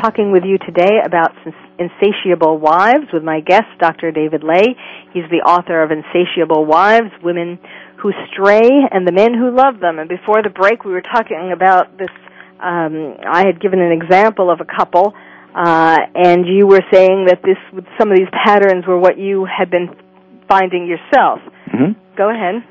talking 0.00 0.32
with 0.32 0.44
you 0.44 0.58
today 0.58 1.00
about 1.04 1.32
Insatiable 1.78 2.58
Wives 2.58 3.06
with 3.12 3.22
my 3.22 3.40
guest, 3.40 3.66
Dr. 3.78 4.10
David 4.10 4.42
Ley. 4.42 4.76
He's 5.12 5.28
the 5.30 5.42
author 5.44 5.82
of 5.82 5.90
Insatiable 5.90 6.64
Wives, 6.64 7.10
Women 7.22 7.58
Who 8.00 8.12
Stray 8.30 8.70
and 8.90 9.06
the 9.06 9.12
Men 9.12 9.34
Who 9.34 9.50
Love 9.54 9.80
Them. 9.80 9.98
And 9.98 10.08
before 10.08 10.42
the 10.42 10.50
break, 10.50 10.84
we 10.84 10.92
were 10.92 11.02
talking 11.02 11.52
about 11.54 11.98
this. 11.98 12.10
Um, 12.62 13.16
I 13.26 13.44
had 13.46 13.60
given 13.60 13.80
an 13.80 13.92
example 13.92 14.50
of 14.50 14.60
a 14.60 14.64
couple, 14.64 15.14
uh, 15.54 15.98
and 16.14 16.46
you 16.46 16.66
were 16.66 16.82
saying 16.92 17.26
that 17.26 17.42
this, 17.42 17.58
some 17.98 18.10
of 18.10 18.16
these 18.16 18.30
patterns 18.32 18.86
were 18.86 18.98
what 18.98 19.18
you 19.18 19.46
had 19.46 19.70
been 19.70 19.88
finding 20.48 20.86
yourself. 20.86 21.40
Mm-hmm. 21.68 21.98
Go 22.16 22.30
ahead. 22.30 22.62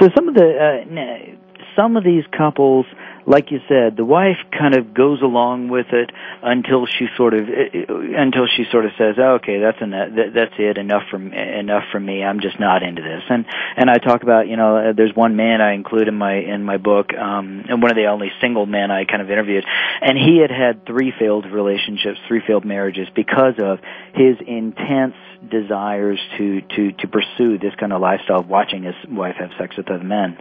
So 0.00 0.08
some 0.16 0.28
of 0.28 0.34
the 0.34 0.44
uh, 0.44 1.36
some 1.76 1.96
of 1.96 2.04
these 2.04 2.24
couples 2.36 2.86
like 3.26 3.50
you 3.50 3.58
said, 3.68 3.96
the 3.96 4.04
wife 4.04 4.38
kind 4.56 4.76
of 4.76 4.94
goes 4.94 5.20
along 5.20 5.68
with 5.68 5.86
it 5.92 6.10
until 6.42 6.86
she 6.86 7.06
sort 7.16 7.34
of 7.34 7.48
eh, 7.48 7.74
eh, 7.74 7.84
until 8.16 8.46
she 8.46 8.64
sort 8.70 8.86
of 8.86 8.92
says, 8.96 9.16
oh, 9.18 9.34
"Okay, 9.42 9.58
that's 9.58 9.82
enough. 9.82 10.10
That's 10.14 10.54
it. 10.58 10.78
Enough 10.78 11.02
from 11.10 11.32
enough 11.32 11.82
from 11.90 12.06
me. 12.06 12.22
I'm 12.22 12.40
just 12.40 12.60
not 12.60 12.84
into 12.84 13.02
this." 13.02 13.22
And 13.28 13.44
and 13.76 13.90
I 13.90 13.98
talk 13.98 14.22
about 14.22 14.46
you 14.46 14.56
know, 14.56 14.76
uh, 14.76 14.92
there's 14.92 15.14
one 15.14 15.34
man 15.34 15.60
I 15.60 15.72
include 15.72 16.06
in 16.06 16.14
my 16.14 16.34
in 16.34 16.62
my 16.62 16.76
book, 16.76 17.12
um, 17.14 17.64
and 17.68 17.82
one 17.82 17.90
of 17.90 17.96
the 17.96 18.06
only 18.06 18.30
single 18.40 18.64
men 18.64 18.92
I 18.92 19.04
kind 19.04 19.20
of 19.20 19.30
interviewed, 19.30 19.64
and 20.00 20.16
he 20.16 20.38
had 20.38 20.50
had 20.50 20.86
three 20.86 21.12
failed 21.18 21.46
relationships, 21.46 22.20
three 22.28 22.42
failed 22.46 22.64
marriages 22.64 23.08
because 23.14 23.54
of 23.58 23.80
his 24.14 24.36
intense 24.46 25.14
desires 25.50 26.20
to 26.38 26.60
to 26.60 26.92
to 26.92 27.08
pursue 27.08 27.58
this 27.58 27.74
kind 27.78 27.92
of 27.92 28.00
lifestyle 28.00 28.40
of 28.40 28.48
watching 28.48 28.82
his 28.84 28.94
wife 29.08 29.36
have 29.38 29.50
sex 29.58 29.76
with 29.76 29.90
other 29.90 30.04
men. 30.04 30.36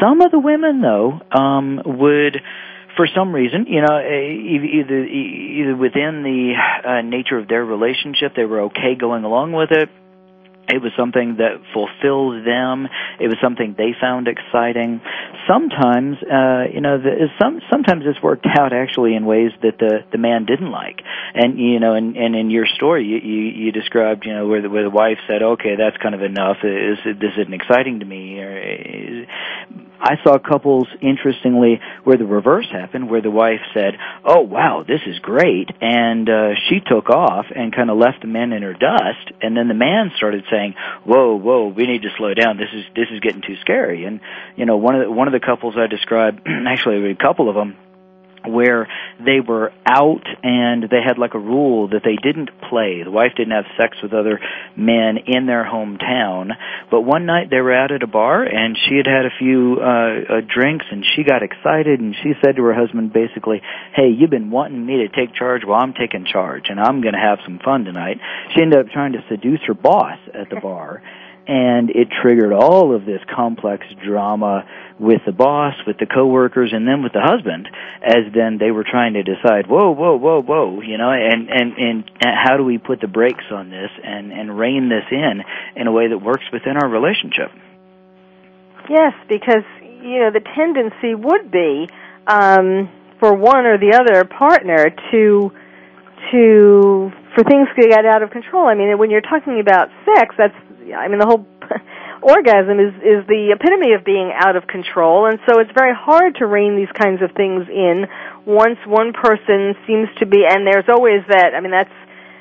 Some 0.00 0.20
of 0.20 0.30
the 0.30 0.38
women, 0.38 0.80
though, 0.80 1.20
um, 1.32 1.80
would 1.84 2.40
for 2.96 3.06
some 3.14 3.32
reason, 3.32 3.66
you 3.68 3.80
know, 3.80 3.98
either 3.98 5.04
either 5.04 5.76
within 5.76 6.22
the 6.22 6.54
uh, 6.88 7.02
nature 7.02 7.38
of 7.38 7.46
their 7.48 7.64
relationship, 7.64 8.32
they 8.34 8.44
were 8.44 8.62
okay 8.62 8.96
going 8.98 9.24
along 9.24 9.52
with 9.52 9.70
it. 9.70 9.88
It 10.68 10.82
was 10.82 10.92
something 10.96 11.36
that 11.38 11.62
fulfilled 11.72 12.44
them. 12.46 12.88
It 13.18 13.28
was 13.28 13.36
something 13.42 13.74
they 13.76 13.94
found 13.98 14.28
exciting. 14.28 15.00
Sometimes, 15.48 16.16
uh, 16.22 16.68
you 16.72 16.80
know, 16.80 16.98
the, 16.98 17.28
some 17.40 17.60
sometimes 17.70 18.04
this 18.04 18.16
worked 18.22 18.46
out 18.46 18.72
actually 18.72 19.14
in 19.14 19.24
ways 19.24 19.52
that 19.62 19.78
the 19.78 20.04
the 20.12 20.18
man 20.18 20.44
didn't 20.44 20.70
like. 20.70 21.00
And 21.34 21.58
you 21.58 21.80
know, 21.80 21.94
and, 21.94 22.16
and 22.16 22.36
in 22.36 22.50
your 22.50 22.66
story, 22.66 23.04
you, 23.04 23.16
you 23.16 23.42
you 23.66 23.72
described, 23.72 24.24
you 24.26 24.34
know, 24.34 24.46
where 24.46 24.62
the 24.62 24.68
where 24.68 24.84
the 24.84 24.90
wife 24.90 25.18
said, 25.26 25.42
"Okay, 25.42 25.76
that's 25.76 25.96
kind 26.02 26.14
of 26.14 26.22
enough. 26.22 26.58
Is 26.62 26.98
this 27.04 27.32
isn't 27.38 27.54
exciting 27.54 28.00
to 28.00 28.04
me?" 28.04 28.38
Or, 28.38 29.26
I 30.00 30.16
saw 30.22 30.38
couples, 30.38 30.86
interestingly, 31.00 31.80
where 32.04 32.16
the 32.16 32.24
reverse 32.24 32.66
happened, 32.70 33.10
where 33.10 33.20
the 33.20 33.30
wife 33.30 33.60
said, 33.74 33.94
"Oh 34.24 34.40
wow, 34.40 34.84
this 34.86 35.00
is 35.06 35.18
great," 35.18 35.70
and 35.80 36.28
uh, 36.28 36.54
she 36.68 36.80
took 36.80 37.10
off 37.10 37.46
and 37.54 37.74
kind 37.74 37.90
of 37.90 37.98
left 37.98 38.22
the 38.22 38.28
man 38.28 38.52
in 38.52 38.62
her 38.62 38.74
dust, 38.74 39.32
and 39.42 39.56
then 39.56 39.68
the 39.68 39.74
man 39.74 40.12
started 40.16 40.44
saying, 40.50 40.74
"Whoa, 41.04 41.36
whoa, 41.36 41.68
we 41.68 41.86
need 41.86 42.02
to 42.02 42.10
slow 42.16 42.34
down. 42.34 42.56
This 42.56 42.72
is 42.72 42.84
this 42.94 43.08
is 43.12 43.20
getting 43.20 43.42
too 43.42 43.56
scary." 43.60 44.04
And 44.04 44.20
you 44.56 44.66
know, 44.66 44.76
one 44.76 44.94
of 44.94 45.04
the, 45.06 45.10
one 45.10 45.26
of 45.26 45.32
the 45.32 45.44
couples 45.44 45.74
I 45.76 45.86
described, 45.86 46.46
actually, 46.66 47.10
a 47.10 47.16
couple 47.16 47.48
of 47.48 47.54
them 47.54 47.76
where 48.46 48.88
they 49.18 49.40
were 49.40 49.72
out 49.86 50.26
and 50.42 50.84
they 50.84 51.00
had 51.04 51.18
like 51.18 51.34
a 51.34 51.38
rule 51.38 51.88
that 51.88 52.02
they 52.04 52.16
didn't 52.16 52.50
play. 52.68 53.02
The 53.04 53.10
wife 53.10 53.32
didn't 53.36 53.52
have 53.52 53.64
sex 53.80 53.96
with 54.02 54.12
other 54.12 54.40
men 54.76 55.18
in 55.26 55.46
their 55.46 55.64
hometown. 55.64 56.50
But 56.90 57.02
one 57.02 57.26
night 57.26 57.50
they 57.50 57.60
were 57.60 57.74
out 57.74 57.92
at 57.92 58.02
a 58.02 58.06
bar 58.06 58.42
and 58.42 58.76
she 58.88 58.96
had 58.96 59.06
had 59.06 59.26
a 59.26 59.34
few 59.38 59.78
uh, 59.80 60.38
uh 60.38 60.40
drinks 60.42 60.86
and 60.90 61.04
she 61.04 61.24
got 61.24 61.42
excited 61.42 62.00
and 62.00 62.14
she 62.22 62.32
said 62.44 62.56
to 62.56 62.64
her 62.64 62.74
husband 62.74 63.12
basically, 63.12 63.60
"Hey, 63.94 64.08
you've 64.08 64.30
been 64.30 64.50
wanting 64.50 64.84
me 64.84 64.98
to 64.98 65.08
take 65.08 65.34
charge. 65.34 65.62
Well, 65.66 65.78
I'm 65.80 65.94
taking 65.94 66.24
charge 66.24 66.66
and 66.68 66.80
I'm 66.80 67.00
going 67.00 67.14
to 67.14 67.20
have 67.20 67.38
some 67.44 67.58
fun 67.64 67.84
tonight." 67.84 68.18
She 68.54 68.62
ended 68.62 68.78
up 68.78 68.92
trying 68.92 69.12
to 69.12 69.24
seduce 69.28 69.60
her 69.66 69.74
boss 69.74 70.18
at 70.34 70.48
the 70.50 70.60
bar 70.62 71.02
and 71.48 71.88
it 71.88 72.08
triggered 72.22 72.52
all 72.52 72.94
of 72.94 73.06
this 73.06 73.20
complex 73.34 73.86
drama 74.04 74.68
with 75.00 75.22
the 75.24 75.32
boss, 75.32 75.74
with 75.86 75.96
the 75.98 76.04
coworkers, 76.04 76.72
and 76.74 76.86
then 76.86 77.02
with 77.02 77.14
the 77.14 77.22
husband, 77.24 77.66
as 78.04 78.30
then 78.34 78.58
they 78.58 78.70
were 78.70 78.84
trying 78.84 79.14
to 79.14 79.22
decide, 79.22 79.66
whoa, 79.66 79.90
whoa, 79.90 80.16
whoa, 80.16 80.42
whoa, 80.42 80.82
you 80.82 80.98
know, 80.98 81.10
and 81.10 81.48
and 81.48 81.72
and 81.78 82.04
how 82.20 82.58
do 82.58 82.64
we 82.64 82.76
put 82.76 83.00
the 83.00 83.08
brakes 83.08 83.44
on 83.50 83.70
this 83.70 83.90
and 84.04 84.30
and 84.30 84.58
rein 84.58 84.90
this 84.90 85.04
in 85.10 85.42
in 85.74 85.86
a 85.86 85.92
way 85.92 86.08
that 86.08 86.18
works 86.18 86.44
within 86.52 86.76
our 86.76 86.88
relationship? 86.88 87.50
Yes, 88.90 89.14
because 89.28 89.64
you 89.82 90.20
know 90.20 90.30
the 90.30 90.44
tendency 90.54 91.14
would 91.14 91.50
be 91.50 91.88
um, 92.26 92.90
for 93.20 93.32
one 93.32 93.64
or 93.64 93.78
the 93.78 93.96
other 93.96 94.24
partner 94.24 94.90
to 95.12 95.50
to 96.30 97.10
for 97.34 97.44
things 97.44 97.68
to 97.80 97.88
get 97.88 98.04
out 98.04 98.22
of 98.22 98.30
control. 98.30 98.66
I 98.66 98.74
mean, 98.74 98.98
when 98.98 99.10
you're 99.10 99.22
talking 99.22 99.60
about 99.60 99.88
sex, 100.04 100.34
that's 100.36 100.54
I 100.94 101.08
mean 101.08 101.18
the 101.18 101.26
whole 101.26 101.46
orgasm 102.22 102.80
is 102.80 102.94
is 102.96 103.26
the 103.26 103.54
epitome 103.54 103.94
of 103.94 104.04
being 104.04 104.32
out 104.34 104.56
of 104.56 104.66
control 104.66 105.26
and 105.26 105.38
so 105.48 105.60
it's 105.60 105.70
very 105.76 105.94
hard 105.94 106.36
to 106.36 106.46
rein 106.46 106.76
these 106.76 106.90
kinds 106.94 107.22
of 107.22 107.30
things 107.32 107.68
in 107.68 108.06
once 108.44 108.78
one 108.86 109.12
person 109.12 109.74
seems 109.86 110.08
to 110.18 110.26
be 110.26 110.44
and 110.48 110.66
there's 110.66 110.88
always 110.88 111.22
that 111.28 111.54
i 111.54 111.60
mean 111.60 111.70
that's 111.70 111.94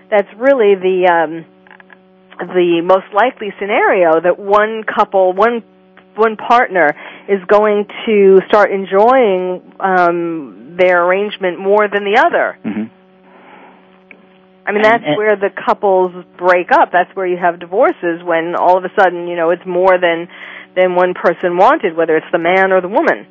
that's 0.10 0.30
really 0.38 0.76
the 0.76 1.06
um 1.06 1.45
the 2.39 2.82
most 2.84 3.06
likely 3.14 3.54
scenario 3.60 4.20
that 4.20 4.39
one 4.39 4.84
couple 4.84 5.34
one 5.34 5.64
one 6.16 6.38
partner 6.38 6.95
is 7.30 7.43
going 7.48 7.86
to 8.06 8.39
start 8.48 8.72
enjoying 8.72 9.62
um 9.80 10.76
their 10.80 11.06
arrangement 11.06 11.60
more 11.60 11.88
than 11.88 12.04
the 12.04 12.18
other 12.18 12.58
mm-hmm. 12.66 12.97
I 14.68 14.74
mean, 14.74 14.84
that's 14.84 15.01
and, 15.01 15.15
and, 15.15 15.18
where 15.18 15.36
the 15.38 15.49
couples 15.49 16.11
break 16.38 16.72
up. 16.72 16.91
That's 16.91 17.15
where 17.15 17.26
you 17.26 17.38
have 17.38 17.59
divorces 17.59 18.22
when 18.22 18.55
all 18.55 18.78
of 18.78 18.84
a 18.84 18.91
sudden, 18.99 19.28
you 19.28 19.38
know, 19.38 19.49
it's 19.51 19.65
more 19.65 19.97
than 19.97 20.28
than 20.76 20.93
one 20.93 21.13
person 21.13 21.55
wanted, 21.57 21.95
whether 21.95 22.18
it's 22.18 22.28
the 22.32 22.38
man 22.38 22.72
or 22.72 22.82
the 22.82 22.89
woman. 22.89 23.26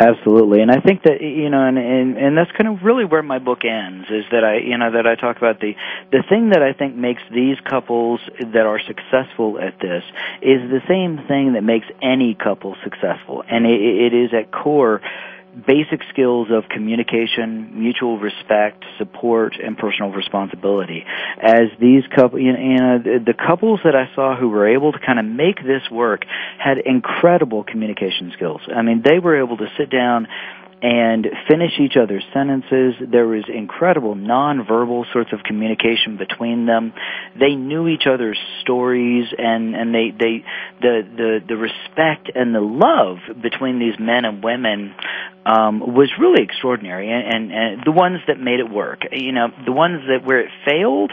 Absolutely, 0.00 0.62
and 0.62 0.70
I 0.70 0.80
think 0.80 1.02
that 1.02 1.20
you 1.20 1.50
know, 1.50 1.66
and, 1.66 1.76
and 1.76 2.16
and 2.16 2.38
that's 2.38 2.52
kind 2.52 2.68
of 2.68 2.84
really 2.84 3.04
where 3.04 3.22
my 3.22 3.40
book 3.40 3.64
ends. 3.64 4.06
Is 4.08 4.24
that 4.30 4.44
I 4.44 4.58
you 4.58 4.78
know 4.78 4.92
that 4.92 5.06
I 5.08 5.16
talk 5.16 5.36
about 5.36 5.60
the 5.60 5.74
the 6.12 6.22
thing 6.28 6.50
that 6.50 6.62
I 6.62 6.72
think 6.72 6.94
makes 6.94 7.20
these 7.34 7.58
couples 7.68 8.20
that 8.38 8.64
are 8.64 8.78
successful 8.78 9.58
at 9.58 9.80
this 9.80 10.04
is 10.40 10.70
the 10.70 10.80
same 10.86 11.26
thing 11.26 11.54
that 11.54 11.64
makes 11.64 11.86
any 12.00 12.34
couple 12.34 12.76
successful, 12.84 13.42
and 13.50 13.66
it, 13.66 13.80
it 13.80 14.14
is 14.14 14.30
at 14.32 14.52
core 14.52 15.00
basic 15.66 16.00
skills 16.10 16.48
of 16.50 16.68
communication, 16.68 17.80
mutual 17.80 18.18
respect, 18.18 18.84
support, 18.98 19.54
and 19.62 19.76
personal 19.76 20.10
responsibility. 20.10 21.04
As 21.40 21.68
these 21.80 22.02
couple, 22.14 22.38
you 22.38 22.52
know, 22.52 22.98
the 22.98 23.34
couples 23.34 23.80
that 23.84 23.94
I 23.94 24.14
saw 24.14 24.36
who 24.36 24.48
were 24.48 24.68
able 24.68 24.92
to 24.92 24.98
kind 24.98 25.18
of 25.18 25.24
make 25.24 25.56
this 25.56 25.82
work 25.90 26.22
had 26.58 26.78
incredible 26.78 27.64
communication 27.64 28.32
skills. 28.34 28.60
I 28.74 28.82
mean, 28.82 29.02
they 29.04 29.18
were 29.18 29.42
able 29.42 29.56
to 29.56 29.66
sit 29.76 29.90
down 29.90 30.28
and 30.80 31.26
finish 31.48 31.72
each 31.80 31.96
other's 31.96 32.24
sentences. 32.32 32.94
There 33.00 33.26
was 33.26 33.44
incredible 33.52 34.14
nonverbal 34.14 35.12
sorts 35.12 35.32
of 35.32 35.40
communication 35.42 36.16
between 36.16 36.66
them. 36.66 36.92
They 37.38 37.54
knew 37.54 37.88
each 37.88 38.06
other's 38.06 38.38
stories 38.60 39.26
and, 39.36 39.74
and 39.74 39.92
they, 39.92 40.10
they, 40.16 40.44
the, 40.80 41.02
the, 41.16 41.38
the 41.48 41.56
respect 41.56 42.30
and 42.34 42.54
the 42.54 42.60
love 42.60 43.18
between 43.42 43.80
these 43.80 43.98
men 43.98 44.24
and 44.24 44.42
women, 44.42 44.94
um, 45.44 45.80
was 45.80 46.10
really 46.20 46.42
extraordinary 46.42 47.10
and, 47.10 47.34
and, 47.34 47.52
and 47.52 47.82
the 47.84 47.92
ones 47.92 48.20
that 48.28 48.38
made 48.38 48.60
it 48.60 48.70
work. 48.70 49.00
You 49.10 49.32
know, 49.32 49.48
the 49.64 49.72
ones 49.72 50.02
that 50.08 50.24
where 50.24 50.40
it 50.40 50.50
failed, 50.64 51.10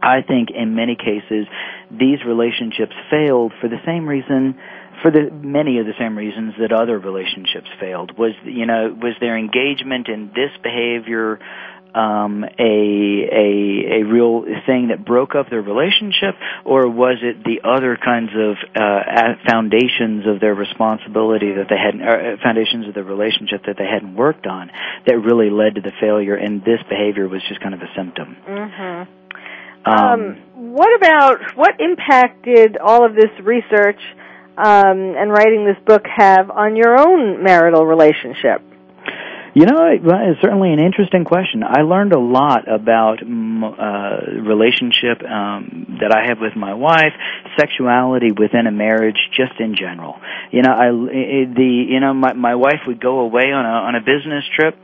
I 0.00 0.22
think 0.22 0.50
in 0.50 0.76
many 0.76 0.94
cases, 0.94 1.46
these 1.90 2.18
relationships 2.24 2.92
failed 3.10 3.52
for 3.60 3.68
the 3.68 3.80
same 3.84 4.06
reason 4.06 4.56
for 5.02 5.10
the 5.10 5.30
many 5.30 5.78
of 5.78 5.86
the 5.86 5.94
same 5.98 6.16
reasons 6.16 6.54
that 6.58 6.72
other 6.72 6.98
relationships 6.98 7.68
failed 7.80 8.16
was 8.16 8.32
you 8.44 8.66
know 8.66 8.96
was 9.00 9.14
their 9.20 9.36
engagement 9.36 10.08
in 10.08 10.28
this 10.34 10.50
behavior 10.62 11.38
um, 11.96 12.44
a 12.44 12.76
a 13.32 14.00
a 14.00 14.04
real 14.04 14.44
thing 14.66 14.88
that 14.88 15.02
broke 15.04 15.34
up 15.34 15.48
their 15.48 15.62
relationship, 15.62 16.36
or 16.64 16.88
was 16.88 17.16
it 17.22 17.42
the 17.42 17.66
other 17.66 17.96
kinds 17.96 18.30
of 18.36 18.56
uh, 18.76 19.40
foundations 19.48 20.26
of 20.26 20.38
their 20.40 20.54
responsibility 20.54 21.54
that 21.54 21.68
they 21.70 21.78
hadn't, 21.78 22.02
or 22.02 22.36
foundations 22.42 22.86
of 22.86 22.94
the 22.94 23.02
relationship 23.02 23.64
that 23.64 23.76
they 23.78 23.86
hadn't 23.86 24.14
worked 24.14 24.46
on 24.46 24.70
that 25.06 25.16
really 25.16 25.48
led 25.48 25.76
to 25.76 25.80
the 25.80 25.92
failure? 25.98 26.36
And 26.36 26.60
this 26.60 26.80
behavior 26.88 27.28
was 27.28 27.40
just 27.48 27.60
kind 27.60 27.72
of 27.72 27.80
a 27.80 27.88
symptom. 27.96 28.36
Mm-hmm. 28.46 29.10
Um, 29.86 29.96
um, 29.96 30.74
what 30.74 30.94
about 30.96 31.56
what 31.56 31.80
impact 31.80 32.44
did 32.44 32.76
all 32.76 33.06
of 33.06 33.14
this 33.14 33.32
research? 33.42 34.00
Um, 34.56 35.14
and 35.16 35.30
writing 35.30 35.64
this 35.64 35.82
book 35.86 36.04
have 36.06 36.50
on 36.50 36.76
your 36.76 36.98
own 36.98 37.42
marital 37.42 37.86
relationship? 37.86 38.62
You 39.56 39.64
know, 39.64 39.88
it's 39.88 40.40
certainly 40.42 40.70
an 40.74 40.80
interesting 40.80 41.24
question. 41.24 41.62
I 41.64 41.80
learned 41.80 42.12
a 42.12 42.20
lot 42.20 42.70
about 42.70 43.22
uh, 43.22 44.42
relationship 44.44 45.24
um, 45.24 45.96
that 45.98 46.12
I 46.14 46.28
have 46.28 46.36
with 46.38 46.54
my 46.54 46.74
wife, 46.74 47.16
sexuality 47.58 48.32
within 48.32 48.66
a 48.66 48.70
marriage, 48.70 49.16
just 49.32 49.58
in 49.58 49.74
general. 49.74 50.20
You 50.50 50.60
know, 50.60 50.72
I 50.72 50.92
the 50.92 51.86
you 51.88 52.00
know 52.00 52.12
my 52.12 52.34
my 52.34 52.54
wife 52.54 52.84
would 52.86 53.00
go 53.00 53.20
away 53.20 53.44
on 53.50 53.64
a 53.64 53.76
on 53.88 53.94
a 53.94 54.00
business 54.00 54.44
trip 54.54 54.76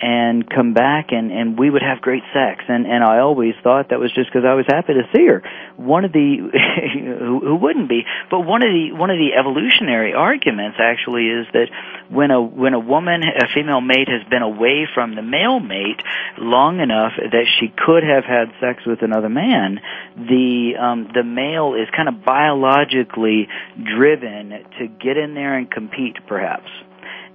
and 0.00 0.48
come 0.48 0.72
back 0.72 1.08
and 1.10 1.30
and 1.30 1.58
we 1.58 1.68
would 1.70 1.82
have 1.82 2.00
great 2.00 2.22
sex. 2.32 2.64
And 2.68 2.86
and 2.86 3.04
I 3.04 3.18
always 3.18 3.54
thought 3.62 3.90
that 3.90 4.00
was 4.00 4.12
just 4.12 4.30
because 4.30 4.44
I 4.46 4.54
was 4.54 4.66
happy 4.66 4.94
to 4.94 5.04
see 5.14 5.26
her. 5.26 5.42
One 5.76 6.04
of 6.04 6.12
the 6.12 6.50
who, 6.94 7.40
who 7.40 7.56
wouldn't 7.56 7.88
be? 7.88 8.02
But 8.30 8.40
one 8.40 8.62
of 8.62 8.70
the 8.70 8.92
one 8.92 9.10
of 9.10 9.18
the 9.18 9.38
evolutionary 9.38 10.14
arguments 10.14 10.78
actually 10.80 11.26
is 11.28 11.46
that 11.52 11.68
when 12.08 12.30
a 12.30 12.40
when 12.40 12.74
a 12.74 12.80
woman 12.80 13.22
a 13.22 13.48
female 13.52 13.80
mate 13.80 14.08
has 14.08 14.26
been 14.28 14.42
away 14.42 14.88
from 14.92 15.14
the 15.14 15.22
male 15.22 15.60
mate 15.60 16.00
long 16.38 16.80
enough 16.80 17.12
that 17.16 17.46
she 17.58 17.68
could 17.68 18.02
have 18.02 18.24
had 18.24 18.52
sex 18.60 18.84
with 18.86 19.02
another 19.02 19.28
man 19.28 19.80
the 20.16 20.72
um 20.80 21.08
the 21.14 21.22
male 21.22 21.74
is 21.74 21.88
kind 21.94 22.08
of 22.08 22.24
biologically 22.24 23.48
driven 23.82 24.50
to 24.78 24.88
get 24.88 25.16
in 25.16 25.34
there 25.34 25.56
and 25.56 25.70
compete 25.70 26.16
perhaps 26.26 26.68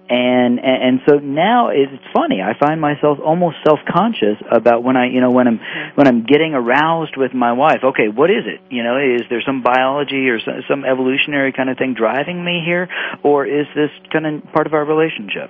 and 0.08 0.60
and 0.60 1.02
so 1.08 1.18
now 1.18 1.70
it's 1.70 2.04
funny. 2.14 2.42
I 2.42 2.54
find 2.60 2.80
myself 2.80 3.18
almost 3.24 3.58
self 3.66 3.80
conscious 3.90 4.38
about 4.52 4.84
when 4.84 4.96
i 4.96 5.08
you 5.08 5.20
know 5.20 5.32
when 5.32 5.48
i'm 5.48 5.58
mm-hmm. 5.58 5.96
when 5.96 6.08
i'm 6.08 6.24
getting 6.24 6.54
aroused 6.54 7.18
with 7.18 7.34
my 7.34 7.54
wife. 7.54 7.82
Okay 7.84 8.10
what 8.10 8.30
is 8.30 8.46
it? 8.46 8.62
You 8.70 8.84
know 8.84 8.98
is 8.98 9.24
there 9.30 9.42
some 9.46 9.64
biology 9.64 10.30
or 10.30 10.40
some, 10.40 10.62
some 10.70 10.86
evolutionary 10.86 11.54
kind 11.54 11.70
of 11.70 11.78
thing 11.78 11.96
driving 11.98 12.44
me 12.44 12.62
here? 12.64 12.88
Or 13.24 13.46
is 13.46 13.66
this 13.74 13.90
kind 14.14 14.28
of 14.28 14.52
part 14.54 14.68
of 14.68 14.74
our 14.74 14.86
relationship? 14.86 15.50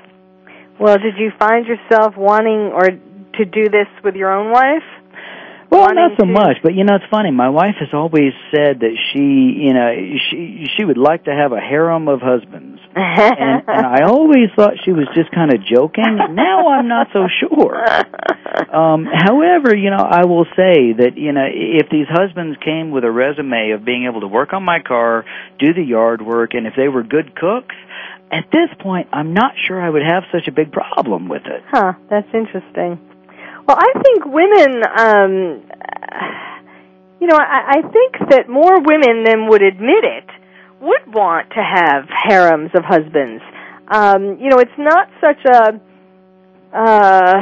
Well 0.79 0.97
did 0.97 1.17
you 1.17 1.31
find 1.37 1.65
yourself 1.65 2.15
wanting 2.15 2.71
or 2.71 2.91
to 2.91 3.45
do 3.45 3.67
this 3.67 3.87
with 4.03 4.15
your 4.15 4.31
own 4.31 4.51
wife 4.51 4.87
well, 5.69 5.93
not 5.93 6.11
so 6.19 6.25
to... 6.25 6.31
much, 6.31 6.57
but 6.63 6.73
you 6.73 6.83
know, 6.83 6.95
it's 6.95 7.09
funny. 7.09 7.31
My 7.31 7.49
wife 7.49 7.75
has 7.79 7.89
always 7.93 8.33
said 8.51 8.79
that 8.79 8.95
she, 9.11 9.19
you 9.19 9.73
know, 9.73 9.91
she 10.29 10.67
she 10.75 10.85
would 10.85 10.97
like 10.97 11.25
to 11.25 11.31
have 11.31 11.51
a 11.51 11.59
harem 11.59 12.07
of 12.07 12.21
husbands, 12.21 12.79
and, 12.95 13.63
and 13.67 13.85
I 13.85 14.03
always 14.03 14.49
thought 14.55 14.73
she 14.83 14.91
was 14.91 15.07
just 15.15 15.31
kind 15.31 15.53
of 15.53 15.65
joking. 15.65 16.17
Now 16.31 16.69
I'm 16.69 16.87
not 16.87 17.07
so 17.13 17.27
sure. 17.39 17.83
Um, 18.73 19.05
however, 19.11 19.75
you 19.75 19.89
know, 19.89 20.03
I 20.03 20.25
will 20.25 20.45
say 20.55 20.93
that 20.93 21.13
you 21.15 21.31
know, 21.31 21.45
if 21.47 21.89
these 21.89 22.07
husbands 22.09 22.57
came 22.63 22.91
with 22.91 23.03
a 23.03 23.11
resume 23.11 23.71
of 23.71 23.85
being 23.85 24.05
able 24.09 24.21
to 24.21 24.27
work 24.27 24.53
on 24.53 24.63
my 24.63 24.79
car, 24.79 25.25
do 25.59 25.73
the 25.73 25.83
yard 25.83 26.21
work, 26.21 26.53
and 26.53 26.67
if 26.67 26.73
they 26.75 26.87
were 26.87 27.03
good 27.03 27.35
cooks, 27.35 27.75
at 28.31 28.45
this 28.51 28.69
point, 28.79 29.07
I'm 29.13 29.33
not 29.33 29.53
sure 29.67 29.81
I 29.81 29.89
would 29.89 30.01
have 30.01 30.23
such 30.31 30.47
a 30.47 30.51
big 30.51 30.71
problem 30.71 31.29
with 31.29 31.43
it. 31.45 31.63
Huh? 31.69 31.93
That's 32.09 32.27
interesting. 32.33 32.99
Well, 33.67 33.77
I 33.79 33.93
think 34.03 34.25
women, 34.25 34.83
um, 34.95 35.31
you 37.19 37.27
know, 37.27 37.35
I, 37.35 37.79
I 37.79 37.81
think 37.81 38.29
that 38.29 38.47
more 38.47 38.79
women 38.79 39.23
than 39.23 39.49
would 39.49 39.63
admit 39.63 40.03
it 40.03 40.29
would 40.81 41.13
want 41.13 41.49
to 41.49 41.63
have 41.63 42.05
harems 42.09 42.69
of 42.75 42.83
husbands. 42.85 43.41
Um, 43.87 44.37
you 44.39 44.49
know, 44.49 44.59
it's 44.59 44.77
not 44.77 45.09
such 45.19 45.41
a. 45.45 45.81
Uh, 46.75 47.33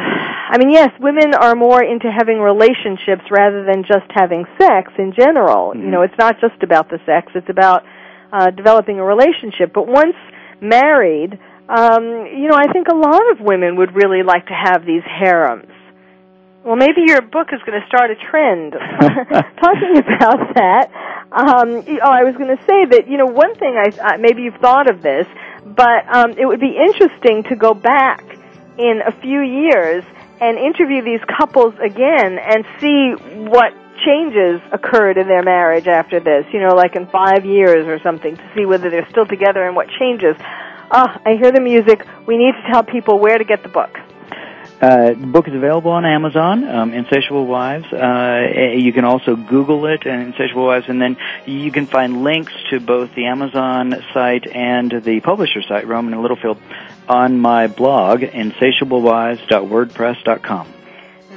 I 0.53 0.57
mean, 0.59 0.69
yes, 0.69 0.91
women 0.99 1.34
are 1.34 1.55
more 1.55 1.84
into 1.84 2.09
having 2.09 2.39
relationships 2.39 3.24
rather 3.32 3.65
than 3.65 3.84
just 3.84 4.05
having 4.13 4.45
sex 4.61 4.93
in 4.97 5.13
general. 5.17 5.71
Mm-hmm. 5.71 5.82
You 5.82 5.91
know, 5.91 6.01
it's 6.03 6.17
not 6.17 6.39
just 6.39 6.61
about 6.63 6.89
the 6.89 6.99
sex; 7.05 7.32
it's 7.36 7.49
about 7.49 7.84
uh, 8.32 8.51
developing 8.51 8.99
a 8.99 9.03
relationship. 9.03 9.74
But 9.74 9.88
once 9.88 10.15
married, 10.61 11.38
um, 11.67 12.28
you 12.32 12.47
know, 12.47 12.55
I 12.55 12.71
think 12.71 12.88
a 12.88 12.95
lot 12.95 13.32
of 13.32 13.41
women 13.41 13.76
would 13.78 13.95
really 13.95 14.24
like 14.24 14.47
to 14.47 14.53
have 14.53 14.86
these 14.86 15.03
harems. 15.03 15.72
Well, 16.64 16.78
maybe 16.78 17.03
your 17.05 17.22
book 17.22 17.49
is 17.51 17.59
going 17.66 17.76
to 17.80 17.86
start 17.88 18.09
a 18.09 18.16
trend. 18.16 18.72
Talking 19.59 19.97
about 19.99 20.55
that, 20.55 20.88
um, 21.34 21.84
oh, 21.84 22.07
I 22.07 22.24
was 22.24 22.36
going 22.39 22.55
to 22.55 22.64
say 22.64 22.86
that 22.88 23.03
you 23.05 23.18
know 23.18 23.26
one 23.26 23.53
thing. 23.55 23.76
I 23.76 24.16
maybe 24.16 24.43
you've 24.43 24.61
thought 24.61 24.89
of 24.89 25.01
this, 25.01 25.28
but 25.66 26.07
um, 26.07 26.32
it 26.39 26.45
would 26.45 26.61
be 26.61 26.80
interesting 26.80 27.43
to 27.51 27.57
go 27.57 27.74
back 27.74 28.24
in 28.78 29.01
a 29.05 29.11
few 29.11 29.41
years 29.41 30.05
and 30.39 30.57
interview 30.57 31.03
these 31.03 31.20
couples 31.28 31.76
again 31.84 32.39
and 32.39 32.64
see 32.80 33.11
what 33.51 33.76
changes 34.07 34.61
occurred 34.72 35.18
in 35.18 35.28
their 35.28 35.43
marriage 35.43 35.88
after 35.88 36.22
this. 36.22 36.45
You 36.53 36.61
know, 36.61 36.76
like 36.76 36.95
in 36.95 37.07
five 37.07 37.43
years 37.43 37.88
or 37.88 37.99
something, 37.99 38.38
to 38.38 38.51
see 38.55 38.66
whether 38.66 38.89
they're 38.89 39.09
still 39.09 39.28
together 39.28 39.68
and 39.68 39.76
what 39.76 39.88
changes. 39.99 40.38
Oh, 40.39 41.11
I 41.26 41.36
hear 41.36 41.51
the 41.51 41.59
music. 41.59 42.07
We 42.26 42.38
need 42.38 42.53
to 42.55 42.72
tell 42.72 42.84
people 42.84 43.20
where 43.20 43.38
to 43.38 43.43
get 43.43 43.64
the 43.64 43.70
book. 43.70 43.99
Uh, 44.84 45.13
the 45.13 45.27
book 45.27 45.47
is 45.47 45.53
available 45.53 45.91
on 45.91 46.03
Amazon, 46.03 46.67
um, 46.67 46.91
Insatiable 46.93 47.45
Wives. 47.45 47.86
Uh, 47.86 48.73
you 48.75 48.91
can 48.91 49.05
also 49.05 49.38
Google 49.38 49.86
it, 49.86 50.05
and 50.05 50.23
Insatiable 50.23 50.65
Wives, 50.65 50.88
and 50.89 51.01
then 51.01 51.15
you 51.45 51.71
can 51.71 51.86
find 51.86 52.21
links 52.21 52.51
to 52.69 52.81
both 52.81 53.15
the 53.15 53.27
Amazon 53.27 53.95
site 54.13 54.45
and 54.45 54.91
the 54.91 55.21
publisher 55.21 55.61
site, 55.61 55.88
Rowman 55.88 56.11
and 56.11 56.21
Littlefield, 56.21 56.57
on 57.07 57.39
my 57.39 57.67
blog, 57.67 58.23
insatiablewives.wordpress.com. 58.23 60.73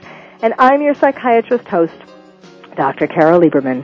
and 0.42 0.54
I'm 0.58 0.82
your 0.82 0.94
psychiatrist 0.94 1.68
host, 1.68 1.96
Dr. 2.78 3.08
Carol 3.08 3.42
Lieberman. 3.42 3.84